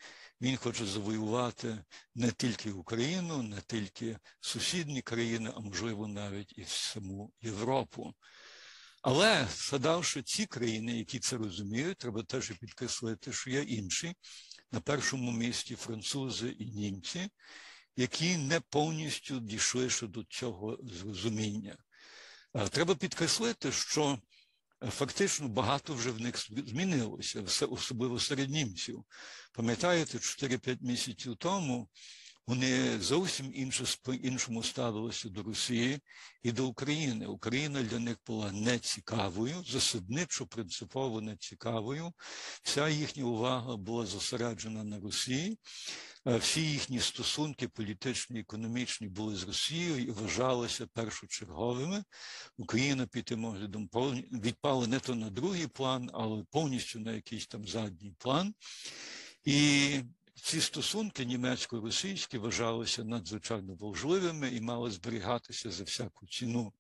Він 0.41 0.57
хоче 0.57 0.87
завоювати 0.87 1.85
не 2.15 2.33
тільки 2.33 2.71
Україну, 2.71 3.43
не 3.43 3.61
тільки 3.67 4.19
сусідні 4.41 5.03
країни, 5.03 5.53
а 5.57 5.61
можливо 5.61 6.09
навіть 6.09 6.59
і 6.59 6.65
саму 6.67 7.33
Європу. 7.41 8.15
Але 9.03 9.49
згадавши 9.57 10.23
ці 10.23 10.47
країни, 10.47 10.99
які 10.99 11.19
це 11.19 11.37
розуміють, 11.37 11.99
треба 11.99 12.23
теж 12.23 12.51
підкреслити, 12.51 13.33
що 13.33 13.51
є 13.51 13.63
інші 13.63 14.15
на 14.73 14.81
першому 14.81 15.33
місці 15.33 15.77
французи 15.77 16.49
і 16.49 16.65
німці, 16.65 17.29
які 17.97 18.37
не 18.37 18.61
повністю 18.61 19.41
дійшли 19.41 19.91
ще 19.91 20.07
до 20.07 20.25
цього 20.25 20.79
зрозуміння. 20.83 21.77
Треба 22.71 22.95
підкреслити, 22.95 23.73
що 23.73 24.19
фактично 24.81 25.49
багато 25.49 25.95
вже 25.95 26.11
в 26.11 26.21
них 26.21 26.35
змінилося, 26.49 27.43
особливо 27.69 28.21
серед 28.21 28.51
німців. 28.51 29.05
Пам'ятаєте, 29.53 30.19
4-5 30.19 30.79
місяців 30.81 31.37
тому 31.37 31.89
вони 32.47 33.01
зовсім 33.01 33.53
іншому 34.23 34.63
ставилися 34.63 35.29
до 35.29 35.43
Росії 35.43 35.99
і 36.43 36.53
до 36.53 36.67
України. 36.67 37.27
Україна 37.27 37.83
для 37.83 37.99
них 37.99 38.17
була 38.27 38.53
нецікавою, 38.53 39.65
засадничо 39.67 40.47
принципово 40.47 41.21
нецікавою. 41.21 42.13
Вся 42.63 42.89
їхня 42.89 43.25
увага 43.25 43.77
була 43.77 44.07
зосереджена 44.07 44.85
на 44.85 45.01
Росії. 45.01 45.59
Е, 46.29 46.37
всі 46.37 46.61
їхні 46.61 47.01
стосунки 47.01 47.69
політичні, 47.69 48.41
економічні 48.41 49.09
були 49.09 49.37
з 49.37 49.45
Росією 49.45 49.99
і 49.99 50.11
вважалися 50.11 50.87
першочерговими. 50.87 52.05
Україна 52.57 53.07
під 53.07 53.25
тим 53.25 53.45
оглядом 53.45 53.89
відпала 54.33 54.87
не 54.87 55.01
то 55.01 55.15
на 55.15 55.31
другий 55.31 55.67
план, 55.67 56.11
але 56.13 56.45
повністю 56.51 57.01
на 57.01 57.13
якийсь 57.13 57.47
там 57.47 57.67
задній 57.67 58.15
план. 58.19 58.55
І 59.45 60.01
ці 60.47 60.61
стосунки 60.61 61.25
німецько-російські 61.25 62.39
вважалися 62.39 63.05
надзвичайно 63.05 63.75
важливими 63.75 64.49
і 64.49 64.61
мали 64.61 64.91
зберігатися 64.91 65.71
за 65.71 65.85
всяку 65.85 66.27
ціну. 66.27 66.73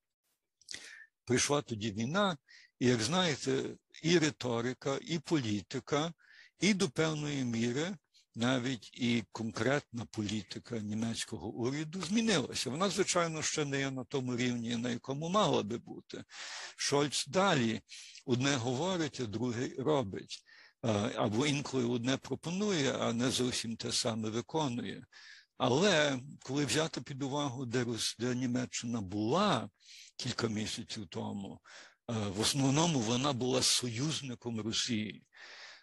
Прийшла 1.24 1.62
тоді 1.62 1.92
війна, 1.92 2.36
і, 2.78 2.86
як 2.86 3.02
знаєте, 3.02 3.64
і 4.02 4.18
риторика, 4.18 4.98
і 5.02 5.18
політика, 5.18 6.12
і 6.60 6.74
до 6.74 6.88
певної 6.88 7.44
міри 7.44 7.96
навіть 8.34 8.90
і 8.94 9.24
конкретна 9.32 10.04
політика 10.04 10.78
німецького 10.78 11.48
уряду 11.48 12.02
змінилася. 12.02 12.70
Вона, 12.70 12.90
звичайно, 12.90 13.42
ще 13.42 13.64
не 13.64 13.78
є 13.78 13.90
на 13.90 14.04
тому 14.04 14.36
рівні, 14.36 14.76
на 14.76 14.90
якому 14.90 15.28
мала 15.28 15.62
би 15.62 15.78
бути. 15.78 16.24
Шольц 16.76 17.26
далі 17.26 17.80
одне 18.26 18.56
говорить, 18.56 19.20
а 19.20 19.26
друге 19.26 19.70
робить. 19.78 20.45
Або 21.16 21.46
інколи 21.46 21.84
одне 21.84 22.16
пропонує, 22.16 22.92
а 22.92 23.12
не 23.12 23.30
зовсім 23.30 23.76
те 23.76 23.92
саме 23.92 24.30
виконує. 24.30 25.06
Але 25.58 26.20
коли 26.42 26.64
взяти 26.64 27.00
під 27.00 27.22
увагу, 27.22 27.66
де, 27.66 27.86
де 28.18 28.34
Німеччина 28.34 29.00
була 29.00 29.70
кілька 30.16 30.48
місяців 30.48 31.06
тому, 31.06 31.60
в 32.08 32.40
основному 32.40 33.00
вона 33.00 33.32
була 33.32 33.62
союзником 33.62 34.60
Росії. 34.60 35.22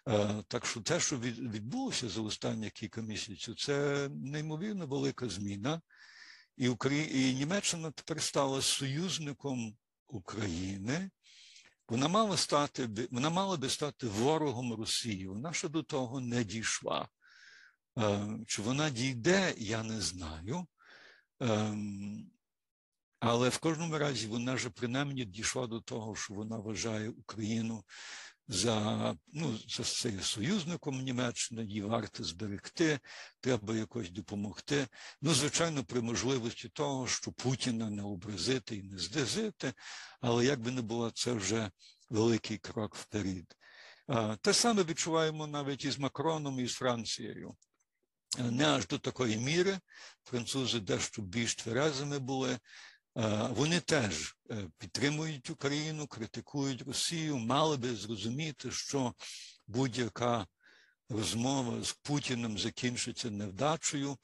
Е, 0.08 0.42
так 0.48 0.66
що 0.66 0.80
те, 0.80 1.00
що 1.00 1.18
відбулося 1.18 2.08
за 2.08 2.20
останні 2.20 2.70
кілька 2.70 3.02
місяців, 3.02 3.54
це 3.56 4.08
неймовірно 4.14 4.86
велика 4.86 5.28
зміна. 5.28 5.80
І 6.56 7.34
Німеччина 7.34 7.90
тепер 7.90 8.22
стала 8.22 8.62
союзником 8.62 9.76
України. 10.06 11.10
Вона 11.88 12.08
мала 12.08 12.36
стати 12.36 13.08
вона 13.10 13.30
мала 13.30 13.56
би 13.56 13.68
стати 13.68 14.06
ворогом 14.06 14.74
Росії. 14.74 15.26
Вона 15.26 15.52
ще 15.52 15.68
до 15.68 15.82
того 15.82 16.20
не 16.20 16.44
дійшла. 16.44 17.08
Е, 17.98 18.28
чи 18.46 18.62
вона 18.62 18.90
дійде, 18.90 19.54
я 19.56 19.82
не 19.82 20.00
знаю. 20.00 20.66
Ем, 21.40 22.30
але 23.20 23.48
в 23.48 23.58
кожному 23.58 23.98
разі 23.98 24.26
вона 24.26 24.54
вже 24.54 24.70
принаймні 24.70 25.24
дійшла 25.24 25.66
до 25.66 25.80
того, 25.80 26.16
що 26.16 26.34
вона 26.34 26.58
вважає 26.58 27.08
Україну 27.08 27.84
за 28.48 29.16
ну, 29.32 29.58
за 29.68 29.84
союзником 30.22 31.02
Німеччини, 31.02 31.64
її 31.64 31.82
варто 31.82 32.24
зберегти, 32.24 33.00
треба 33.40 33.76
якось 33.76 34.10
допомогти. 34.10 34.86
Ну, 35.22 35.34
звичайно, 35.34 35.84
при 35.84 36.00
можливості 36.00 36.68
того, 36.68 37.06
що 37.06 37.32
Путіна 37.32 37.90
не 37.90 38.02
образити 38.02 38.76
і 38.76 38.82
не 38.82 38.98
здезити, 38.98 39.72
але 40.20 40.44
як 40.44 40.60
би 40.60 40.70
не 40.70 40.82
було, 40.82 41.10
це 41.10 41.32
вже 41.32 41.70
великий 42.10 42.58
крок 42.58 42.94
вперед. 42.94 43.56
Те 44.40 44.54
саме 44.54 44.82
відчуваємо 44.82 45.46
навіть 45.46 45.84
із 45.84 45.98
Макроном 45.98 46.60
і 46.60 46.66
з 46.66 46.72
Францією. 46.72 47.56
Не 48.38 48.66
аж 48.66 48.86
до 48.86 48.98
такої 48.98 49.36
міри 49.36 49.78
французи 50.24 50.80
дещо 50.80 51.22
більш 51.22 51.54
тверезими 51.54 52.18
були, 52.18 52.58
вони 53.50 53.80
теж 53.80 54.36
е, 54.50 54.68
підтримують 54.78 55.50
Україну, 55.50 56.06
критикують 56.06 56.82
Росію, 56.82 57.38
мали 57.38 57.76
би 57.76 57.96
зрозуміти, 57.96 58.70
що 58.70 59.14
будь-яка 59.66 60.46
розмова 61.08 61.84
з 61.84 61.92
Путіним 61.92 62.58
закінчиться 62.58 63.30
невдачею, 63.30 64.16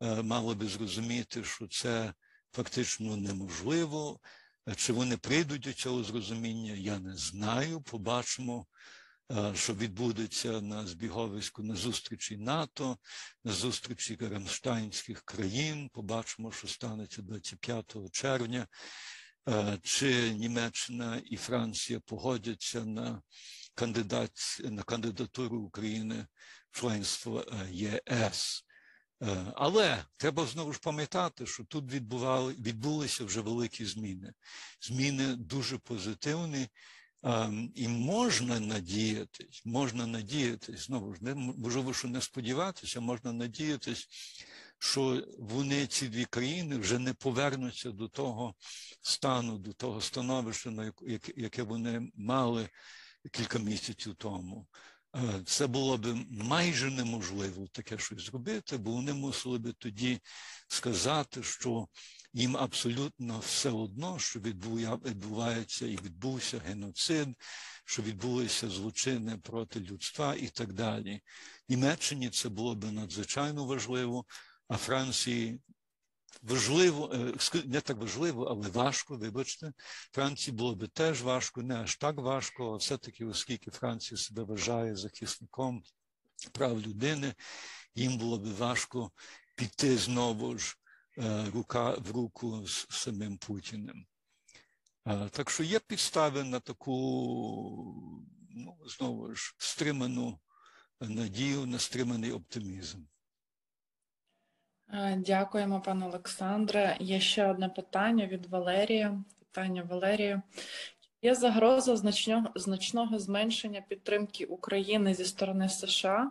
е, 0.00 0.22
мали 0.22 0.54
би 0.54 0.66
зрозуміти, 0.66 1.44
що 1.44 1.68
це 1.68 2.14
фактично 2.52 3.16
неможливо. 3.16 4.20
Е, 4.68 4.74
чи 4.74 4.92
вони 4.92 5.16
прийдуть 5.16 5.62
до 5.62 5.72
цього 5.72 6.04
зрозуміння, 6.04 6.72
я 6.72 6.98
не 6.98 7.16
знаю. 7.16 7.80
Побачимо 7.80 8.66
Е, 8.66 9.05
що 9.54 9.74
відбудеться 9.74 10.60
на 10.60 10.86
збіговиську 10.86 11.62
на 11.62 11.74
зустрічі 11.74 12.36
НАТО, 12.36 12.98
на 13.44 13.52
зустрічі 13.52 14.18
Рамштайнських 14.20 15.22
країн. 15.22 15.90
Побачимо, 15.92 16.52
що 16.52 16.68
станеться 16.68 17.22
25 17.22 17.96
червня. 18.12 18.66
Е, 19.48 19.78
чи 19.82 20.34
Німеччина 20.34 21.22
і 21.24 21.36
Франція 21.36 22.00
погодяться 22.00 22.84
на 22.84 23.22
кандидат, 23.74 24.30
на 24.64 24.82
кандидатуру 24.82 25.58
України 25.58 26.26
в 26.70 26.80
членство 26.80 27.40
е, 27.40 27.68
ЄС? 27.70 28.62
Але 29.54 30.04
треба 30.16 30.46
знову 30.46 30.72
ж 30.72 30.80
пам'ятати, 30.82 31.46
що 31.46 31.64
тут 31.64 31.92
відбували, 31.92 32.52
відбулися 32.52 33.24
вже 33.24 33.40
великі 33.40 33.84
зміни. 33.84 34.32
Зміни 34.80 35.36
дуже 35.36 35.78
позитивні, 35.78 36.68
і 37.74 37.88
можна 37.88 38.60
надіятись, 38.60 39.62
можна 39.64 40.06
надіятись, 40.06 40.86
знову 40.86 41.14
ж 41.14 41.24
не 41.24 41.34
можливо, 41.34 41.94
що 41.94 42.08
не 42.08 42.20
сподіватися, 42.20 43.00
можна 43.00 43.32
надіятись, 43.32 44.08
що 44.78 45.26
вони, 45.38 45.86
ці 45.86 46.08
дві 46.08 46.24
країни, 46.24 46.76
вже 46.76 46.98
не 46.98 47.14
повернуться 47.14 47.90
до 47.90 48.08
того 48.08 48.54
стану, 49.00 49.58
до 49.58 49.72
того 49.72 50.00
становища, 50.00 50.70
на 50.70 50.92
яке 51.36 51.62
вони 51.62 52.10
мали 52.14 52.68
кілька 53.32 53.58
місяців 53.58 54.14
тому. 54.14 54.66
Е, 55.16 55.42
це 55.46 55.66
було 55.66 55.98
б 55.98 56.16
майже 56.30 56.90
неможливо 56.90 57.66
таке 57.72 57.98
щось 57.98 58.22
зробити, 58.22 58.76
бо 58.76 58.92
вони 58.92 59.12
мусили 59.12 59.58
би 59.58 59.72
тоді 59.72 60.20
сказати, 60.68 61.42
що 61.42 61.88
їм 62.36 62.56
абсолютно 62.56 63.38
все 63.38 63.70
одно, 63.70 64.18
що 64.18 64.40
відбувається 64.40 65.86
і 65.86 65.96
відбувся 65.96 66.58
геноцид, 66.58 67.28
що 67.84 68.02
відбулися 68.02 68.68
злочини 68.68 69.38
проти 69.38 69.80
людства 69.80 70.34
і 70.34 70.48
так 70.48 70.72
далі. 70.72 71.20
Німеччині 71.68 72.30
це 72.30 72.48
було 72.48 72.74
б 72.74 72.92
надзвичайно 72.92 73.64
важливо, 73.64 74.24
а 74.68 74.76
Франції 74.76 75.60
важливо, 76.42 77.12
е, 77.14 77.34
не 77.64 77.80
так 77.80 77.96
важливо, 77.96 78.44
але 78.44 78.68
важко, 78.68 79.16
вибачте, 79.16 79.72
Франції 80.12 80.56
було 80.56 80.74
б 80.74 80.88
теж 80.88 81.22
важко, 81.22 81.62
не 81.62 81.74
аж 81.74 81.96
так 81.96 82.16
важко, 82.16 82.74
а 82.74 82.76
все-таки, 82.76 83.24
оскільки 83.24 83.70
Франція 83.70 84.18
себе 84.18 84.42
вважає 84.42 84.96
захисником 84.96 85.82
прав 86.52 86.80
людини, 86.80 87.34
їм 87.94 88.18
було 88.18 88.38
б 88.38 88.46
важко 88.46 89.10
піти 89.54 89.96
знову 89.96 90.58
ж 90.58 90.76
рука 91.54 91.90
в 91.90 92.10
руку 92.10 92.66
з 92.66 92.86
самим 92.90 93.38
Путіним. 93.38 94.06
Е, 95.06 95.28
так 95.30 95.50
що 95.50 95.62
є 95.62 95.78
підстави 95.78 96.44
на 96.44 96.60
таку, 96.60 96.92
ну, 98.50 98.76
знову 98.86 99.34
ж, 99.34 99.54
стриману 99.58 100.38
надію, 101.00 101.66
на 101.66 101.78
стриманий 101.78 102.32
оптимізм. 102.32 102.98
Е, 104.92 105.16
дякуємо, 105.16 105.80
пане 105.80 106.06
Олександре. 106.06 106.96
Є 107.00 107.20
ще 107.20 107.50
одне 107.50 107.68
питання 107.68 108.26
від 108.26 108.46
Валерія. 108.46 109.24
Питання 109.38 109.82
Валерію. 109.82 110.42
Є 111.22 111.34
загроза 111.34 111.96
значного, 111.96 112.52
значного 112.54 113.18
зменшення 113.18 113.80
підтримки 113.80 114.44
України 114.44 115.14
зі 115.14 115.24
сторони 115.24 115.68
США 115.68 116.30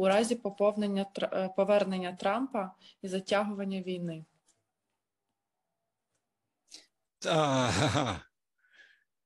у 0.00 0.08
разі 0.08 0.34
поповнення 0.34 1.06
е, 1.22 1.48
повернення 1.56 2.12
Трампа 2.12 2.74
і 3.02 3.08
затягування 3.08 3.82
війни. 3.82 4.24
Та, 7.18 7.70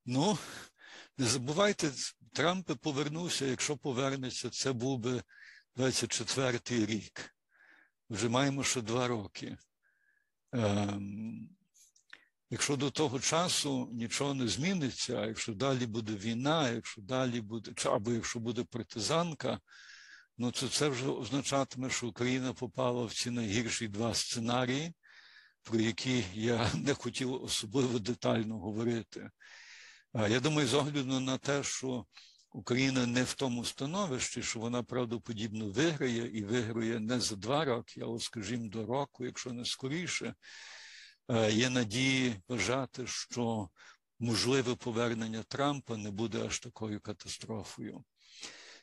ну, 0.07 0.39
не 1.19 1.27
забувайте, 1.27 1.91
Трамп 2.33 2.73
повернувся, 2.81 3.47
якщо 3.47 3.77
повернеться, 3.77 4.51
це 4.51 4.73
був 4.73 4.99
би 4.99 5.23
24-й 5.77 6.87
рік. 6.87 7.37
Вже 8.11 8.29
маємо 8.29 8.65
ще 8.65 8.81
два 8.81 9.09
роки. 9.09 9.57
Ем, 10.53 11.49
Якщо 12.51 12.77
до 12.77 12.91
того 12.91 13.21
часу 13.21 13.89
нічого 13.93 14.35
не 14.35 14.49
зміниться, 14.49 15.17
а 15.17 15.27
якщо 15.27 15.55
далі 15.55 15.87
буде 15.87 16.13
війна, 16.15 16.71
якщо 16.71 17.03
далі 17.03 17.41
буде, 17.41 17.73
або 17.85 18.13
якщо 18.13 18.39
буде 18.39 18.65
партизанка, 18.65 19.61
ну 20.39 20.51
то 20.51 20.69
це 20.69 20.89
вже 20.89 21.07
означатиме, 21.09 21.91
що 21.91 22.09
Україна 22.09 22.53
попала 22.53 23.05
в 23.05 23.15
ці 23.15 23.31
найгірші 23.31 23.89
два 23.89 24.15
сценарії, 24.15 24.95
про 25.63 25.81
які 25.81 26.25
я 26.35 26.71
не 26.75 26.95
хотів 26.95 27.43
особливо 27.43 27.99
детально 27.99 28.59
говорити. 28.59 29.31
Я 30.15 30.41
думаю, 30.41 30.69
з 30.69 30.75
огляду 30.75 31.21
на 31.21 31.39
те, 31.39 31.63
що 31.63 32.07
Україна 32.53 33.07
не 33.07 33.25
в 33.25 33.35
тому 33.35 33.65
становищі, 33.65 34.43
що 34.43 34.61
вона 34.61 34.83
правдоподібно 34.83 35.71
виграє 35.71 36.39
і 36.39 36.45
виграє 36.45 37.01
не 37.01 37.21
за 37.21 37.37
два 37.37 37.65
роки, 37.65 38.01
але, 38.01 38.21
скажімо, 38.21 38.69
до 38.69 38.87
року, 38.87 39.25
якщо 39.25 39.53
не 39.53 39.65
скоріше, 39.65 40.35
є 41.51 41.71
надії 41.71 42.37
вважати, 42.49 43.07
що 43.07 43.69
можливе 44.19 44.75
повернення 44.75 45.43
Трампа 45.43 45.97
не 45.97 46.11
буде 46.11 46.47
аж 46.47 46.59
такою 46.59 47.01
катастрофою. 47.01 48.05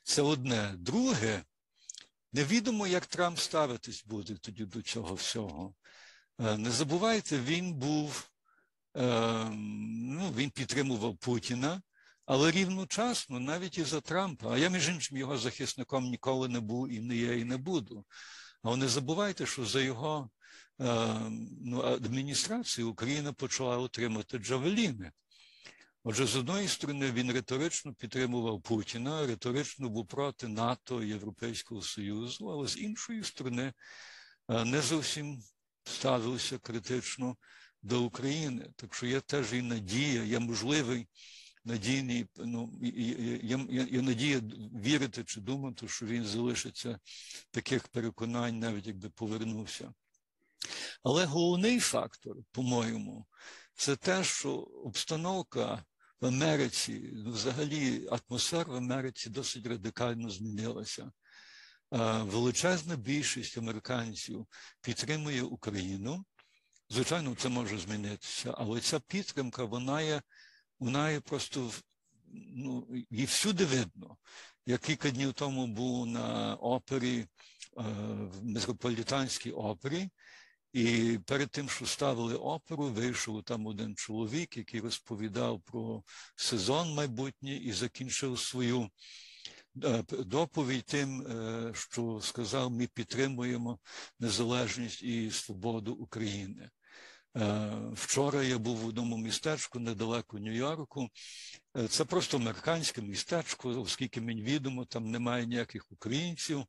Це 0.03 0.21
одне. 0.21 0.73
Друге, 0.77 1.43
невідомо, 2.33 2.87
як 2.87 3.05
Трамп 3.05 3.39
ставитись 3.39 4.03
буде 4.05 4.35
тоді 4.35 4.65
до 4.65 4.81
цього 4.81 5.15
всього. 5.15 5.73
Е, 6.39 6.57
не 6.57 6.71
забувайте, 6.71 7.39
він 7.39 7.73
був, 7.73 8.29
ем, 8.95 10.15
ну, 10.15 10.31
він 10.31 10.49
підтримував 10.49 11.17
Путіна, 11.17 11.81
Але 12.25 12.51
рівночасно, 12.51 13.39
навіть 13.39 13.77
і 13.77 13.83
за 13.83 14.01
Трампа, 14.01 14.53
а 14.53 14.57
я, 14.57 14.69
між 14.69 14.89
іншим, 14.89 15.17
його 15.17 15.37
захисником 15.37 16.03
ніколи 16.03 16.47
не 16.47 16.59
був 16.59 16.89
і 16.89 16.99
не 16.99 17.15
є, 17.15 17.39
і 17.39 17.43
не 17.43 17.57
буду. 17.57 18.05
Але 18.63 18.77
не 18.77 18.87
забувайте, 18.87 19.45
що 19.45 19.65
за 19.65 19.81
його 19.81 20.29
е, 20.81 20.85
ну, 21.61 21.81
адміністрацію 21.81 22.89
Україна 22.89 23.33
почала 23.33 23.77
отримати 23.77 24.37
Джавеліни. 24.37 25.11
Отже, 26.03 26.25
з 26.25 26.35
одної 26.35 26.67
сторони, 26.67 27.11
він 27.11 27.31
риторично 27.31 27.93
підтримував 27.93 28.61
Путіна, 28.61 29.27
риторично 29.27 29.89
був 29.89 30.07
проти 30.07 30.47
НАТО 30.47 31.03
Європейського 31.03 31.81
Союзу, 31.81 32.49
але 32.49 32.67
з 32.67 32.77
іншої 32.77 33.23
сторони 33.23 33.73
е, 34.49 34.65
не 34.65 34.81
зовсім 34.81 35.43
ставився 35.83 36.57
критично 36.57 37.37
до 37.81 38.03
України. 38.03 38.69
Так 38.75 38.95
що 38.95 39.07
є 39.07 39.19
теж 39.19 39.53
і 39.53 39.61
надія, 39.61 40.23
є 40.23 40.39
можливий 40.39 41.07
надійний, 41.65 42.27
ну, 42.35 42.73
є, 42.81 43.39
є, 43.43 43.87
є 43.91 44.01
надія 44.01 44.41
вірити 44.83 45.23
чи 45.23 45.41
думати, 45.41 45.87
що 45.87 46.05
він 46.05 46.25
залишиться 46.25 46.99
таких 47.51 47.87
переконань, 47.87 48.59
навіть 48.59 48.87
якби 48.87 49.09
повернувся. 49.09 49.93
Але 51.03 51.25
головний 51.25 51.79
фактор, 51.79 52.35
по-моєму, 52.51 53.25
це 53.73 53.95
те, 53.95 54.23
що 54.23 54.51
обстановка 54.59 55.83
в 56.21 56.25
Америці, 56.25 57.09
ну, 57.13 57.31
взагалі 57.31 58.07
атмосфера 58.11 58.73
в 58.73 58.75
Америці 58.75 59.29
досить 59.29 59.67
радикально 59.67 60.29
змінилася. 60.29 61.11
Величезна 62.21 62.95
більшість 62.95 63.57
американців 63.57 64.47
підтримує 64.81 65.43
Україну. 65.43 66.25
Звичайно, 66.89 67.35
це 67.35 67.49
може 67.49 67.77
змінитися, 67.77 68.55
але 68.57 68.79
ця 68.79 68.99
підтримка, 68.99 69.63
вона 69.63 70.01
є, 70.01 70.21
вона 70.79 71.11
є 71.11 71.19
просто 71.19 71.71
ну, 72.55 72.87
її 73.09 73.25
всюди 73.25 73.65
видно. 73.65 74.17
Я 74.65 74.77
кілька 74.77 75.11
днів 75.11 75.33
тому 75.33 75.67
був 75.67 76.07
на 76.07 76.55
опері, 76.55 77.25
в 77.73 78.43
метрополітанській 78.43 79.51
опері, 79.51 80.09
і 80.73 81.19
перед 81.25 81.49
тим, 81.49 81.69
що 81.69 81.85
ставили 81.85 82.35
оперу, 82.35 82.83
вийшов 82.83 83.43
там 83.43 83.67
один 83.67 83.95
чоловік, 83.95 84.57
який 84.57 84.79
розповідав 84.79 85.61
про 85.61 86.03
сезон 86.35 86.93
майбутній 86.93 87.57
і 87.57 87.71
закінчив 87.71 88.39
свою 88.39 88.89
е, 89.83 90.03
доповідь 90.09 90.85
тим, 90.85 91.21
е, 91.21 91.71
що 91.75 92.19
сказав: 92.23 92.71
ми 92.71 92.87
підтримуємо 92.87 93.79
незалежність 94.19 95.03
і 95.03 95.31
свободу 95.31 95.93
України. 95.93 96.69
Е, 97.37 97.71
вчора 97.93 98.43
я 98.43 98.57
був 98.57 98.77
в 98.77 98.85
одному 98.85 99.17
містечку 99.17 99.79
недалеко 99.79 100.37
Нью-Йорку. 100.37 101.09
Це 101.89 102.05
просто 102.05 102.37
американське 102.37 103.01
містечко, 103.01 103.81
оскільки 103.81 104.21
мені 104.21 104.43
відомо, 104.43 104.85
там 104.85 105.11
немає 105.11 105.45
ніяких 105.45 105.91
українців 105.91 106.65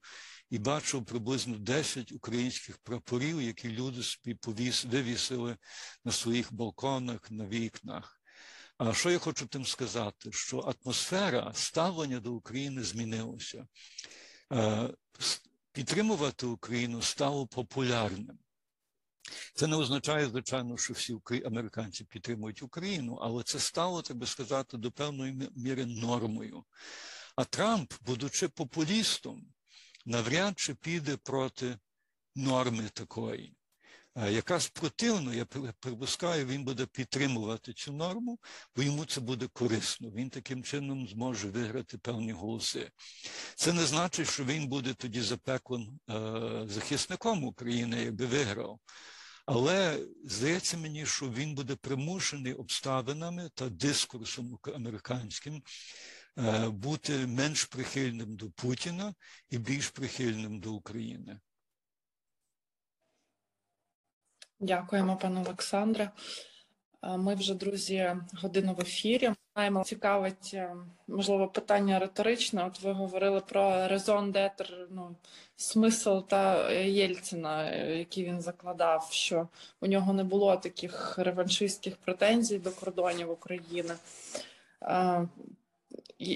і 0.52 0.58
бачив 0.58 1.04
приблизно 1.04 1.58
10 1.58 2.12
українських 2.12 2.78
прапорів, 2.78 3.42
які 3.42 3.68
люди 3.68 4.02
собі 4.02 4.34
повіс, 4.34 4.84
вивісили 4.84 5.56
на 6.04 6.12
своїх 6.12 6.52
балконах, 6.52 7.30
на 7.30 7.46
вікнах. 7.46 8.20
А 8.78 8.94
що 8.94 9.10
я 9.10 9.18
хочу 9.18 9.46
тим 9.46 9.66
сказати? 9.66 10.32
Що 10.32 10.58
атмосфера 10.58 11.52
ставлення 11.54 12.20
до 12.20 12.32
України 12.32 12.82
змінилася. 12.82 13.66
Е, 14.52 14.90
підтримувати 15.72 16.46
Україну 16.46 17.02
стало 17.02 17.46
популярним. 17.46 18.38
Це 19.54 19.66
не 19.66 19.76
означає, 19.76 20.26
звичайно, 20.26 20.76
що 20.76 20.94
всі 20.94 21.18
американці 21.44 22.04
підтримують 22.04 22.62
Україну, 22.62 23.18
але 23.22 23.42
це 23.42 23.58
стало, 23.58 24.02
так 24.02 24.16
би 24.16 24.26
сказати, 24.26 24.76
до 24.76 24.90
певної 24.90 25.50
міри 25.56 25.86
нормою. 25.86 26.64
А 27.36 27.44
Трамп, 27.44 27.92
будучи 28.00 28.48
популістом, 28.48 29.52
навряд 30.04 30.58
чи 30.58 30.74
піде 30.74 31.16
проти 31.16 31.78
норми 32.34 32.88
такої. 32.92 33.56
Якраз 34.16 34.68
противно, 34.68 35.34
я 35.34 35.44
припускаю, 35.80 36.46
він 36.46 36.64
буде 36.64 36.86
підтримувати 36.86 37.72
цю 37.72 37.92
норму, 37.92 38.38
бо 38.76 38.82
йому 38.82 39.04
це 39.04 39.20
буде 39.20 39.48
корисно. 39.52 40.10
Він 40.10 40.30
таким 40.30 40.62
чином 40.62 41.08
зможе 41.08 41.48
виграти 41.48 41.98
певні 41.98 42.32
голоси. 42.32 42.90
Це 43.54 43.72
не 43.72 43.84
значить, 43.84 44.30
що 44.30 44.44
він 44.44 44.68
буде 44.68 44.94
тоді 44.94 45.20
запеклим 45.20 46.00
е, 46.10 46.66
захисником 46.68 47.44
України, 47.44 48.02
якби 48.02 48.26
виграв. 48.26 48.80
Але 49.46 49.98
здається 50.24 50.76
мені, 50.76 51.06
що 51.06 51.30
він 51.30 51.54
буде 51.54 51.76
примушений 51.76 52.54
обставинами 52.54 53.50
та 53.54 53.68
дискурсом 53.68 54.58
американським 54.74 55.54
Е, 55.54 55.62
бути 56.66 57.26
менш 57.26 57.64
прихильним 57.64 58.36
до 58.36 58.50
Путіна 58.50 59.14
і 59.50 59.58
більш 59.58 59.88
прихильним 59.88 60.60
до 60.60 60.72
України. 60.72 61.40
Дякуємо, 64.60 65.16
пане 65.16 65.40
Олександре. 65.40 66.10
Е, 67.02 67.16
ми 67.16 67.34
вже, 67.34 67.54
друзі, 67.54 68.16
годину 68.42 68.74
в 68.74 68.80
ефірі. 68.80 69.30
Маємо 69.56 69.84
цікавить, 69.84 70.50
е, 70.54 70.76
можливо, 71.08 71.48
питання 71.48 71.98
риторичне. 71.98 72.66
От 72.66 72.82
ви 72.82 72.92
говорили 72.92 73.40
про 73.40 73.88
резон 73.88 74.32
детер, 74.32 74.86
ну, 74.90 75.16
смисл 75.56 76.18
та 76.18 76.72
Єльцина, 76.72 77.74
який 77.74 78.24
він 78.24 78.40
закладав, 78.40 79.08
що 79.12 79.48
у 79.80 79.86
нього 79.86 80.12
не 80.12 80.24
було 80.24 80.56
таких 80.56 81.18
реваншистських 81.18 81.96
претензій 81.96 82.58
до 82.58 82.70
кордонів 82.70 83.30
України 83.30 83.94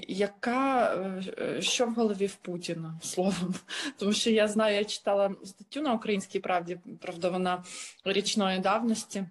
яка 0.07 0.95
е, 1.39 1.61
що 1.61 1.85
в 1.85 1.93
голові 1.93 2.25
в 2.25 2.35
Путіна 2.35 2.99
словом? 3.03 3.55
Тому 3.97 4.13
що 4.13 4.29
я 4.29 4.47
знаю, 4.47 4.75
я 4.75 4.83
читала 4.83 5.35
статтю 5.45 5.81
на 5.81 5.93
українській 5.93 6.39
правді, 6.39 6.79
правда, 7.01 7.29
вона 7.29 7.63
річної 8.05 8.59
давності. 8.59 9.25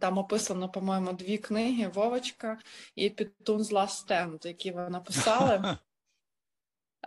Там 0.00 0.18
описано, 0.18 0.68
по-моєму, 0.68 1.12
дві 1.12 1.38
книги 1.38 1.88
Вовочка 1.88 2.58
і 2.94 3.10
Пітун's 3.10 3.70
Last 3.72 4.06
Stand, 4.06 4.46
які 4.46 4.70
ви 4.70 4.88
написали. 4.88 5.76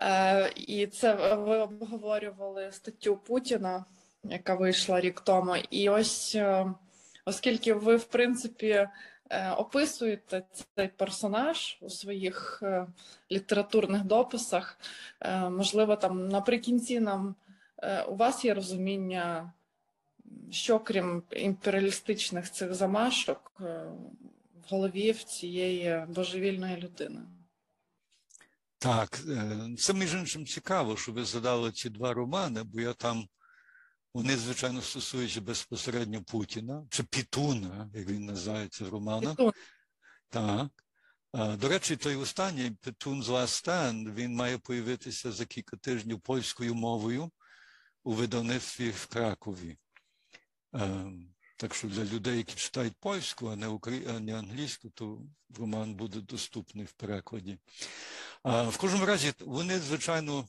Е, 0.02 0.54
І 0.56 0.88
це 0.88 1.36
ви 1.36 1.58
обговорювали 1.58 2.72
статтю 2.72 3.18
Путіна, 3.18 3.86
яка 4.24 4.56
вийшла 4.56 5.02
рік 5.02 5.22
тому. 5.22 5.56
І 5.56 5.90
ось, 5.90 6.36
е, 6.36 6.74
оскільки 7.26 7.74
ви, 7.74 7.96
в 7.96 8.04
принципі, 8.04 8.68
Е, 8.68 8.90
описуєте 9.58 10.44
цей 10.76 10.88
персонаж 10.88 11.78
у 11.82 11.90
своїх 11.90 12.60
е, 12.64 12.88
літературних 13.32 14.04
дописах. 14.04 14.80
Е, 15.22 15.50
можливо, 15.50 15.96
там 15.96 16.28
наприкінці 16.28 17.00
нам 17.00 17.36
у 18.08 18.16
вас 18.16 18.46
є 18.46 18.54
розуміння, 18.54 19.54
що 20.52 20.80
крім 20.80 21.24
імперіалістичних 21.32 22.52
цих 22.52 22.74
замашок 22.74 23.52
в 23.60 24.70
голові 24.70 25.12
в 25.12 25.24
цієї 25.24 26.06
божевільної 26.10 26.78
людини. 26.78 27.22
Так, 28.78 29.20
це 29.78 29.94
між 29.94 30.14
іншим 30.14 30.46
цікаво, 30.46 30.98
що 30.98 31.12
ви 31.12 31.26
задали 31.26 31.72
ці 31.72 31.90
два 31.90 32.14
романи, 32.14 32.64
бо 32.64 32.82
я 32.82 32.94
там 32.94 33.28
вони, 34.16 34.38
звичайно, 34.38 34.82
стосуються 34.82 35.42
безпосередньо 35.42 36.24
Путіна 36.24 36.88
чи 36.90 37.04
Пітуна, 37.04 37.90
як 37.94 38.08
він 38.08 38.26
називається 38.26 38.86
в 38.86 38.90
романах. 38.90 39.38
Так. 40.30 40.68
До 41.34 41.70
речі, 41.70 41.96
той 41.96 42.16
останній 42.16 42.72
Петун 42.72 43.24
з 43.24 43.30
Last 43.30 43.66
Stand, 43.66 44.14
він 44.14 44.36
має 44.36 44.58
появитися 44.58 45.32
за 45.32 45.46
кілька 45.46 45.78
тижнів 45.78 46.20
польською 46.20 46.76
мовою 46.76 47.32
у 48.04 48.14
видавництві 48.14 48.90
в 48.90 49.06
Кракові. 49.06 49.78
Так 51.58 51.76
що 51.76 51.88
для 51.88 52.04
людей, 52.04 52.38
які 52.38 52.56
читають 52.56 52.96
польську, 53.00 53.48
а 53.48 53.56
не 53.56 53.68
укра... 53.68 53.92
а 54.10 54.20
не 54.20 54.40
англійську, 54.40 54.90
то 54.90 55.22
роман 55.60 55.96
буде 55.96 56.22
доступний 56.22 56.86
в 56.86 56.92
перекладі. 56.92 57.58
В 58.44 58.78
кожному 58.78 59.06
разі, 59.06 59.34
вони, 59.40 59.80
звичайно, 59.80 60.48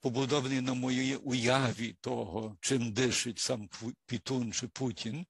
побудований 0.00 0.60
на 0.60 0.74
моїй 0.74 1.16
уяві 1.16 1.96
того, 2.00 2.56
чим 2.60 2.92
дишить 2.92 3.38
сам 3.38 3.68
Пітун 4.06 4.52
чи 4.52 4.68
Путін. 4.68 5.26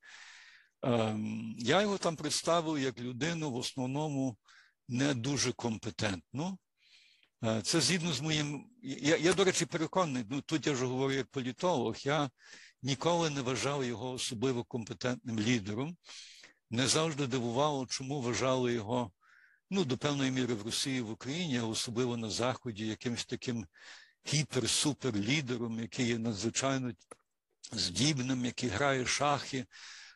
Ем, 0.82 1.54
я 1.58 1.82
його 1.82 1.98
там 1.98 2.16
представив 2.16 2.78
як 2.78 3.00
людину 3.00 3.50
в 3.50 3.56
основному 3.56 4.36
не 4.88 5.14
дуже 5.14 5.52
компетентну. 5.52 6.58
Е, 7.44 7.62
це 7.62 7.80
згідно 7.80 8.12
з 8.12 8.20
моїм. 8.20 8.70
Я, 8.82 9.16
я, 9.16 9.34
до 9.34 9.44
речі, 9.44 9.66
переконаний, 9.66 10.24
ну 10.30 10.40
тут 10.40 10.66
я 10.66 10.72
вже 10.72 10.86
говорю 10.86 11.12
як 11.12 11.26
політолог, 11.26 11.96
я 12.04 12.30
ніколи 12.82 13.30
не 13.30 13.40
вважав 13.40 13.84
його 13.84 14.12
особливо 14.12 14.64
компетентним 14.64 15.40
лідером. 15.40 15.96
Не 16.70 16.86
завжди 16.86 17.26
дивувало, 17.26 17.86
чому 17.86 18.20
вважали 18.20 18.72
його 18.72 19.12
ну, 19.70 19.84
до 19.84 19.98
певної 19.98 20.30
міри 20.30 20.54
в 20.54 20.62
Росії, 20.62 21.00
в 21.00 21.10
Україні, 21.10 21.58
а 21.58 21.64
особливо 21.64 22.16
на 22.16 22.30
Заході, 22.30 22.86
якимось 22.86 23.26
таким 23.26 23.66
гіпер-супер 24.32 25.16
лідером, 25.16 25.80
який 25.80 26.06
є 26.06 26.18
надзвичайно 26.18 26.92
здібним, 27.72 28.44
який 28.44 28.68
грає 28.68 29.06
шахи, 29.06 29.66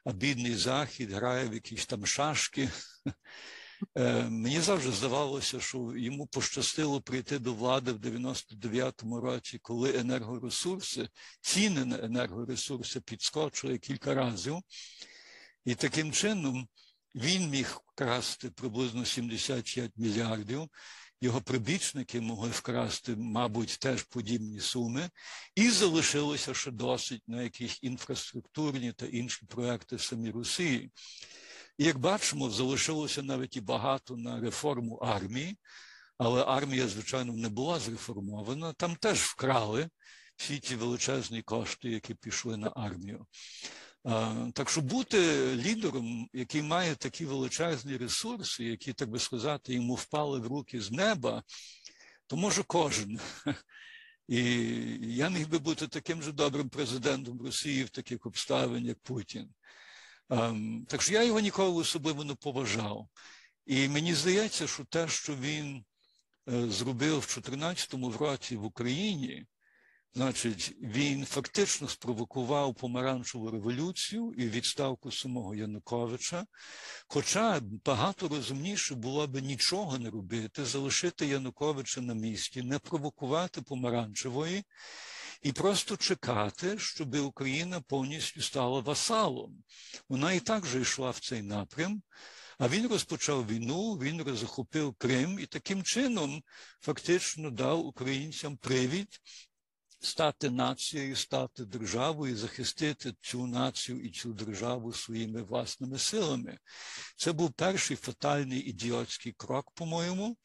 а 0.04 0.12
бідний 0.12 0.54
захід 0.54 1.12
грає 1.12 1.48
в 1.48 1.54
якісь 1.54 1.86
там 1.86 2.06
шашки. 2.06 2.70
Е, 3.94 4.22
Мені 4.30 4.60
завжди 4.60 4.92
здавалося, 4.92 5.60
що 5.60 5.92
йому 5.96 6.26
пощастило 6.26 7.00
прийти 7.00 7.38
до 7.38 7.54
влади 7.54 7.92
в 7.92 7.98
99-му 7.98 9.20
році, 9.20 9.58
коли 9.62 9.98
енергоресурси, 9.98 11.08
ціни 11.40 11.84
на 11.84 11.98
енергоресурси 11.98 13.00
підскочили 13.00 13.78
кілька 13.78 14.14
разів. 14.14 14.58
І 15.64 15.74
таким 15.74 16.12
чином 16.12 16.68
він 17.14 17.50
міг 17.50 17.80
вкрасти 17.86 18.50
приблизно 18.50 19.04
75 19.04 19.92
мільярдів. 19.96 20.68
Його 21.22 21.40
прибічники 21.40 22.20
могли 22.20 22.50
вкрасти, 22.50 23.16
мабуть, 23.16 23.78
теж 23.80 24.02
подібні 24.02 24.60
суми, 24.60 25.10
і 25.54 25.70
залишилося 25.70 26.54
ще 26.54 26.70
досить 26.70 27.22
на 27.26 27.42
якісь 27.42 27.78
інфраструктурні 27.82 28.92
та 28.92 29.06
інші 29.06 29.46
проекти 29.46 29.96
в 29.96 30.00
самій 30.00 30.30
Росії. 30.30 30.92
І 31.78 31.84
як 31.84 31.98
бачимо, 31.98 32.50
залишилося 32.50 33.22
навіть 33.22 33.56
і 33.56 33.60
багато 33.60 34.16
на 34.16 34.40
реформу 34.40 34.96
армії, 34.96 35.58
але 36.18 36.44
армія, 36.44 36.88
звичайно, 36.88 37.32
не 37.32 37.48
була 37.48 37.78
зреформована. 37.78 38.72
Там 38.72 38.96
теж 38.96 39.18
вкрали 39.18 39.88
всі 40.36 40.58
ті 40.58 40.76
величезні 40.76 41.42
кошти, 41.42 41.90
які 41.90 42.14
пішли 42.14 42.56
на 42.56 42.72
армію. 42.76 43.26
Так 44.52 44.70
що 44.70 44.80
бути 44.80 45.18
лідером, 45.56 46.28
який 46.32 46.62
має 46.62 46.94
такі 46.94 47.24
величезні 47.24 47.96
ресурси, 47.96 48.64
які, 48.64 48.92
так 48.92 49.10
би 49.10 49.18
сказати, 49.18 49.74
йому 49.74 49.94
впали 49.94 50.40
в 50.40 50.46
руки 50.46 50.80
з 50.80 50.90
неба, 50.90 51.42
то 52.26 52.36
може 52.36 52.62
кожен. 52.62 53.20
І 54.28 54.42
я 55.00 55.28
міг 55.28 55.48
би 55.48 55.58
бути 55.58 55.88
таким 55.88 56.22
же 56.22 56.32
добрим 56.32 56.68
президентом 56.68 57.42
Росії 57.42 57.84
в 57.84 57.90
таких 57.90 58.26
обставин, 58.26 58.84
як 58.86 58.98
Путін. 58.98 59.50
Так 60.88 61.02
що 61.02 61.12
я 61.12 61.24
його 61.24 61.40
ніколи 61.40 61.80
особливо 61.80 62.24
не 62.24 62.34
поважав. 62.34 63.08
І 63.66 63.88
мені 63.88 64.14
здається, 64.14 64.66
що 64.66 64.84
те, 64.84 65.08
що 65.08 65.36
він 65.36 65.84
е, 66.48 66.70
зробив 66.70 67.18
в 67.18 67.34
2014 67.34 67.94
році 68.20 68.56
в 68.56 68.64
Україні, 68.64 69.46
Значить, 70.14 70.76
він 70.80 71.24
фактично 71.24 71.88
спровокував 71.88 72.74
помаранчеву 72.74 73.50
революцію 73.50 74.34
і 74.38 74.48
відставку 74.48 75.12
самого 75.12 75.54
Януковича. 75.54 76.46
Хоча 77.08 77.60
багато 77.84 78.28
розумніше 78.28 78.94
було 78.94 79.26
би 79.26 79.40
нічого 79.40 79.98
не 79.98 80.10
робити, 80.10 80.64
залишити 80.64 81.26
Януковича 81.26 82.00
на 82.00 82.14
місці, 82.14 82.62
не 82.62 82.78
провокувати 82.78 83.62
помаранчевої 83.62 84.64
і 85.42 85.52
просто 85.52 85.96
чекати, 85.96 86.78
щоб 86.78 87.14
Україна 87.14 87.80
повністю 87.80 88.42
стала 88.42 88.80
васалом. 88.80 89.64
Вона 90.08 90.32
і 90.32 90.40
так 90.40 90.66
же 90.66 90.80
йшла 90.80 91.10
в 91.10 91.18
цей 91.18 91.42
напрям. 91.42 92.02
А 92.58 92.68
він 92.68 92.88
розпочав 92.88 93.46
війну, 93.46 93.94
він 93.94 94.36
захопив 94.36 94.94
Крим 94.94 95.38
і 95.38 95.46
таким 95.46 95.82
чином 95.82 96.42
фактично 96.80 97.50
дав 97.50 97.86
українцям 97.86 98.56
привід 98.56 99.08
стати 100.02 100.50
нацією, 100.50 101.16
стати 101.16 101.64
державою, 101.64 102.36
захистити 102.36 103.14
цю 103.20 103.46
націю 103.46 104.00
і 104.00 104.10
цю 104.10 104.32
державу 104.32 104.92
своїми 104.92 105.42
власними 105.42 105.98
силами. 105.98 106.58
Це 107.16 107.32
був 107.32 107.52
перший 107.52 107.96
фатальний 107.96 108.60
ідіотський 108.60 109.32
крок, 109.32 109.72
по-моєму. 109.74 110.36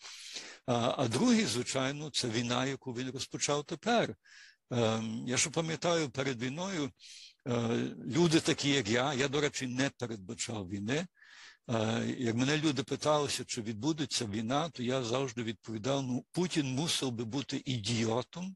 А, 0.65 0.95
а 0.97 1.07
другий, 1.07 1.45
звичайно, 1.45 2.09
це 2.09 2.29
війна, 2.29 2.65
яку 2.65 2.93
він 2.93 3.11
розпочав 3.11 3.63
тепер. 3.63 4.15
Ем, 4.71 5.23
я 5.27 5.37
ще 5.37 5.49
пам'ятаю 5.49 6.09
перед 6.09 6.41
війною. 6.41 6.91
Е, 7.47 7.67
люди 8.05 8.39
такі, 8.39 8.69
як 8.69 8.89
я, 8.89 9.13
я, 9.13 9.27
до 9.27 9.41
речі, 9.41 9.67
не 9.67 9.89
передбачав 9.89 10.69
війни. 10.69 11.07
Як 12.17 12.35
мене 12.35 12.57
люди 12.57 12.83
питалися, 12.83 13.45
чи 13.45 13.61
відбудеться 13.61 14.25
війна, 14.25 14.69
то 14.69 14.83
я 14.83 15.03
завжди 15.03 15.43
відповідав: 15.43 16.03
ну, 16.03 16.25
Путін 16.31 16.65
мусив 16.65 17.11
би 17.11 17.25
бути 17.25 17.61
ідіотом, 17.65 18.55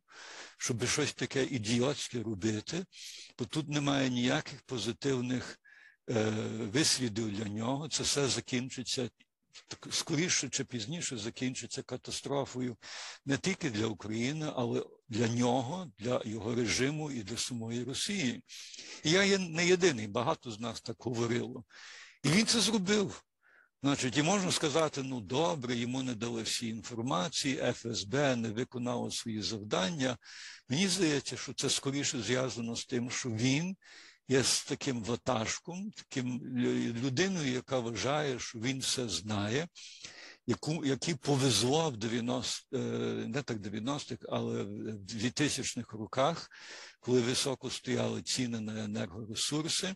щоб 0.57 0.85
щось 0.87 1.13
таке 1.13 1.43
ідіотське 1.43 2.23
робити, 2.23 2.85
бо 3.39 3.45
тут 3.45 3.69
немає 3.69 4.09
ніяких 4.09 4.61
позитивних 4.61 5.59
е, 6.09 6.29
вислідів 6.73 7.37
для 7.37 7.45
нього. 7.45 7.89
Це 7.89 8.03
все 8.03 8.27
закінчиться 8.27 9.09
скоріше 9.89 10.49
чи 10.49 10.63
пізніше 10.63 11.17
закінчиться 11.17 11.81
катастрофою 11.81 12.77
не 13.25 13.37
тільки 13.37 13.69
для 13.69 13.85
України, 13.85 14.51
але 14.55 14.85
для 15.09 15.27
нього, 15.27 15.91
для 15.99 16.21
його 16.25 16.55
режиму 16.55 17.11
і 17.11 17.23
для 17.23 17.37
самої 17.37 17.83
Росії. 17.83 18.43
І 19.03 19.11
я 19.11 19.23
є 19.23 19.37
не 19.37 19.67
єдиний, 19.67 20.07
багато 20.07 20.51
з 20.51 20.59
нас 20.59 20.81
так 20.81 20.95
говорило. 20.99 21.63
І 22.23 22.29
він 22.29 22.45
це 22.45 22.59
зробив. 22.59 23.23
Значить, 23.83 24.17
і 24.17 24.23
можна 24.23 24.51
сказати, 24.51 25.03
ну 25.03 25.21
добре, 25.21 25.75
йому 25.75 26.03
не 26.03 26.15
дали 26.15 26.41
всі 26.41 26.67
інформації, 26.67 27.73
ФСБ 27.73 28.35
не 28.35 28.49
виконало 28.49 29.11
свої 29.11 29.41
завдання. 29.41 30.17
Мені 30.69 30.87
здається, 30.87 31.37
що 31.37 31.53
це 31.53 31.69
скоріше 31.69 32.21
зв'язано 32.21 32.75
з 32.75 32.85
тим, 32.85 33.11
що 33.11 33.29
він 33.29 33.75
є 34.27 34.43
з 34.43 34.63
таким 34.63 35.03
ватажком, 35.03 35.91
таким 35.91 36.41
людиною, 37.03 37.53
яка 37.53 37.79
вважає, 37.79 38.39
що 38.39 38.59
він 38.59 38.79
все 38.79 39.09
знає, 39.09 39.67
яку, 40.47 40.85
які 40.85 41.15
повезло 41.15 41.89
в 41.89 41.97
90, 41.97 42.77
е, 42.77 42.79
не 43.27 43.41
так 43.41 43.57
90-х, 43.57 44.25
але 44.29 44.63
в 44.63 45.05
2000-х 45.05 45.97
роках, 45.97 46.49
коли 46.99 47.21
високо 47.21 47.69
стояли 47.69 48.21
ціни 48.21 48.59
на 48.59 48.83
енергоресурси. 48.83 49.93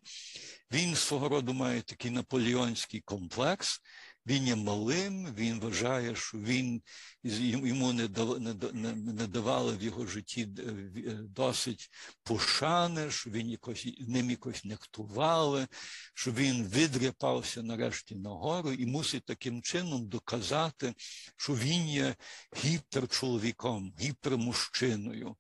Він 0.72 0.96
свого 0.96 1.30
роду 1.30 1.54
має 1.54 1.82
такий 1.82 2.12
наполеонський 2.12 3.02
комплекс. 3.02 3.82
Він 4.28 4.48
є 4.48 4.56
малим, 4.56 5.34
він 5.36 5.60
вважає, 5.60 6.16
що 6.16 6.38
він 6.38 6.82
йому 7.24 7.94
не 7.94 9.28
давали 9.28 9.78
в 9.78 9.84
його 9.84 10.08
житті 10.08 10.50
е, 10.58 10.62
е, 10.62 11.12
досить 11.30 11.90
пошани, 12.24 13.12
що 13.12 13.30
він 13.30 13.50
якось 13.50 13.88
ним 14.00 14.30
якось 14.30 14.66
нектували, 14.66 15.68
що 16.14 16.32
він 16.32 16.64
видряпався 16.64 17.64
нарешті 17.64 18.16
нагору 18.16 18.72
і 18.72 18.86
мусить 18.86 19.26
таким 19.26 19.62
чином 19.62 20.08
доказати, 20.08 20.94
що 21.38 21.56
він 21.56 21.90
є 21.90 22.16
гіперчоловіком, 22.64 23.94
гіпермужчиною, 24.00 25.36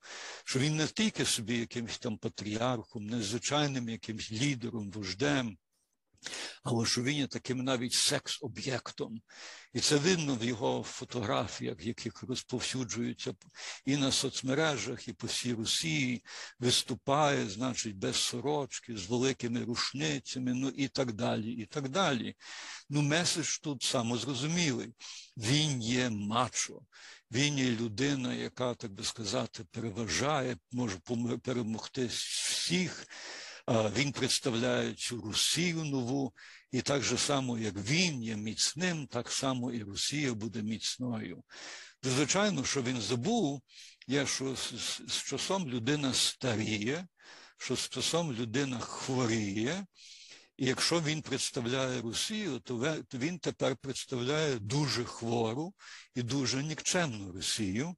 що 0.46 0.60
він 0.60 0.76
не 0.76 0.88
тільки 0.88 1.26
собі 1.26 1.58
якимось 1.58 2.00
там 2.00 2.18
патріархом, 2.18 3.06
незвичайним 3.06 3.90
якимось 3.90 4.32
лідером, 4.32 4.92
вождем 4.92 5.58
але 6.64 6.86
що 6.86 7.04
він 7.04 7.16
є 7.16 7.28
таким 7.28 7.64
навіть 7.64 7.94
секс-об'єктом. 7.94 9.22
І 9.74 9.80
це 9.80 9.96
видно 9.98 10.36
в 10.36 10.44
його 10.44 10.84
фотографіях, 10.84 11.86
яких 11.86 12.24
розповсюджуються 12.24 13.34
і 13.86 13.98
на 13.98 14.12
соцмережах, 14.12 15.08
і 15.08 15.14
по 15.14 15.28
всій 15.28 15.54
Росії, 15.54 16.24
виступає, 16.60 17.50
значить, 17.50 17.96
без 17.96 18.16
сорочки, 18.16 18.98
з 18.98 19.06
великими 19.06 19.64
рушницями, 19.64 20.54
ну 20.54 20.70
і 20.70 20.88
так 20.88 21.14
далі. 21.14 21.52
і 21.52 21.66
так 21.66 21.90
далі. 21.90 22.36
Ну, 22.90 23.02
меседж 23.02 23.58
тут 23.58 23.84
самозрозумілий. 23.84 24.94
Він 25.38 25.82
є 25.82 26.10
мачо. 26.10 26.82
Він 27.32 27.58
є 27.58 27.72
людина, 27.72 28.34
яка, 28.34 28.74
так 28.74 28.92
би 28.92 29.04
сказати, 29.04 29.66
переважає, 29.72 30.58
може 30.72 30.98
перемогти 31.44 32.06
всіх. 32.06 33.08
Він 33.68 34.12
представляє 34.12 34.94
цю 34.94 35.22
Росію 35.22 35.84
нову, 35.84 36.34
і 36.72 36.82
так 36.82 37.04
же 37.04 37.18
само, 37.18 37.58
як 37.58 37.76
він 37.76 38.24
є 38.24 38.36
міцним, 38.36 39.08
так 39.08 39.32
само 39.32 39.72
і 39.72 39.84
Росія 39.84 40.34
буде 40.34 40.64
міцною. 40.64 41.44
Звичайно, 42.04 42.66
що 42.66 42.82
він 42.82 43.02
забув, 43.02 43.62
є, 44.08 44.26
що 44.26 44.56
з, 44.56 44.74
з 45.08 45.24
часом 45.24 45.70
людина 45.70 46.14
старіє, 46.14 47.08
що 47.58 47.76
з 47.76 47.90
часом 47.90 48.34
людина 48.34 48.80
хворіє. 48.80 49.86
І 50.58 50.66
якщо 50.66 51.02
він 51.02 51.22
представляє 51.22 52.02
Росію, 52.02 52.60
то 52.60 52.98
він 53.14 53.40
тепер 53.40 53.76
представляє 53.76 54.60
дуже 54.60 55.04
хвору 55.04 55.74
і 56.16 56.22
дуже 56.22 56.64
нікчемну 56.64 57.32
Росію. 57.32 57.96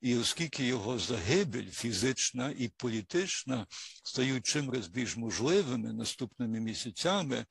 І 0.00 0.16
оскільки 0.16 0.64
його 0.64 0.98
загибель 0.98 1.70
фізична 1.70 2.54
і 2.58 2.68
політична 2.68 3.66
стають 4.04 4.46
чимось 4.46 4.88
більш 4.88 5.16
можливими 5.16 5.92
наступними 5.92 6.60
місяцями, 6.60 7.46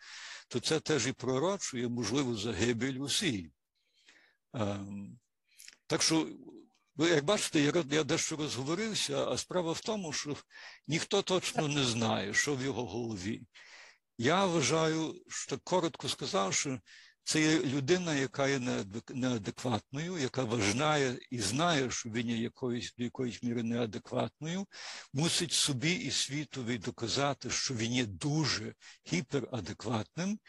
то 0.47 0.59
це 0.59 0.79
теж 0.79 1.07
і 1.07 1.11
пророчує 1.11 1.87
можливу 1.87 2.37
загибель 2.37 2.99
Росії. 2.99 3.51
Ем, 4.53 5.19
так 5.87 6.01
що, 6.01 6.29
ви 6.95 7.09
як 7.09 7.25
бачите, 7.25 7.59
я, 7.59 7.83
я 7.91 8.03
дещо 8.03 8.35
розговорився, 8.35 9.27
а 9.27 9.37
справа 9.37 9.71
в 9.71 9.81
тому, 9.81 10.13
що 10.13 10.37
ніхто 10.87 11.21
точно 11.21 11.67
не 11.67 11.83
знає, 11.83 12.33
що 12.33 12.55
в 12.55 12.63
його 12.63 12.85
голові. 12.85 13.41
Я 14.17 14.45
вважаю, 14.45 15.23
що 15.27 15.59
коротко 15.59 16.09
сказавши, 16.09 16.79
це 17.27 17.41
є 17.41 17.59
людина, 17.59 18.15
яка 18.15 18.47
є 18.47 18.59
неадекватною, 19.09 20.17
яка 20.17 20.43
вважає 20.43 21.19
і 21.31 21.39
знає, 21.39 21.91
що 21.91 22.09
він 22.09 22.29
є 22.29 22.37
якоюсь 22.37 22.93
до 22.97 23.03
якоїсь 23.03 23.43
міри 23.43 23.63
неадекватною, 23.63 24.65
мусить 25.13 25.51
собі 25.51 25.91
і 25.91 26.11
світові 26.11 26.77
доказати, 26.77 27.49
що 27.49 27.73
він 27.73 27.93
є 27.93 28.05
дуже 28.05 28.73
гіперадекватним, 29.13 30.39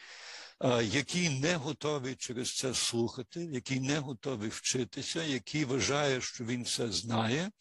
який 0.83 1.39
не 1.39 1.55
готовий 1.55 2.15
через 2.15 2.55
це 2.55 2.73
слухати, 2.73 3.49
який 3.51 3.79
не 3.79 3.99
готовий 3.99 4.49
вчитися, 4.49 5.23
який 5.23 5.65
вважає, 5.65 6.21
що 6.21 6.43
він 6.45 6.63
все 6.63 6.91
знає, 6.91 7.51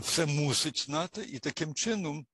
все 0.00 0.26
мусить 0.26 0.78
знати, 0.78 1.22
і 1.32 1.38
таким 1.38 1.74
чином 1.74 2.26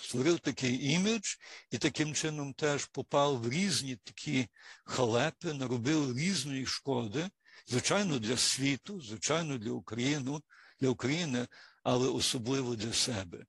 створив 0.00 0.38
такий 0.38 0.90
імідж 0.90 1.34
і 1.70 1.78
таким 1.78 2.14
чином 2.14 2.52
теж 2.52 2.86
попав 2.86 3.42
в 3.42 3.48
різні 3.48 3.96
такі 3.96 4.48
халепи, 4.84 5.52
наробив 5.52 6.18
різної 6.18 6.66
шкоди, 6.66 7.28
звичайно, 7.66 8.18
для 8.18 8.36
світу, 8.36 9.00
звичайно, 9.00 9.58
для 9.58 9.70
України, 9.70 10.40
для 10.80 10.88
України, 10.88 11.46
але 11.82 12.08
особливо 12.08 12.76
для 12.76 12.92
себе. 12.92 13.44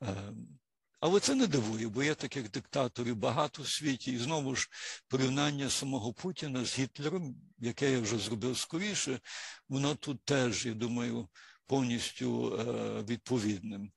Ем, 0.00 0.58
але 1.00 1.20
це 1.20 1.34
не 1.34 1.46
дивує, 1.46 1.88
бо 1.88 2.02
є 2.02 2.14
таких 2.14 2.50
диктаторів 2.50 3.16
багато 3.16 3.62
в 3.62 3.68
світі, 3.68 4.12
і 4.12 4.18
знову 4.18 4.56
ж 4.56 4.68
порівняння 5.08 5.70
самого 5.70 6.12
Путіна 6.12 6.64
з 6.64 6.78
Гітлером, 6.78 7.36
яке 7.58 7.92
я 7.92 8.00
вже 8.00 8.18
зробив 8.18 8.58
скоріше, 8.58 9.20
воно 9.68 9.94
тут 9.94 10.24
теж, 10.24 10.66
я 10.66 10.74
думаю, 10.74 11.28
повністю 11.66 12.58
е, 12.58 13.02
відповідним. 13.02 13.92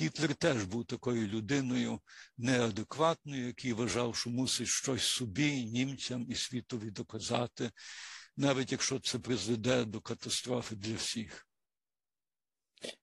Гітлер 0.00 0.34
теж 0.34 0.64
був 0.64 0.84
такою 0.84 1.26
людиною 1.26 2.00
неадекватною, 2.38 3.46
який 3.46 3.72
вважав, 3.72 4.16
що 4.16 4.30
мусить 4.30 4.68
щось 4.68 5.02
собі, 5.02 5.64
німцям 5.64 6.26
і 6.28 6.34
світові 6.34 6.90
доказати, 6.90 7.70
навіть 8.36 8.72
якщо 8.72 9.00
це 9.00 9.18
призведе 9.18 9.84
до 9.84 10.00
катастрофи 10.00 10.76
для 10.76 10.94
всіх. 10.94 11.46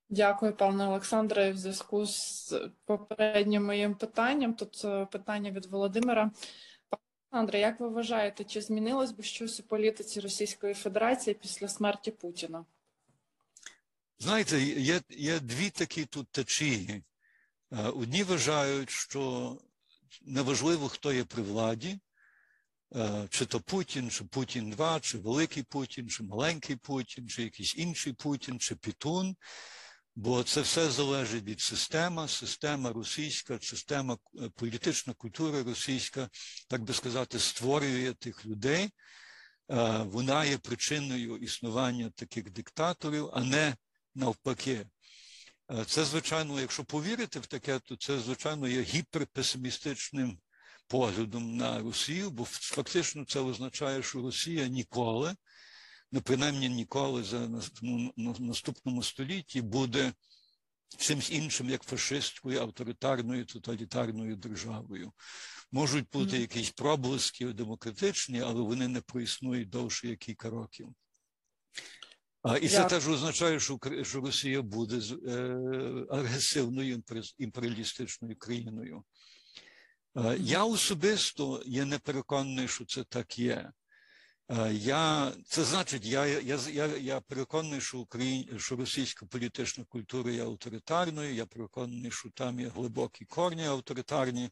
Дякую, 0.09 0.57
пане 0.57 0.87
Олександре. 0.87 1.51
В 1.51 1.57
зв'язку 1.57 2.05
з 2.05 2.53
попереднім 2.85 3.65
моїм 3.65 3.95
питанням. 3.95 4.53
Тут 4.53 4.81
питання 5.11 5.51
від 5.51 5.65
Володимира. 5.65 6.31
Олександре, 7.31 7.59
як 7.59 7.79
ви 7.79 7.89
вважаєте, 7.89 8.43
чи 8.43 8.61
змінилось 8.61 9.11
би 9.11 9.23
щось 9.23 9.59
у 9.59 9.63
політиці 9.63 10.19
Російської 10.19 10.73
Федерації 10.73 11.33
після 11.33 11.67
смерті 11.67 12.11
Путіна? 12.11 12.65
Знаєте, 14.19 14.61
є 14.61 15.01
є 15.09 15.39
дві 15.39 15.69
такі 15.69 16.05
тут 16.05 16.29
течії. 16.31 17.03
Е, 17.73 17.83
одні 17.83 18.23
вважають, 18.23 18.89
що 18.89 19.57
неважливо, 20.21 20.89
хто 20.89 21.13
є 21.13 21.23
при 21.23 21.43
владі, 21.43 21.99
е, 22.95 23.27
чи 23.29 23.45
то 23.45 23.59
Путін, 23.59 24.09
чи 24.09 24.23
Путін 24.23 24.69
2, 24.69 24.99
чи 24.99 25.17
Великий 25.17 25.63
Путін, 25.63 26.09
чи 26.09 26.23
маленький 26.23 26.75
Путін, 26.75 27.29
чи 27.29 27.43
якийсь 27.43 27.75
інший 27.77 28.13
Путін, 28.13 28.59
чи 28.59 28.75
Пітун. 28.75 29.35
Бо 30.15 30.43
це 30.43 30.61
все 30.61 30.89
залежить 30.89 31.43
від 31.43 31.61
системи, 31.61 32.27
система 32.27 32.93
російська, 32.93 33.59
система 33.61 34.17
е, 34.35 34.49
політична 34.55 35.13
культура 35.13 35.63
російська, 35.63 36.29
так 36.67 36.81
би 36.83 36.93
сказати, 36.93 37.39
створює 37.39 38.13
тих 38.13 38.45
людей. 38.45 38.89
Вона 39.99 40.45
є 40.45 40.57
причиною 40.57 41.37
існування 41.37 42.09
таких 42.15 42.51
диктаторів, 42.51 43.29
а 43.33 43.43
не 43.43 43.75
навпаки. 44.15 44.85
Е, 45.71 45.85
це, 45.85 46.05
звичайно, 46.05 46.59
якщо 46.59 46.83
повірити 46.83 47.39
в 47.39 47.45
таке, 47.45 47.79
то 47.79 47.95
це, 47.95 48.19
звичайно, 48.19 48.67
є 48.67 48.81
гіперпесимістичним 48.81 50.37
поглядом 50.87 51.57
на 51.57 51.79
Росію, 51.79 52.31
бо 52.31 52.45
фактично 52.45 53.25
це 53.25 53.39
означає, 53.39 54.03
що 54.03 54.21
Росія 54.21 54.67
ніколи, 54.67 55.35
ну 56.11 56.21
принаймні 56.21 56.69
ніколи 56.69 57.23
за 57.23 57.49
ну, 57.81 58.13
наступному 58.39 59.03
столітті 59.03 59.61
буде 59.61 60.13
чимось 60.97 61.31
іншим, 61.31 61.69
як 61.69 61.83
фашистською, 61.83 62.61
авторитарною, 62.61 63.45
тоталітарною 63.45 64.35
державою. 64.35 65.11
Можуть 65.71 66.09
бути 66.11 66.37
якісь 66.37 66.69
проблиски 66.69 67.45
демократичні, 67.45 68.41
але 68.41 68.61
вони 68.61 68.87
не 68.87 69.01
проіснують 69.01 69.69
довше 69.69 70.15
кілька 70.15 70.49
років. 70.49 70.89
І 72.61 72.69
це 72.69 72.83
теж 72.85 73.07
означає, 73.07 73.59
що 73.59 73.79
що 74.03 74.21
Росія 74.21 74.61
буде 74.61 75.01
е, 75.27 75.55
агресивною 76.09 77.03
імперіалістичною 77.37 78.35
країною. 78.35 79.03
Я 80.37 80.63
особисто 80.63 81.63
є 81.65 81.85
не 81.85 81.99
переконаний, 81.99 82.67
що 82.67 82.85
це 82.85 83.03
так 83.03 83.39
є. 83.39 83.71
Я, 84.71 85.31
Це 85.45 85.63
значить, 85.63 86.05
я 86.05 86.25
я, 86.25 86.59
я, 86.71 86.85
я 86.85 87.21
переконаний, 87.21 87.81
що 87.81 87.99
Україн, 87.99 88.59
що 88.59 88.75
російська 88.75 89.25
політична 89.25 89.83
культура 89.83 90.31
є 90.31 90.43
авторитарною, 90.43 91.33
я 91.33 91.45
переконаний, 91.45 92.11
що 92.11 92.29
там 92.29 92.59
є 92.59 92.67
глибокі 92.67 93.25
корні 93.25 93.65
авторитарні. 93.65 94.49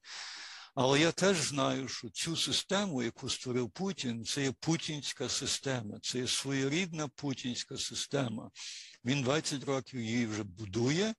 Але 0.73 0.99
я 0.99 1.11
теж 1.11 1.37
знаю, 1.37 1.87
що 1.87 2.09
цю 2.09 2.37
систему, 2.37 3.03
яку 3.03 3.29
створив 3.29 3.69
Путін, 3.69 4.25
це 4.25 4.43
є 4.43 4.51
путінська 4.51 5.29
система, 5.29 5.99
це 6.01 6.19
є 6.19 6.27
своєрідна 6.27 7.07
путінська 7.07 7.77
система. 7.77 8.51
Він 9.05 9.21
20 9.21 9.63
років 9.63 10.01
її 10.01 10.25
вже 10.25 10.43
будує, 10.43 11.13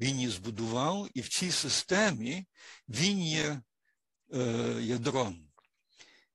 він 0.00 0.16
її 0.16 0.28
збудував, 0.28 1.08
і 1.14 1.20
в 1.20 1.28
цій 1.28 1.50
системі 1.50 2.46
він 2.88 3.22
є 3.22 3.62
е, 4.34 4.76
ядром. 4.80 5.50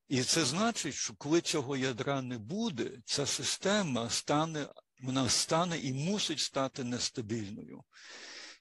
І 0.07 0.24
це 0.24 0.45
значить, 0.45 0.93
що 0.93 1.13
коли 1.13 1.41
цього 1.41 1.78
ядра 1.78 2.22
не 2.22 2.38
буде, 2.38 2.91
ця 3.05 3.26
система 3.26 4.09
стане, 4.09 4.68
вона 5.01 5.30
стане 5.30 5.78
і 5.78 5.93
мусить 5.93 6.39
стати 6.39 6.84
нестабільною. 6.84 7.84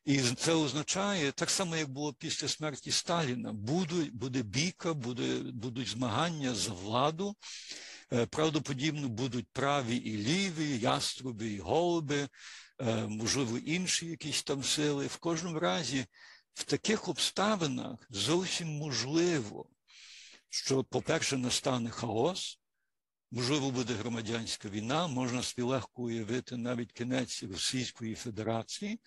І 0.05 0.21
це 0.21 0.53
означає, 0.53 1.33
так 1.33 1.51
само, 1.51 1.77
як 1.77 1.89
було 1.89 2.13
після 2.13 2.49
смерті 2.49 2.91
Сталіна, 2.91 3.53
буде, 3.53 4.11
буде 4.13 4.43
бійка, 4.43 4.95
буде, 4.95 5.39
будуть 5.39 5.89
змагання 5.89 6.55
за 6.55 6.73
владу. 6.73 7.37
Е, 8.13 8.27
правдоподібно 8.27 9.09
будуть 9.09 9.49
праві 9.53 9.97
і 9.97 10.17
ліві, 10.17 10.79
яструби 10.79 11.47
і 11.47 11.59
голуби, 11.59 12.29
е, 12.81 13.07
можливо, 13.07 13.59
інші 13.59 14.07
якісь 14.07 14.43
там 14.43 14.65
сили. 14.65 15.07
В 15.07 15.17
кожному 15.17 15.59
разі, 15.59 16.07
в 16.55 16.65
таких 16.65 17.09
обставинах 17.09 18.07
зовсім 18.11 18.69
можливо, 18.69 19.69
що, 20.49 20.85
по-перше, 20.85 21.39
настане 21.39 21.91
хаос, 21.91 22.59
Можливо, 23.37 23.71
буде 23.71 23.95
громадянська 23.95 24.69
війна, 24.69 25.07
можна 25.07 25.43
собі 25.43 25.63
легко 25.63 26.03
уявити 26.03 26.57
навіть 26.57 26.93
кінець 26.93 27.43
Російської 27.43 28.15
Федерації, 28.15 29.01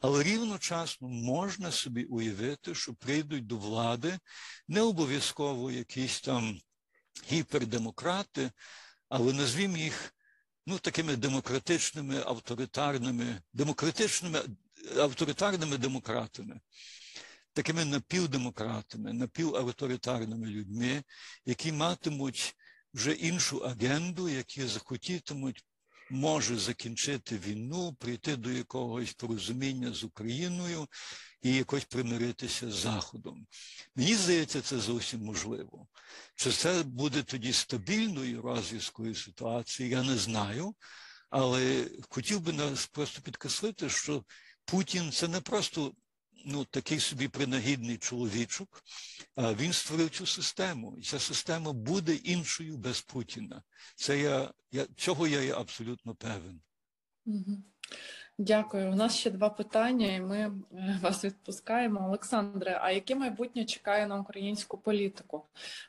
але 0.00 0.22
рівночасно 0.22 1.08
можна 1.08 1.72
собі 1.72 2.04
уявити, 2.04 2.74
що 2.74 2.94
прийдуть 2.94 3.46
до 3.46 3.56
влади 3.56 4.18
не 4.68 4.80
обов'язково 4.80 5.70
якісь 5.70 6.20
там 6.20 6.60
гіпердемократи, 7.32 8.50
але 9.08 9.32
назвімо 9.32 9.76
їх 9.76 10.14
ну, 10.66 10.78
такими 10.78 11.16
демократичними, 11.16 12.22
авторитарними, 12.26 13.42
демократичними, 13.52 14.42
авторитарними 14.96 15.78
демократами. 15.78 16.60
Такими 17.52 17.84
напівдемократами, 17.84 19.12
напівавторитарними 19.12 20.46
людьми, 20.46 21.02
які 21.44 21.72
матимуть 21.72 22.56
вже 22.94 23.12
іншу 23.12 23.58
агенду, 23.58 24.28
які 24.28 24.66
захотітимуть, 24.66 25.64
може 26.10 26.58
закінчити 26.58 27.38
війну, 27.38 27.94
прийти 27.94 28.36
до 28.36 28.50
якогось 28.50 29.12
порозуміння 29.12 29.92
з 29.92 30.04
Україною 30.04 30.86
і 31.42 31.54
якось 31.54 31.84
примиритися 31.84 32.70
з 32.70 32.74
Заходом. 32.74 33.46
Мені 33.96 34.14
здається, 34.14 34.60
це 34.60 34.78
зовсім 34.78 35.20
можливо. 35.20 35.86
Чи 36.34 36.52
це 36.52 36.82
буде 36.82 37.22
тоді 37.22 37.52
стабільною 37.52 38.42
розв'язкою 38.42 39.14
ситуації, 39.14 39.88
я 39.88 40.02
не 40.02 40.16
знаю. 40.16 40.74
Але 41.30 41.90
хотів 42.08 42.40
би 42.40 42.52
нас 42.52 42.86
просто 42.86 43.22
підкреслити, 43.22 43.90
що 43.90 44.24
Путін 44.64 45.12
це 45.12 45.28
не 45.28 45.40
просто 45.40 45.92
ну, 46.44 46.64
такий 46.64 47.00
собі 47.00 47.28
принагідний 47.28 47.98
чоловічок, 47.98 48.82
він 49.36 49.72
створив 49.72 50.10
цю 50.10 50.26
систему. 50.26 50.96
І 50.98 51.02
ця 51.02 51.18
система 51.18 51.72
буде 51.72 52.14
іншою 52.14 52.76
без 52.76 53.00
Путіна. 53.00 53.62
Це 53.96 54.18
я, 54.18 54.52
я 54.72 54.86
Цього 54.96 55.26
я 55.26 55.42
є 55.42 55.54
абсолютно 55.54 56.14
певен. 56.14 56.60
Дякую. 58.42 58.92
У 58.92 58.94
нас 58.94 59.16
ще 59.16 59.30
два 59.30 59.50
питання, 59.50 60.14
і 60.14 60.20
ми 60.20 60.38
е, 60.38 60.98
вас 61.02 61.24
відпускаємо. 61.24 62.06
Олександре, 62.06 62.78
а 62.82 62.90
яке 62.90 63.14
майбутнє 63.14 63.64
чекає 63.64 64.06
на 64.06 64.20
українську 64.20 64.78
політику? 64.78 65.44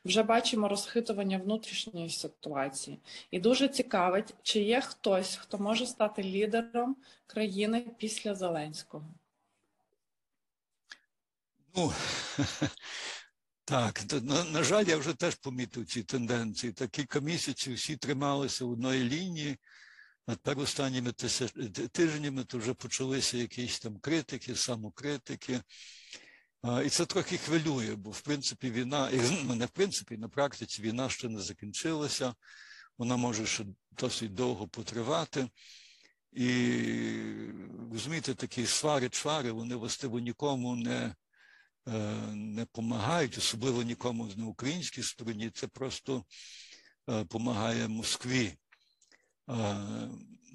Вже 0.06 0.24
бачимо 0.24 0.68
розхитування 0.68 1.38
внутрішньої 1.38 2.10
ситуації, 2.10 3.00
і 3.32 3.40
дуже 3.40 3.68
цікавить, 3.68 4.34
чи 4.42 4.60
є 4.60 4.82
хтось, 4.82 5.36
хто 5.36 5.58
може 5.58 5.86
стати 5.86 6.24
лідером 6.24 6.96
країни 7.28 7.86
після 7.98 8.36
Зеленського. 8.36 9.14
Ну, 11.76 11.94
Так, 13.66 14.02
на, 14.22 14.44
на 14.44 14.64
жаль, 14.64 14.86
я 14.86 14.98
вже 14.98 15.14
теж 15.14 15.36
помітив 15.36 15.86
ці 15.86 16.04
тенденції. 16.04 16.74
Та 16.74 16.88
кілька 16.88 17.20
місяців 17.20 17.74
всі 17.74 17.98
трималися 17.98 18.66
в 18.66 18.72
одної 18.72 19.04
лінії, 19.04 19.58
а 20.26 20.36
тепер 20.36 20.60
останніми 20.60 21.12
тижнями 21.92 22.44
то 22.44 22.58
вже 22.58 22.74
почалися 22.74 23.38
якісь 23.38 23.80
там 23.80 24.00
критики, 24.00 24.56
самокритики. 24.56 25.62
І 26.86 26.90
це 26.90 27.06
трохи 27.06 27.38
хвилює, 27.38 27.96
бо 27.96 28.12
в 28.12 28.22
принципі 28.22 28.72
війна, 28.72 29.10
ну, 29.46 29.56
не 29.56 29.66
в 29.66 29.70
принципі, 29.70 30.18
на 30.18 30.30
практиці 30.30 30.82
війна 30.82 31.10
ще 31.10 31.30
не 31.30 31.40
закінчилася, 31.40 32.36
вона 32.98 33.18
може 33.18 33.46
ще 33.46 33.66
досить 33.92 34.34
довго 34.34 34.68
потривати. 34.68 35.50
І 36.32 36.72
розумієте, 37.92 38.36
такі 38.36 38.66
свари 38.66 39.10
чвари 39.10 39.52
вони 39.52 39.76
властиво 39.76 40.20
нікому 40.20 40.76
не 40.76 41.16
не 41.86 42.62
допомагають, 42.62 43.38
особливо 43.38 43.84
нікому 43.84 44.30
на 44.36 44.46
українській 44.46 45.04
стороні. 45.04 45.52
Це 45.54 45.68
просто 45.68 46.26
допомагає 47.08 47.88
Москві. 47.88 48.54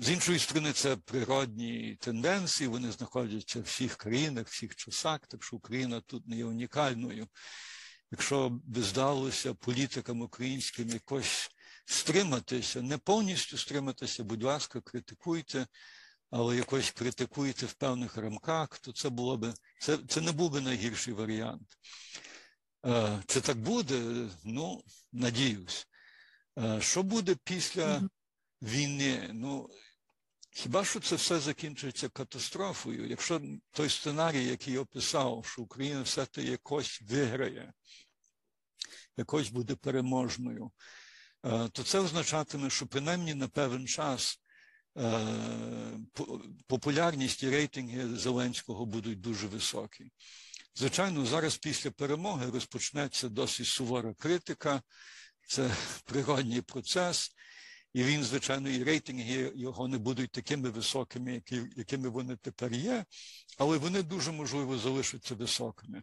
З 0.00 0.10
іншої 0.10 0.38
сторони, 0.38 0.72
це 0.72 0.96
природні 0.96 1.96
тенденції, 2.00 2.68
вони 2.68 2.92
знаходяться 2.92 3.58
в 3.60 3.62
всіх 3.62 3.96
країнах, 3.96 4.46
в 4.46 4.50
всіх 4.50 4.76
часах, 4.76 5.20
так 5.28 5.44
що 5.44 5.56
Україна 5.56 6.00
тут 6.00 6.28
не 6.28 6.36
є 6.36 6.44
унікальною. 6.44 7.28
Якщо 8.10 8.48
би 8.64 8.82
здалося 8.82 9.54
політикам 9.54 10.20
українським 10.20 10.88
якось 10.88 11.50
стриматися, 11.86 12.82
не 12.82 12.98
повністю 12.98 13.58
стриматися, 13.58 14.24
будь 14.24 14.42
ласка, 14.42 14.80
критикуйте, 14.80 15.66
але 16.30 16.56
якось 16.56 16.90
критикуйте 16.90 17.66
в 17.66 17.72
певних 17.72 18.16
рамках, 18.16 18.78
то 18.78 18.92
це 18.92 19.08
було 19.08 19.36
би 19.36 19.54
це, 19.80 19.98
це 20.08 20.20
не 20.20 20.32
був 20.32 20.50
би 20.50 20.60
найгірший 20.60 21.14
варіант. 21.14 21.78
Це 23.26 23.40
так 23.40 23.56
буде? 23.56 24.28
Ну, 24.44 24.82
надіюсь. 25.12 25.86
Що 26.80 27.02
буде 27.02 27.36
після 27.44 28.08
війни? 28.62 29.30
Ну, 29.32 29.70
Хіба 30.56 30.84
що 30.84 31.00
це 31.00 31.16
все 31.16 31.40
закінчується 31.40 32.08
катастрофою? 32.08 33.08
Якщо 33.08 33.40
той 33.70 33.90
сценарій, 33.90 34.44
який 34.44 34.74
я 34.74 34.80
описав, 34.80 35.46
що 35.46 35.62
Україна 35.62 36.02
все-таки 36.02 36.48
якось 36.48 37.02
виграє, 37.02 37.72
якось 39.16 39.48
буде 39.48 39.74
переможною, 39.74 40.70
е, 41.44 41.68
то 41.68 41.82
це 41.82 41.98
означатиме, 42.00 42.70
що 42.70 42.86
принаймні 42.86 43.34
на 43.34 43.48
певний 43.48 43.86
час 43.86 44.38
е, 44.38 44.45
популярність 46.66 47.42
і 47.42 47.50
рейтинги 47.50 48.16
Зеленського 48.16 48.86
будуть 48.86 49.20
дуже 49.20 49.46
високі. 49.46 50.12
Звичайно, 50.74 51.26
зараз 51.26 51.56
після 51.56 51.90
перемоги 51.90 52.50
розпочнеться 52.50 53.28
досить 53.28 53.66
сувора 53.66 54.14
критика, 54.14 54.82
це 55.48 55.70
природній 56.04 56.60
процес. 56.60 57.32
І 57.96 58.04
він, 58.04 58.24
звичайно, 58.24 58.68
і 58.68 58.84
рейтинги 58.84 59.52
його 59.54 59.88
не 59.88 59.98
будуть 59.98 60.30
такими 60.30 60.70
високими, 60.70 61.42
якими 61.76 62.08
вони 62.08 62.36
тепер 62.36 62.72
є, 62.72 63.04
але 63.58 63.78
вони 63.78 64.02
дуже 64.02 64.32
можливо 64.32 64.78
залишаться 64.78 65.34
високими. 65.34 66.02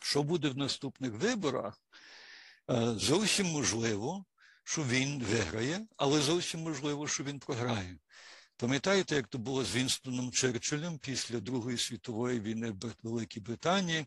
Що 0.00 0.22
буде 0.22 0.48
в 0.48 0.56
наступних 0.56 1.12
виборах? 1.12 1.82
Е, 2.70 2.94
зовсім 2.96 3.46
можливо, 3.46 4.24
що 4.64 4.84
він 4.84 5.22
виграє, 5.22 5.86
але 5.96 6.20
зовсім 6.20 6.60
можливо, 6.60 7.08
що 7.08 7.24
він 7.24 7.38
програє. 7.38 7.98
Пам'ятаєте, 8.62 9.14
як 9.14 9.28
то 9.28 9.38
було 9.38 9.64
з 9.64 9.76
Вінстоном 9.76 10.32
Черчиллем 10.32 10.98
після 10.98 11.40
Другої 11.40 11.78
світової 11.78 12.40
війни 12.40 12.70
в 12.70 12.94
Великій 13.02 13.40
Британії? 13.40 14.06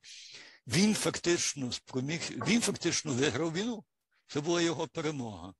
Він 0.67 0.95
фактично 0.95 1.71
спроміг, 1.71 2.21
він 2.47 2.61
фактично 2.61 3.13
виграв 3.13 3.53
війну. 3.53 3.83
Це 4.27 4.41
була 4.41 4.61
його 4.61 4.87
перемога 4.87 5.53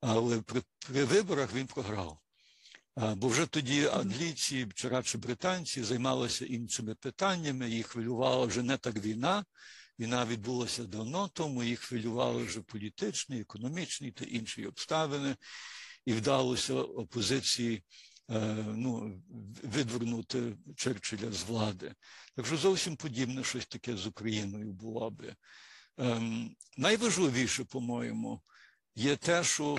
але 0.00 0.40
при, 0.40 0.62
при 0.86 1.04
виборах 1.04 1.54
він 1.54 1.66
програв. 1.66 2.18
Бо 2.96 3.28
вже 3.28 3.46
тоді 3.46 3.86
англійці, 3.86 4.66
чи 4.74 4.88
радше 4.88 5.18
британці, 5.18 5.82
займалися 5.82 6.44
іншими 6.44 6.94
питаннями, 6.94 7.70
їх 7.70 7.86
хвилювала 7.86 8.46
вже 8.46 8.62
не 8.62 8.76
так 8.76 8.96
війна. 8.96 9.44
Війна 9.98 10.24
відбулася 10.24 10.84
давно, 10.84 11.28
тому 11.28 11.62
їх 11.62 11.80
хвилювали 11.80 12.44
вже 12.44 12.60
політичні, 12.60 13.40
економічні 13.40 14.10
та 14.10 14.24
інші 14.24 14.66
обставини, 14.66 15.36
і 16.06 16.12
вдалося 16.12 16.74
опозиції 16.74 17.84
е, 18.30 18.54
ну, 18.76 19.22
видвернути 19.62 20.56
Черчилля 20.76 21.32
з 21.32 21.42
влади. 21.42 21.94
Так 22.36 22.46
що 22.46 22.56
зовсім 22.56 22.96
подібне 22.96 23.44
щось 23.44 23.66
таке 23.66 23.96
з 23.96 24.06
Україною 24.06 24.72
було 24.72 25.10
би. 25.10 25.34
Ем, 25.98 26.56
найважливіше, 26.76 27.64
по-моєму, 27.64 28.42
є 28.94 29.16
те, 29.16 29.44
що 29.44 29.78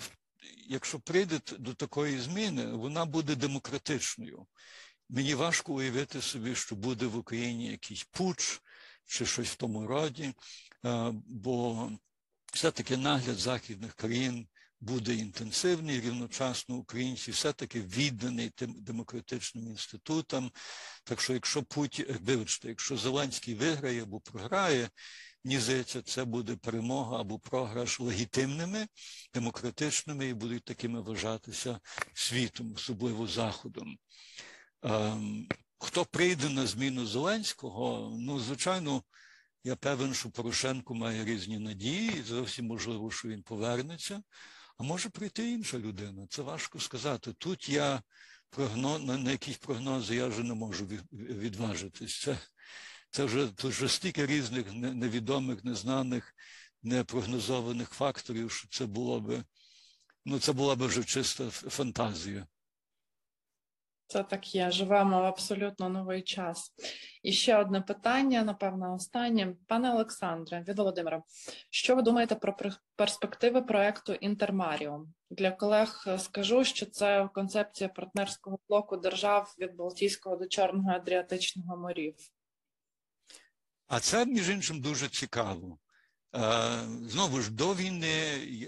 якщо 0.67 0.99
прийде 0.99 1.39
до 1.59 1.73
такої 1.73 2.19
зміни, 2.19 2.65
вона 2.65 3.05
буде 3.05 3.35
демократичною. 3.35 4.47
Мені 5.09 5.35
важко 5.35 5.73
уявити 5.73 6.21
собі, 6.21 6.55
що 6.55 6.75
буде 6.75 7.05
в 7.05 7.17
Україні 7.17 7.71
якийсь 7.71 8.03
пуч 8.03 8.61
чи 9.05 9.25
щось 9.25 9.49
в 9.49 9.55
тому 9.55 9.87
роді, 9.87 10.33
бо 11.25 11.91
все-таки 12.53 12.97
нагляд 12.97 13.37
західних 13.37 13.93
країн 13.93 14.47
буде 14.79 15.15
інтенсивний, 15.15 16.01
рівночасно 16.01 16.75
українці 16.75 17.31
все-таки 17.31 17.81
відданий 17.81 18.49
тим 18.49 18.75
демократичним 18.77 19.67
інститутам. 19.67 20.51
Так 21.03 21.21
що, 21.21 21.33
якщо 21.33 21.63
Путін, 21.63 22.05
вибачте, 22.21 22.67
якщо 22.67 22.97
Зеленський 22.97 23.55
виграє 23.55 24.03
або 24.03 24.19
програє, 24.19 24.89
Мені 25.47 25.59
здається, 25.59 26.01
це 26.01 26.25
буде 26.25 26.55
перемога 26.55 27.21
або 27.21 27.39
програш 27.39 27.99
легітимними, 27.99 28.87
демократичними 29.33 30.27
і 30.27 30.33
будуть 30.33 30.63
такими 30.63 31.01
вважатися 31.01 31.79
світом, 32.13 32.73
особливо 32.75 33.27
Заходом. 33.27 33.97
Ем, 34.81 35.47
хто 35.79 36.05
прийде 36.05 36.49
на 36.49 36.67
зміну 36.67 37.05
Зеленського? 37.05 38.17
Ну, 38.19 38.39
звичайно, 38.39 39.03
я 39.63 39.75
певен, 39.75 40.13
що 40.13 40.29
Порошенко 40.29 40.93
має 40.93 41.25
різні 41.25 41.59
надії, 41.59 42.19
і 42.19 42.23
зовсім 42.23 42.65
можливо, 42.65 43.11
що 43.11 43.27
він 43.27 43.43
повернеться. 43.43 44.21
А 44.77 44.83
може 44.83 45.09
прийти 45.09 45.51
інша 45.51 45.77
людина. 45.77 46.27
Це 46.29 46.41
важко 46.41 46.79
сказати. 46.79 47.33
Тут 47.37 47.69
я 47.69 48.01
прогноз, 48.49 49.03
на, 49.03 49.31
якісь 49.31 49.57
прогнози 49.57 50.15
я 50.15 50.27
вже 50.27 50.43
не 50.43 50.53
можу 50.53 50.85
відважитись. 51.11 52.21
Це 52.21 52.37
це 53.11 53.25
вже 53.25 53.47
тут 53.47 53.71
вже 53.71 53.89
стільки 53.89 54.25
різних 54.25 54.73
невідомих, 54.73 55.63
незнаних, 55.63 56.35
непрогнозованих 56.83 57.89
факторів, 57.89 58.51
що 58.51 58.67
це 58.67 58.85
було 58.85 59.19
би, 59.19 59.43
ну 60.25 60.39
це 60.39 60.53
була 60.53 60.75
би 60.75 60.87
вже 60.87 61.03
чиста 61.03 61.49
фантазія. 61.49 62.47
Це 64.07 64.23
так 64.23 64.55
є. 64.55 64.71
Живемо 64.71 65.21
в 65.21 65.25
абсолютно 65.25 65.89
новий 65.89 66.21
час. 66.21 66.73
І 67.23 67.31
ще 67.31 67.57
одне 67.57 67.81
питання, 67.81 68.43
напевно, 68.43 68.93
останнє. 68.93 69.55
Пане 69.67 69.93
Олександре, 69.93 70.65
від 70.67 70.77
Володимира, 70.77 71.23
що 71.69 71.95
ви 71.95 72.01
думаєте 72.01 72.35
про 72.35 72.55
перспективи 72.95 73.61
проекту 73.61 74.13
Інтермаріум? 74.13 75.13
Для 75.29 75.51
колег 75.51 76.05
скажу, 76.17 76.63
що 76.63 76.85
це 76.85 77.29
концепція 77.33 77.89
партнерського 77.89 78.59
блоку 78.69 78.97
держав 78.97 79.55
від 79.59 79.75
Балтійського 79.75 80.35
до 80.35 80.47
Чорного 80.47 80.91
Адріатичного 80.91 81.77
морів. 81.77 82.15
А 83.87 83.99
це, 83.99 84.25
між 84.25 84.49
іншим, 84.49 84.81
дуже 84.81 85.07
цікаво. 85.07 85.77
Знову 87.01 87.41
ж 87.41 87.51
до 87.51 87.75
війни 87.75 88.09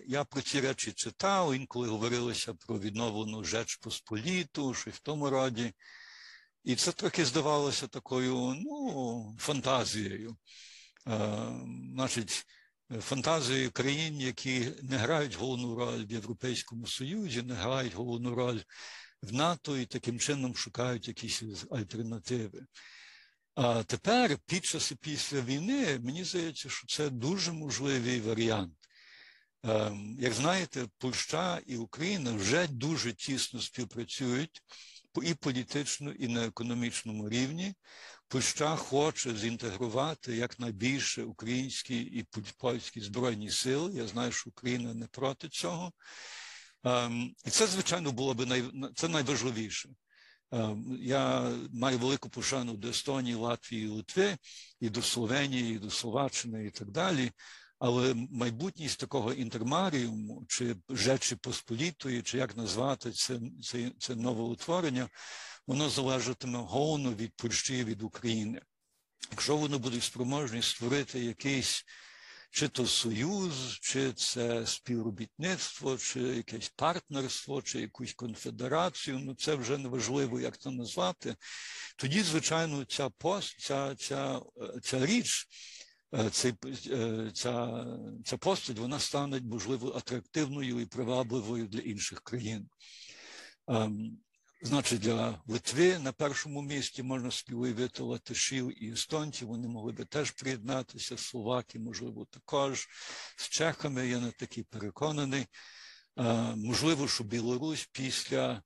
я 0.08 0.24
про 0.24 0.42
ці 0.42 0.62
речі 0.62 0.92
читав, 0.92 1.56
інколи 1.56 1.88
говорилося 1.88 2.54
про 2.54 2.80
відновлену 2.80 3.44
Жеч 3.44 3.76
Посполіту, 3.76 4.74
щось 4.74 4.94
в 4.94 5.00
тому 5.00 5.30
роді. 5.30 5.74
І 6.64 6.76
це 6.76 6.92
трохи 6.92 7.26
здавалося 7.26 7.88
такою 7.88 8.36
ну, 8.36 9.36
фантазією. 9.40 10.38
Значить, 11.94 12.46
фантазією 13.00 13.72
країн, 13.72 14.22
які 14.22 14.72
не 14.82 14.98
грають 14.98 15.36
головну 15.36 15.76
роль 15.76 16.06
в 16.06 16.12
Європейському 16.12 16.88
Союзі, 16.88 17.42
не 17.42 17.54
грають 17.54 17.94
головну 17.94 18.36
роль 18.36 18.60
в 19.22 19.34
НАТО 19.34 19.78
і 19.78 19.86
таким 19.86 20.20
чином 20.20 20.56
шукають 20.56 21.08
якісь 21.08 21.44
альтернативи. 21.72 22.66
А 23.56 23.84
тепер, 23.84 24.38
під 24.46 24.66
час 24.66 24.92
і 24.92 24.96
після 24.96 25.42
війни, 25.42 26.00
мені 26.00 26.24
здається, 26.24 26.70
що 26.70 26.88
це 26.88 27.10
дуже 27.10 27.52
можливий 27.52 28.22
варіант. 28.22 28.74
Ем, 29.64 30.16
як 30.20 30.34
знаєте, 30.34 30.88
Польща 30.98 31.62
і 31.66 31.78
Україна 31.78 32.34
вже 32.34 32.68
дуже 32.68 33.14
тісно 33.14 33.62
співпрацюють 33.62 34.62
і 35.24 35.34
політично, 35.34 36.12
і 36.12 36.28
на 36.28 36.46
економічному 36.46 37.30
рівні. 37.30 37.74
Польща 38.28 38.76
хоче 38.76 39.36
зінтегрувати 39.36 40.36
якнайбільше 40.36 41.24
українські 41.24 42.02
і 42.02 42.26
польські 42.58 43.02
збройні 43.02 43.50
сили. 43.50 43.94
Я 43.94 44.08
знаю, 44.08 44.32
що 44.32 44.50
Україна 44.50 44.94
не 44.94 45.08
проти 45.08 45.50
цього. 45.50 45.92
Ем, 46.84 47.34
і 47.46 47.50
це, 47.50 47.68
звичайно, 47.68 48.12
було 48.12 48.34
б 48.34 48.46
най... 48.46 48.64
це 48.96 49.08
найважливіше. 49.08 49.90
Е, 50.54 50.76
Я 51.02 51.52
маю 51.74 51.98
велику 51.98 52.30
пошану 52.30 52.74
до 52.74 52.90
Естонії, 52.90 53.36
Латвії, 53.36 53.88
Литви, 53.88 54.38
і 54.80 54.90
до 54.90 55.02
Словенії, 55.02 55.76
і 55.76 55.80
до 55.80 55.90
Словаччини, 55.90 56.66
і 56.66 56.70
так 56.70 56.92
далі. 56.92 57.32
Але 57.80 58.14
майбутність 58.32 59.00
такого 59.00 59.34
інтермаріуму, 59.34 60.46
чи 60.48 60.76
Жечі 60.90 61.36
Посполітої, 61.36 62.22
чи 62.22 62.38
як 62.38 62.58
назвати 62.58 63.12
це, 63.12 63.40
це, 63.64 63.92
це 64.00 64.16
нове 64.16 64.44
утворення, 64.44 65.10
воно 65.68 65.90
залежатиме 65.90 66.60
головно 66.60 67.14
від 67.14 67.34
Польщі, 67.36 67.84
від 67.84 68.02
України. 68.04 68.62
Якщо 69.32 69.58
вони 69.58 69.78
будуть 69.78 70.04
спроможні 70.04 70.62
створити 70.62 71.20
якийсь 71.20 71.86
чи 72.52 72.68
то 72.68 72.86
союз, 72.86 73.78
чи 73.82 74.14
це 74.14 74.66
співробітництво, 74.66 75.98
чи 75.98 76.20
якесь 76.20 76.70
партнерство, 76.70 77.62
чи 77.62 77.82
якусь 77.82 78.14
конфедерацію, 78.14 79.20
ну 79.20 79.36
це 79.36 79.56
вже 79.56 79.78
не 79.78 79.90
важливо, 79.90 80.40
як 80.40 80.58
це 80.58 80.72
назвати. 80.72 81.36
Тоді, 81.98 82.22
звичайно, 82.22 82.86
ця 82.86 83.10
пост, 83.10 83.60
ця, 83.60 83.96
ця, 83.96 84.42
е, 84.62 84.80
ця 84.82 85.06
річ, 85.06 85.48
е, 86.16 86.30
цей, 86.30 86.54
е, 86.92 87.32
ця, 87.34 87.86
ця 88.26 88.38
постать, 88.38 88.78
вона 88.78 89.00
стане, 89.00 89.42
можливо, 89.42 89.94
атрактивною 89.98 90.80
і 90.80 90.86
привабливою 90.86 91.68
для 91.68 91.80
інших 91.80 92.22
країн. 92.22 92.70
Значить, 94.62 95.00
для 95.00 95.42
Литви 95.48 96.00
на 96.00 96.12
першому 96.12 96.62
місці 96.62 97.04
можна 97.04 97.32
собі 97.32 97.54
уявити 97.54 98.04
латишів 98.04 98.84
і 98.84 98.92
естонців, 98.92 99.48
вони 99.48 99.68
могли 99.68 99.92
би 99.92 100.06
теж 100.06 100.32
приєднатися, 100.32 101.18
словаки, 101.18 101.80
можливо, 101.80 102.26
також. 102.26 102.88
З 103.38 103.50
чехами 103.50 104.08
я 104.08 104.20
не 104.20 104.32
такий 104.32 104.64
переконаний. 104.64 105.46
Е, 106.20 106.24
Можливо, 106.56 107.08
що 107.08 107.24
Білорусь 107.24 107.90
після 107.92 108.52
е, 108.52 108.62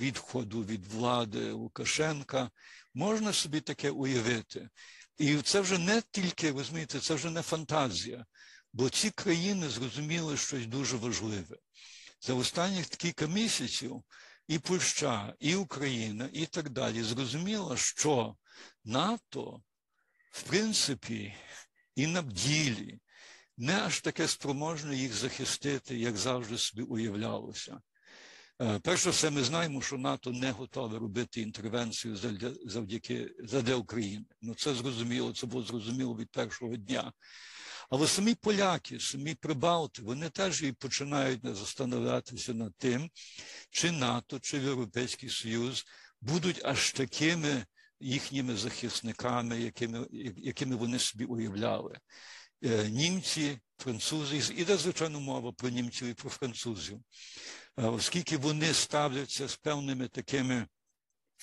відходу 0.00 0.64
від 0.64 0.86
влади 0.86 1.52
Лукашенка 1.52 2.50
можна 2.94 3.32
собі 3.32 3.60
таке 3.60 3.90
уявити. 3.90 4.68
І 5.18 5.36
це 5.36 5.60
вже 5.60 5.78
не 5.78 6.02
тільки, 6.10 6.52
розумієте, 6.52 7.00
це 7.00 7.14
вже 7.14 7.30
не 7.30 7.42
фантазія, 7.42 8.26
бо 8.72 8.90
ці 8.90 9.10
країни 9.10 9.68
зрозуміли 9.68 10.36
щось 10.36 10.66
дуже 10.66 10.96
важливе. 10.96 11.56
За 12.20 12.34
останніх 12.34 12.86
кілька 12.86 13.26
місяців 13.26 14.02
і 14.48 14.58
Польща, 14.58 15.34
і 15.40 15.54
Україна, 15.54 16.28
і 16.32 16.46
так 16.46 16.70
далі 16.70 17.02
зрозуміло, 17.02 17.76
що 17.76 18.36
НАТО, 18.84 19.62
в 20.30 20.42
принципі, 20.42 21.34
і 21.94 22.06
на 22.06 22.22
ділі 22.22 23.00
не 23.56 23.80
аж 23.80 24.00
таке 24.00 24.28
спроможне 24.28 24.96
їх 24.96 25.14
захистити, 25.14 25.98
як 25.98 26.16
завжди 26.16 26.58
собі 26.58 26.82
уявлялося. 26.82 27.80
Е, 28.62 28.78
Перш 28.78 29.00
за 29.02 29.10
все, 29.10 29.30
ми 29.30 29.44
знаємо, 29.44 29.82
що 29.82 29.98
НАТО 29.98 30.30
не 30.32 30.50
готове 30.50 30.98
робити 30.98 31.40
інтервенцію 31.40 32.16
завдя- 32.16 32.68
завдяки 32.68 33.30
задля 33.38 33.74
України. 33.74 34.24
Ну 34.42 34.54
це 34.54 34.74
зрозуміло, 34.74 35.32
це 35.32 35.46
було 35.46 35.62
зрозуміло 35.62 36.16
від 36.16 36.30
першого 36.30 36.76
дня. 36.76 37.12
Але 37.90 38.06
самі 38.06 38.34
поляки, 38.34 39.00
самі 39.00 39.34
прибалти, 39.34 40.02
вони 40.02 40.30
теж 40.30 40.62
і 40.62 40.72
починають 40.72 41.40
застановлятися 41.42 42.54
над 42.54 42.74
тим, 42.76 43.10
чи 43.70 43.90
НАТО, 43.90 44.38
чи 44.40 44.58
Європейський 44.58 45.28
Союз 45.28 45.84
будуть 46.20 46.64
аж 46.64 46.92
такими 46.92 47.64
їхніми 48.00 48.56
захисниками, 48.56 49.60
якими, 49.60 50.06
якими 50.36 50.76
вони 50.76 50.98
собі 50.98 51.24
уявляли. 51.24 51.98
Е, 52.64 52.88
Німці, 52.90 53.58
французи, 53.78 54.54
іде, 54.56 54.76
звичайно, 54.76 55.20
мова 55.20 55.52
про 55.52 55.68
німців 55.68 56.08
і 56.08 56.14
про 56.14 56.30
французів, 56.30 57.00
Е, 57.78 57.86
оскільки 57.86 58.36
вони 58.36 58.74
ставляться 58.74 59.48
з 59.48 59.56
певними 59.56 60.08
такими. 60.08 60.66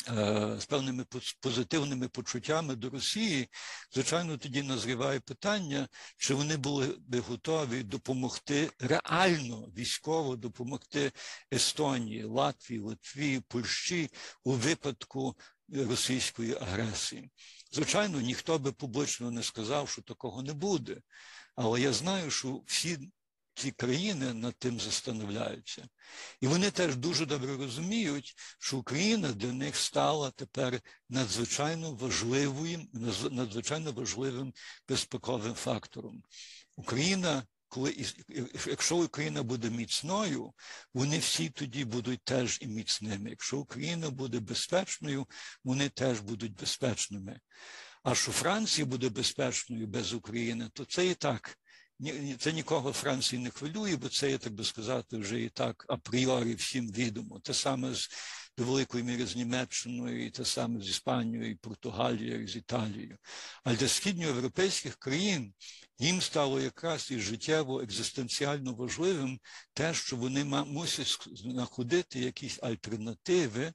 Е, 0.09 0.55
З 0.59 0.65
певними 0.65 1.05
позитивними 1.39 2.07
почуттями 2.07 2.75
до 2.75 2.89
Росії, 2.89 3.49
звичайно, 3.93 4.37
тоді 4.37 4.63
назріває 4.63 5.19
питання, 5.19 5.87
чи 6.17 6.33
вони 6.33 6.57
були 6.57 6.95
би 7.07 7.19
готові 7.19 7.83
допомогти 7.83 8.71
реально 8.79 9.67
військово 9.77 10.35
допомогти 10.35 11.11
Естонії, 11.53 12.23
Латвії, 12.23 12.79
Литві, 12.79 13.41
Польщі 13.47 14.09
у 14.43 14.51
випадку 14.51 15.35
російської 15.69 16.55
агресії. 16.55 17.31
Звичайно, 17.71 18.21
ніхто 18.21 18.59
би 18.59 18.71
публічно 18.71 19.31
не 19.31 19.43
сказав, 19.43 19.89
що 19.89 20.01
такого 20.01 20.43
не 20.43 20.53
буде. 20.53 20.97
Але 21.55 21.81
я 21.81 21.93
знаю, 21.93 22.31
що 22.31 22.61
всі 22.65 23.11
ці 23.55 23.71
країни 23.71 24.33
над 24.33 24.55
тим 24.55 24.79
застановляються. 24.79 25.87
І 26.41 26.47
вони 26.47 26.71
теж 26.71 26.95
дуже 26.95 27.25
добре 27.25 27.57
розуміють, 27.57 28.35
що 28.59 28.77
Україна 28.77 29.31
для 29.31 29.53
них 29.53 29.75
стала 29.75 30.31
тепер 30.31 30.81
надзвичайно 31.09 31.93
важливим, 31.93 32.89
надзвичайно 33.31 33.91
важливим 33.91 34.53
безпековим 34.87 35.53
фактором. 35.53 36.23
Україна, 36.75 37.43
коли 37.67 38.05
якщо 38.65 38.97
Україна 38.97 39.43
буде 39.43 39.69
міцною, 39.69 40.53
вони 40.93 41.19
всі 41.19 41.49
тоді 41.49 41.85
будуть 41.85 42.23
теж 42.23 42.59
і 42.61 42.67
міцними. 42.67 43.29
Якщо 43.29 43.57
Україна 43.57 44.09
буде 44.09 44.39
безпечною, 44.39 45.27
вони 45.63 45.89
теж 45.89 46.19
будуть 46.19 46.53
безпечними. 46.53 47.39
А 48.03 48.15
що 48.15 48.31
Франція 48.31 48.85
буде 48.85 49.09
безпечною 49.09 49.87
без 49.87 50.13
України, 50.13 50.69
то 50.73 50.85
це 50.85 51.07
і 51.07 51.13
так. 51.13 51.57
Це 52.39 52.53
нікого 52.53 52.93
Франції 52.93 53.41
не 53.41 53.49
хвилює, 53.49 53.95
бо 53.95 54.09
це, 54.09 54.29
є, 54.31 54.37
так 54.37 54.53
би 54.53 54.63
сказати, 54.63 55.17
вже 55.17 55.41
і 55.41 55.49
так 55.49 55.85
апріорі 55.87 56.55
всім 56.55 56.91
відомо. 56.91 57.39
Те 57.39 57.53
саме 57.53 57.93
з 57.93 58.09
до 58.57 58.63
великої 58.63 59.03
міри 59.03 59.25
з 59.25 59.35
Німеччиною, 59.35 60.25
і 60.25 60.29
те 60.29 60.45
саме 60.45 60.81
з 60.81 60.89
Іспанією, 60.89 61.51
і 61.51 61.55
Португалією, 61.55 62.43
і 62.43 62.47
з 62.47 62.55
Італією. 62.55 63.17
А 63.63 63.73
для 63.73 63.87
східноєвропейських 63.87 64.95
країн 64.95 65.53
їм 65.99 66.21
стало 66.21 66.61
якраз 66.61 67.11
і 67.11 67.19
життєво 67.19 67.81
екзистенціально 67.81 68.73
важливим 68.73 69.39
те, 69.73 69.93
що 69.93 70.15
вони 70.15 70.43
мусять 70.43 71.27
знаходити 71.35 72.19
якісь 72.19 72.59
альтернативи 72.63 73.73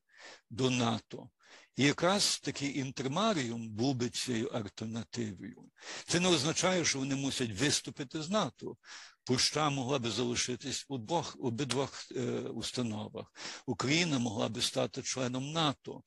до 0.51 0.71
НАТО. 0.71 1.31
І 1.79 1.85
якраз 1.85 2.39
такий 2.39 2.79
інтермаріум 2.79 3.69
був 3.69 3.95
би 3.95 4.11
цією 4.11 4.49
альтернативою. 4.49 5.63
Це 6.07 6.21
не 6.21 6.29
означає, 6.29 6.85
що 6.85 6.99
вони 6.99 7.17
мусять 7.17 7.61
виступити 7.61 8.23
з 8.23 8.31
НАТО. 8.31 8.77
Польща 9.25 9.71
могла 9.71 9.99
би 9.99 10.11
залишитись 10.11 10.87
у 10.89 10.99
двох 10.99 11.37
обидвох 11.41 12.07
е, 12.17 12.21
установах. 12.41 13.33
Україна 13.67 14.19
могла 14.19 14.49
би 14.49 14.63
стати 14.63 15.03
членом 15.03 15.53
НАТО. 15.53 16.03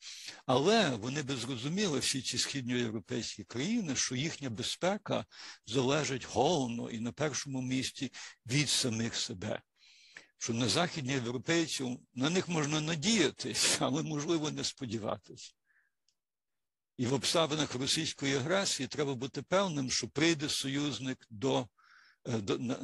Але 0.46 0.90
вони 0.90 1.24
би 1.24 1.36
зрозуміли 1.36 2.00
всі 2.00 2.22
ці 2.22 2.38
східноєвропейські 2.38 3.44
країни, 3.44 3.96
що 3.96 4.16
їхня 4.16 4.50
безпека 4.50 5.26
залежить 5.66 6.28
головно 6.32 6.90
і 6.90 7.00
на 7.00 7.12
першому 7.12 7.62
місці 7.62 8.12
від 8.46 8.70
самих 8.70 9.16
себе. 9.16 9.62
Що 10.38 10.54
на 10.54 10.68
західні 10.68 11.14
європейців 11.14 12.00
на 12.14 12.30
них 12.30 12.50
можна 12.50 12.82
надіятись, 12.82 13.78
але 13.80 14.04
можливо 14.04 14.52
не 14.52 14.64
сподіватись. 14.64 15.56
І 16.98 17.06
в 17.06 17.14
обставинах 17.14 17.76
російської 17.76 18.36
агресії 18.36 18.88
треба 18.88 19.16
бути 19.16 19.42
певним, 19.42 19.92
що 19.92 20.08
прийде 20.08 20.50
союзник 20.50 21.28
до, 21.30 21.68
е, 22.26 22.38
до, 22.38 22.54
е, 22.54 22.78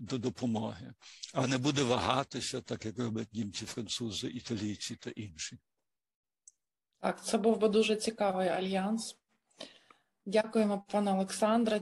до 0.00 0.18
допомоги, 0.18 0.94
а 1.34 1.46
не 1.46 1.58
буде 1.58 1.82
вагатися, 1.82 2.60
так 2.60 2.84
як 2.84 2.98
роблять 2.98 3.32
німці, 3.32 3.66
французи, 3.66 4.28
італійці 4.28 4.96
та 4.96 5.10
інші. 5.10 5.58
Так, 7.00 7.24
це 7.24 7.38
був 7.38 7.58
би 7.58 7.68
дуже 7.68 7.96
цікавий 7.96 8.48
альянс. 8.48 9.16
Дякуємо, 10.26 10.84
пане 10.88 11.12
Олександре. 11.12 11.80